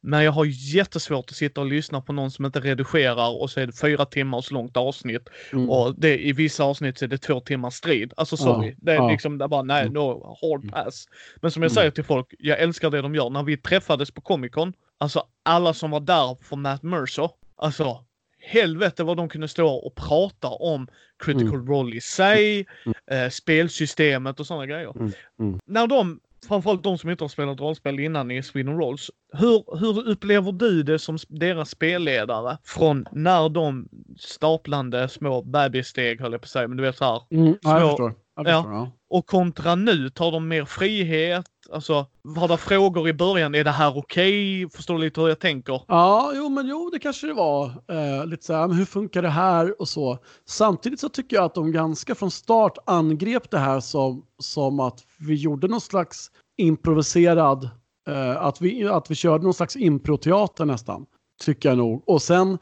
[0.00, 0.44] Men jag har
[0.74, 4.04] jättesvårt att sitta och lyssna på någon som inte redigerar och så är det fyra
[4.04, 5.28] timmars långt avsnitt.
[5.52, 5.70] Mm.
[5.70, 8.12] Och det, i vissa avsnitt så är det två timmars strid.
[8.16, 8.68] Alltså sorry.
[8.68, 9.10] Ja, det är ja.
[9.10, 9.92] liksom, det är bara nej, mm.
[9.92, 10.72] no, hard mm.
[10.72, 11.06] pass.
[11.36, 11.74] Men som jag mm.
[11.74, 13.30] säger till folk, jag älskar det de gör.
[13.30, 18.04] När vi träffades på Comic Con, alltså alla som var där för Matt Mercer, alltså
[18.40, 20.88] helvete vad de kunde stå och prata om
[21.18, 21.66] critical mm.
[21.66, 23.24] role i sig, mm.
[23.24, 24.96] eh, spelsystemet och sådana grejer.
[24.96, 25.12] Mm.
[25.40, 25.60] mm.
[25.66, 30.08] När de, framförallt de som inte har spelat rollspel innan i Sweden Rolls, hur, hur
[30.08, 33.88] upplever du det som deras spelledare från när de
[34.18, 37.22] staplande små bebissteg höll jag på att säga, men du vet så här.
[37.30, 38.14] Mm, små, ja, jag förstår.
[38.36, 38.92] Jag förstår ja.
[39.10, 41.46] Och kontra nu, tar de mer frihet?
[41.72, 43.54] Alltså, var det frågor i början?
[43.54, 44.64] Är det här okej?
[44.64, 44.76] Okay?
[44.76, 45.82] Förstår du lite hur jag tänker?
[45.88, 47.64] Ja, jo, men jo, det kanske det var.
[47.66, 50.18] Eh, lite så här, men hur funkar det här och så.
[50.46, 55.04] Samtidigt så tycker jag att de ganska från start angrep det här som, som att
[55.18, 57.70] vi gjorde någon slags improviserad,
[58.08, 61.06] eh, att, vi, att vi körde någon slags improteater nästan.
[61.44, 62.02] Tycker jag nog.
[62.06, 62.58] Och sen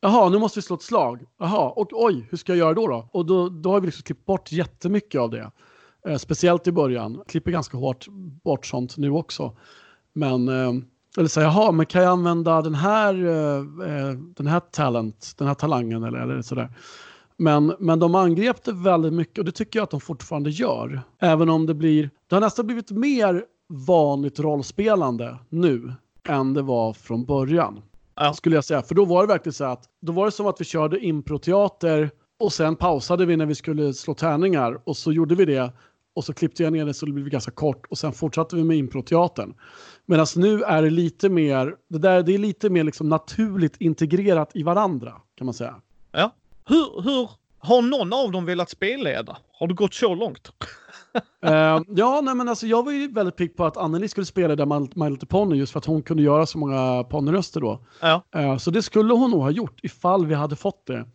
[0.00, 1.24] Jaha, nu måste vi slå ett slag.
[1.38, 2.86] Jaha, och oj, hur ska jag göra då?
[2.86, 3.08] då?
[3.12, 5.50] Och då, då har vi liksom klippt bort jättemycket av det.
[6.06, 7.22] Eh, speciellt i början.
[7.28, 8.06] Klipper ganska hårt
[8.44, 9.56] bort sånt nu också.
[10.12, 10.72] Men, eh,
[11.18, 15.54] eller säga, jaha, men kan jag använda den här, eh, den här talent, den här
[15.54, 16.70] talangen eller, eller sådär.
[17.36, 21.02] Men, men de angrep det väldigt mycket och det tycker jag att de fortfarande gör.
[21.18, 25.92] Även om det blir, det har nästan blivit mer vanligt rollspelande nu
[26.28, 27.82] än det var från början.
[28.14, 28.32] Ja.
[28.32, 28.82] Skulle jag säga.
[28.82, 32.10] För då var det verkligen så att, då var det som att vi körde improteater
[32.38, 35.72] och sen pausade vi när vi skulle slå tärningar och så gjorde vi det
[36.16, 38.64] och så klippte jag ner det så det blev ganska kort och sen fortsatte vi
[38.64, 39.54] med improteatern.
[40.06, 44.50] Medan nu är det lite mer, det där det är lite mer liksom naturligt integrerat
[44.54, 45.74] i varandra kan man säga.
[46.12, 46.34] Ja.
[46.64, 49.36] Hur, hur har någon av dem velat spelleda?
[49.52, 50.52] Har det gått så långt?
[51.46, 54.56] uh, ja, nej men alltså jag var ju väldigt pigg på att Anneli skulle spela
[54.56, 57.80] där My Little Pony just för att hon kunde göra så många ponnyröster då.
[58.00, 58.22] Ja.
[58.36, 61.06] Uh, så det skulle hon nog ha gjort ifall vi hade fått det.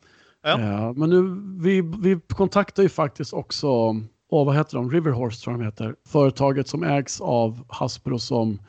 [0.44, 0.60] Ja.
[0.60, 1.22] Uh, men nu,
[1.64, 3.96] vi, vi kontaktar ju faktiskt också,
[4.32, 8.60] oh, vad heter de, Riverhorse tror jag de heter, företaget som ägs av Hasbro som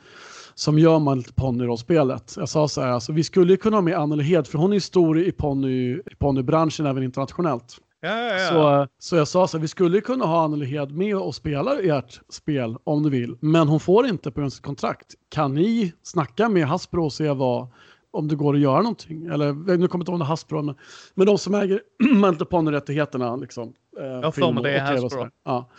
[0.55, 2.33] som gör man lite ponnyrollspelet.
[2.37, 4.79] Jag sa så här, alltså, vi skulle kunna ha med Anneli Hed, för hon är
[4.79, 7.77] stor i, ponny, i ponnybranschen även internationellt.
[8.01, 8.47] Ja, ja, ja.
[8.49, 11.79] Så, så jag sa så här, vi skulle kunna ha Anneli Hed med och spela
[11.79, 15.07] ert spel om du vill, men hon får inte på sitt kontrakt.
[15.29, 17.67] Kan ni snacka med Hasbro och se vad,
[18.13, 19.25] om det går att göra någonting?
[19.25, 20.75] Eller nu kommer jag inte ihåg det Hasbro, men,
[21.13, 21.81] men de som äger
[22.15, 23.35] Mantle Pony-rättigheterna.
[23.35, 25.29] Liksom, eh, jag får med det är Hasbro.
[25.43, 25.69] Ja.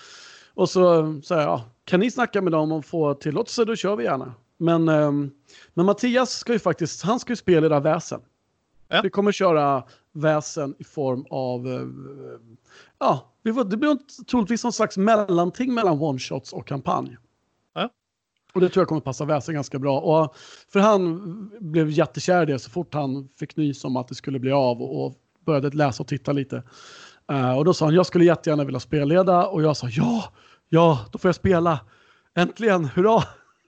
[0.54, 0.80] Och så
[1.28, 4.34] jag, ja, kan ni snacka med dem och få tillåtelse, då kör vi gärna.
[4.56, 5.30] Men, um,
[5.74, 8.20] men Mattias ska ju faktiskt, han ska ju spela det där väsen.
[8.88, 9.00] Ja.
[9.02, 11.88] Vi kommer köra väsen i form av, uh,
[12.98, 17.16] ja, det blir troligtvis någon slags mellanting mellan one-shots och kampanj.
[18.54, 20.00] Och det tror jag kommer passa väsen ganska bra.
[20.00, 20.34] Och,
[20.72, 24.38] för han blev jättekär i det så fort han fick nys om att det skulle
[24.38, 25.14] bli av och, och
[25.46, 26.62] började läsa och titta lite.
[27.32, 30.32] Uh, och då sa han, jag skulle jättegärna vilja spelleda och jag sa ja,
[30.68, 31.80] ja, då får jag spela.
[32.34, 33.22] Äntligen, hurra!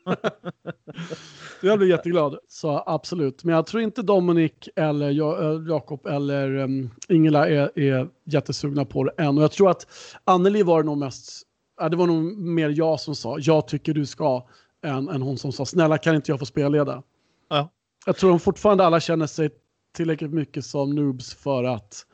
[1.60, 3.44] jag blev jätteglad, så absolut.
[3.44, 9.04] Men jag tror inte Dominik eller eh, Jakob eller um, Ingela är, är jättesugna på
[9.04, 9.36] det än.
[9.38, 9.86] Och jag tror att
[10.24, 11.42] Anneli var nog mest,
[11.80, 14.48] äh, det var nog mer jag som sa, jag tycker du ska,
[14.84, 17.02] än, än hon som sa, snälla kan inte jag få spelleda?
[17.48, 17.70] Ja.
[18.06, 19.50] Jag tror de fortfarande alla känner sig
[19.94, 22.06] tillräckligt mycket som noobs för att,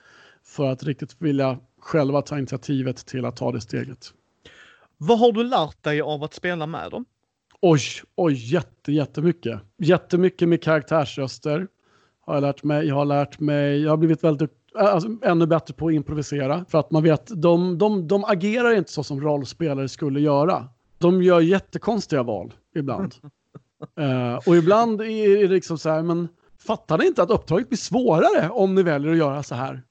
[0.45, 4.13] för att riktigt vilja själva ta initiativet till att ta det steget.
[4.97, 7.05] Vad har du lärt dig av att spela med dem?
[7.61, 7.81] Oj,
[8.15, 9.61] oj, jätte, jättemycket.
[9.79, 11.69] Jättemycket med karaktärsröster
[12.21, 12.87] har jag lärt mig.
[12.87, 16.65] Jag har lärt mig, jag har blivit väldigt alltså, ännu bättre på att improvisera.
[16.69, 20.69] För att man vet, de, de, de agerar inte så som rollspelare skulle göra.
[21.03, 23.15] De gör jättekonstiga val ibland.
[24.01, 26.29] uh, och ibland är det liksom så här, men
[26.67, 29.83] fattar ni inte att uppdraget blir svårare om ni väljer att göra så här?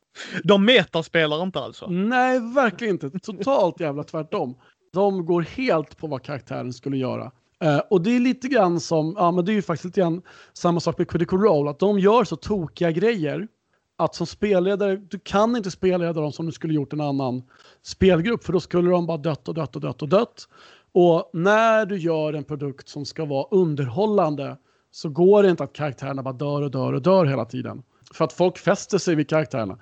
[0.43, 1.87] De metaspelar inte alltså?
[1.87, 3.19] Nej, verkligen inte.
[3.19, 4.55] Totalt jävla tvärtom.
[4.93, 7.31] De går helt på vad karaktären skulle göra.
[7.63, 10.21] Uh, och det är lite grann som, ja men det är ju faktiskt lite grann
[10.53, 13.47] samma sak med Critical Role, att de gör så tokiga grejer
[14.03, 17.43] att som spelledare, du kan inte spelleda dem som du skulle gjort en annan
[17.81, 20.47] spelgrupp, för då skulle de bara dött och dött och dött och dött.
[20.93, 24.57] Och när du gör en produkt som ska vara underhållande
[24.91, 27.83] så går det inte att karaktärerna bara dör och dör och dör hela tiden.
[28.13, 29.79] För att folk fäster sig vid karaktärerna.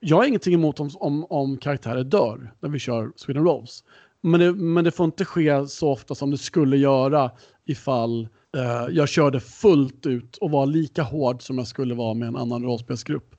[0.00, 3.84] Jag har ingenting emot om, om, om karaktärer dör när vi kör Sweden Rolls.
[4.20, 7.30] Men det, men det får inte ske så ofta som det skulle göra
[7.66, 12.28] ifall eh, jag körde fullt ut och var lika hård som jag skulle vara med
[12.28, 13.34] en annan rollspelsgrupp.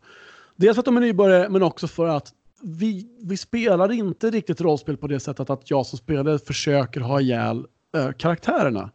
[0.56, 4.62] Dels för att de är nybörjare, men också för att vi, vi spelar inte riktigt
[4.62, 7.66] rollspel på det sättet att jag som spelare försöker ha ihjäl
[7.96, 8.92] äh, karaktärerna.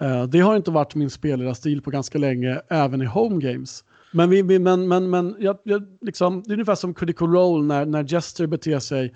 [0.00, 3.84] Äh, det har inte varit min spelledarstil på ganska länge, även i home games.
[4.12, 7.64] Men, vi, vi, men, men, men jag, jag, liksom, det är ungefär som Critical Role
[7.64, 9.14] när, när Jester beter sig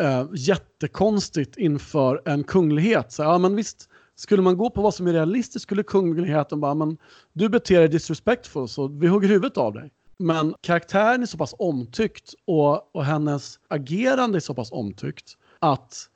[0.00, 3.12] äh, jättekonstigt inför en kunglighet.
[3.12, 6.74] Så, ja, men visst, skulle man gå på vad som är realistiskt skulle kungligheten bara,
[6.74, 6.98] men
[7.32, 9.92] du beter dig disrespectful så vi hugger huvudet av dig.
[10.22, 16.08] Men karaktären är så pass omtyckt och, och hennes agerande är så pass omtyckt att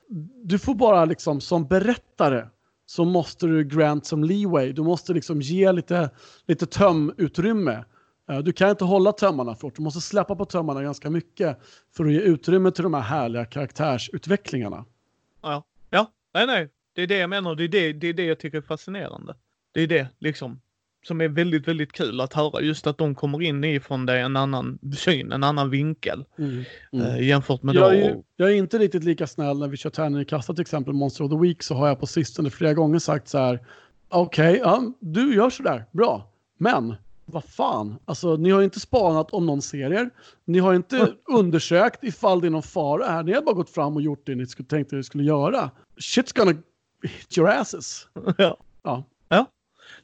[0.43, 2.47] du får bara liksom som berättare
[2.85, 4.71] så måste du grant som leeway.
[4.71, 6.09] Du måste liksom ge lite,
[6.45, 7.85] lite tömutrymme
[8.29, 11.59] eh, du kan inte hålla tömmarna för Du måste släppa på tömmarna ganska mycket
[11.97, 14.85] för att ge utrymme till de här härliga karaktärsutvecklingarna.
[15.41, 16.11] Ja, ja.
[16.33, 16.69] nej, nej.
[16.93, 17.55] Det är det jag menar.
[17.55, 19.35] Det är det, det är det jag tycker är fascinerande.
[19.71, 20.61] Det är det liksom
[21.05, 22.61] som är väldigt, väldigt kul att höra.
[22.61, 26.63] Just att de kommer in ifrån det en annan syn, en annan vinkel mm,
[26.93, 27.05] mm.
[27.05, 27.97] Äh, jämfört med jag då.
[27.97, 30.93] Är, jag är inte riktigt lika snäll när vi kör tärning i kassa till exempel
[30.93, 33.59] Monster of the Week så har jag på sistone flera gånger sagt så här.
[34.09, 36.31] Okej, okay, ja, du gör så där, bra.
[36.57, 36.95] Men
[37.25, 40.09] vad fan, alltså ni har inte spanat om någon ser er.
[40.45, 43.23] Ni har inte undersökt ifall det är någon fara här.
[43.23, 45.71] Ni har bara gått fram och gjort det ni skulle, tänkte att ni skulle göra.
[45.99, 46.57] Shit's gonna
[47.03, 48.07] hit your asses.
[48.37, 48.57] Ja.
[48.83, 49.03] ja.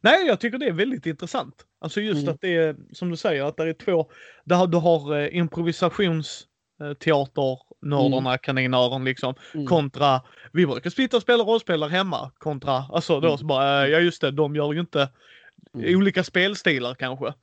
[0.03, 1.55] Nej, jag tycker det är väldigt intressant.
[1.81, 2.33] Alltså just mm.
[2.33, 4.09] att det är, som du säger, att det är två,
[4.43, 8.39] där du har eh, improvisationsteater, nördarna, mm.
[8.43, 9.67] kaninöron liksom, mm.
[9.67, 10.21] kontra,
[10.53, 13.37] vi brukar sitta och spela rollspel hemma, kontra, alltså då mm.
[13.37, 15.09] så bara, ja just det, de gör ju inte
[15.75, 15.97] Mm.
[15.97, 17.33] olika spelstilar kanske.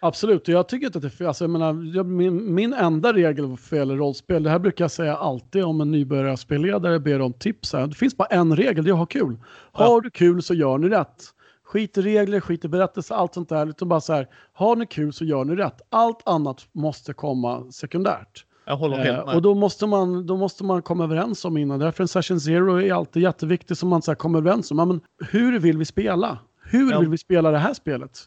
[0.00, 1.26] Absolut, och jag tycker inte att det är fel.
[1.26, 5.16] Alltså, jag menar, min, min enda regel för gäller rollspel, det här brukar jag säga
[5.16, 7.72] alltid om en nybörjarspelledare ber om tips.
[7.72, 7.86] Här.
[7.86, 9.36] Det finns bara en regel, det är att ha kul.
[9.72, 10.00] Har ja.
[10.00, 11.24] du kul så gör ni rätt.
[11.72, 13.66] Skit i regler, skit i berättelser, allt sånt där.
[13.66, 15.80] Utan bara så här, har ni kul så gör ni rätt.
[15.90, 18.44] Allt annat måste komma sekundärt.
[18.64, 19.34] Jag håller helt eh, med.
[19.34, 21.78] och då måste, man, då måste man komma överens om innan.
[21.78, 24.76] Därför en session zero är alltid jätteviktig som man så kommer överens om.
[24.76, 25.00] men,
[25.30, 26.38] hur vill vi spela?
[26.64, 26.98] Hur ja.
[27.00, 28.18] vill vi spela det här spelet?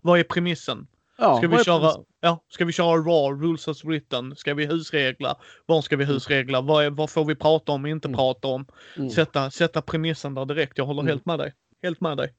[0.00, 0.86] Vad är premissen?
[1.18, 4.36] Ja, ska, vi köra, ja, ska vi köra raw, rules as written?
[4.36, 5.36] Ska vi husregla?
[5.66, 6.14] Var ska vi mm.
[6.14, 6.60] husregla?
[6.60, 8.16] Vad, är, vad får vi prata om inte mm.
[8.18, 8.66] prata om?
[8.96, 9.10] Mm.
[9.10, 10.78] Sätta, sätta premissen där direkt.
[10.78, 11.10] Jag håller mm.
[11.10, 11.52] helt med dig.
[11.82, 12.34] Helt med dig.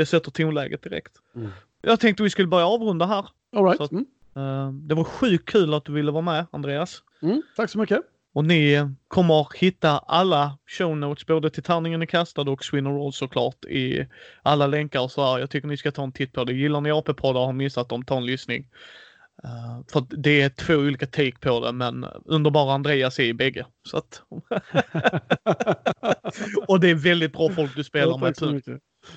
[0.00, 1.12] Det sätter tonläget direkt.
[1.36, 1.50] Mm.
[1.82, 3.28] Jag tänkte vi skulle börja avrunda här.
[3.56, 3.80] All right.
[3.80, 7.02] Att, uh, det var sjukt kul att du ville vara med, Andreas.
[7.22, 8.00] Mm, tack så mycket.
[8.34, 13.12] Och ni kommer hitta alla show notes både till Tärningen är kastad och Swin Roll
[13.12, 14.06] såklart i
[14.42, 15.38] alla länkar och så här.
[15.38, 16.52] Jag tycker ni ska ta en titt på det.
[16.52, 18.68] Gillar ni AP-poddar och har missat dem, ta en lyssning.
[19.44, 23.66] Uh, för det är två olika take på det men underbara Andreas är i bägge.
[23.88, 24.22] Så att...
[26.68, 28.36] och det är väldigt bra folk du spelar med.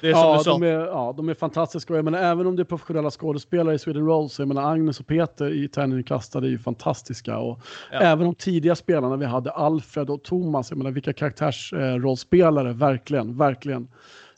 [0.01, 1.95] Det är ja, de är, ja, de är fantastiska.
[1.95, 4.99] Jag menar, även om det är professionella skådespelare i Sweden Roll så jag menar, Agnes
[4.99, 7.37] och Peter i Tärningen kastade är ju fantastiska.
[7.37, 7.59] Och
[7.91, 7.99] ja.
[7.99, 13.37] Även de tidiga spelarna vi hade, Alfred och Thomas, jag menar vilka karaktärsrollspelare, eh, verkligen,
[13.37, 13.87] verkligen.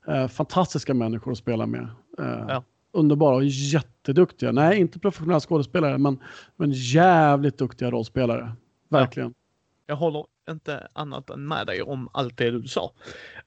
[0.08, 1.88] Eh, fantastiska människor att spela med.
[2.20, 2.64] Eh, ja.
[2.92, 4.52] Underbara och jätteduktiga.
[4.52, 6.20] Nej, inte professionella skådespelare, men,
[6.56, 8.52] men jävligt duktiga rollspelare.
[8.90, 9.34] Verkligen.
[9.88, 12.92] Jag håller inte annat än med dig om allt det du sa.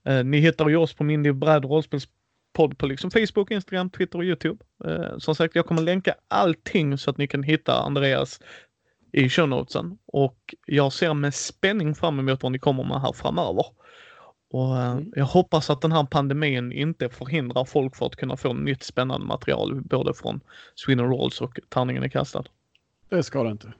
[0.04, 4.24] Eh, ni hittar ju oss på Mindy Brad rollspelspodd på liksom Facebook, Instagram, Twitter och
[4.24, 4.64] Youtube.
[4.84, 8.40] Eh, som sagt, jag kommer länka allting så att ni kan hitta Andreas
[9.12, 13.12] i show notesen och jag ser med spänning fram emot vad ni kommer med här
[13.12, 13.64] framöver.
[14.50, 15.12] Och eh, mm.
[15.16, 19.26] jag hoppas att den här pandemin inte förhindrar folk för att kunna få nytt spännande
[19.26, 20.40] material både från
[20.74, 22.44] Sweden Rolls och Tärningen är kastad.
[23.08, 23.72] Det ska det inte.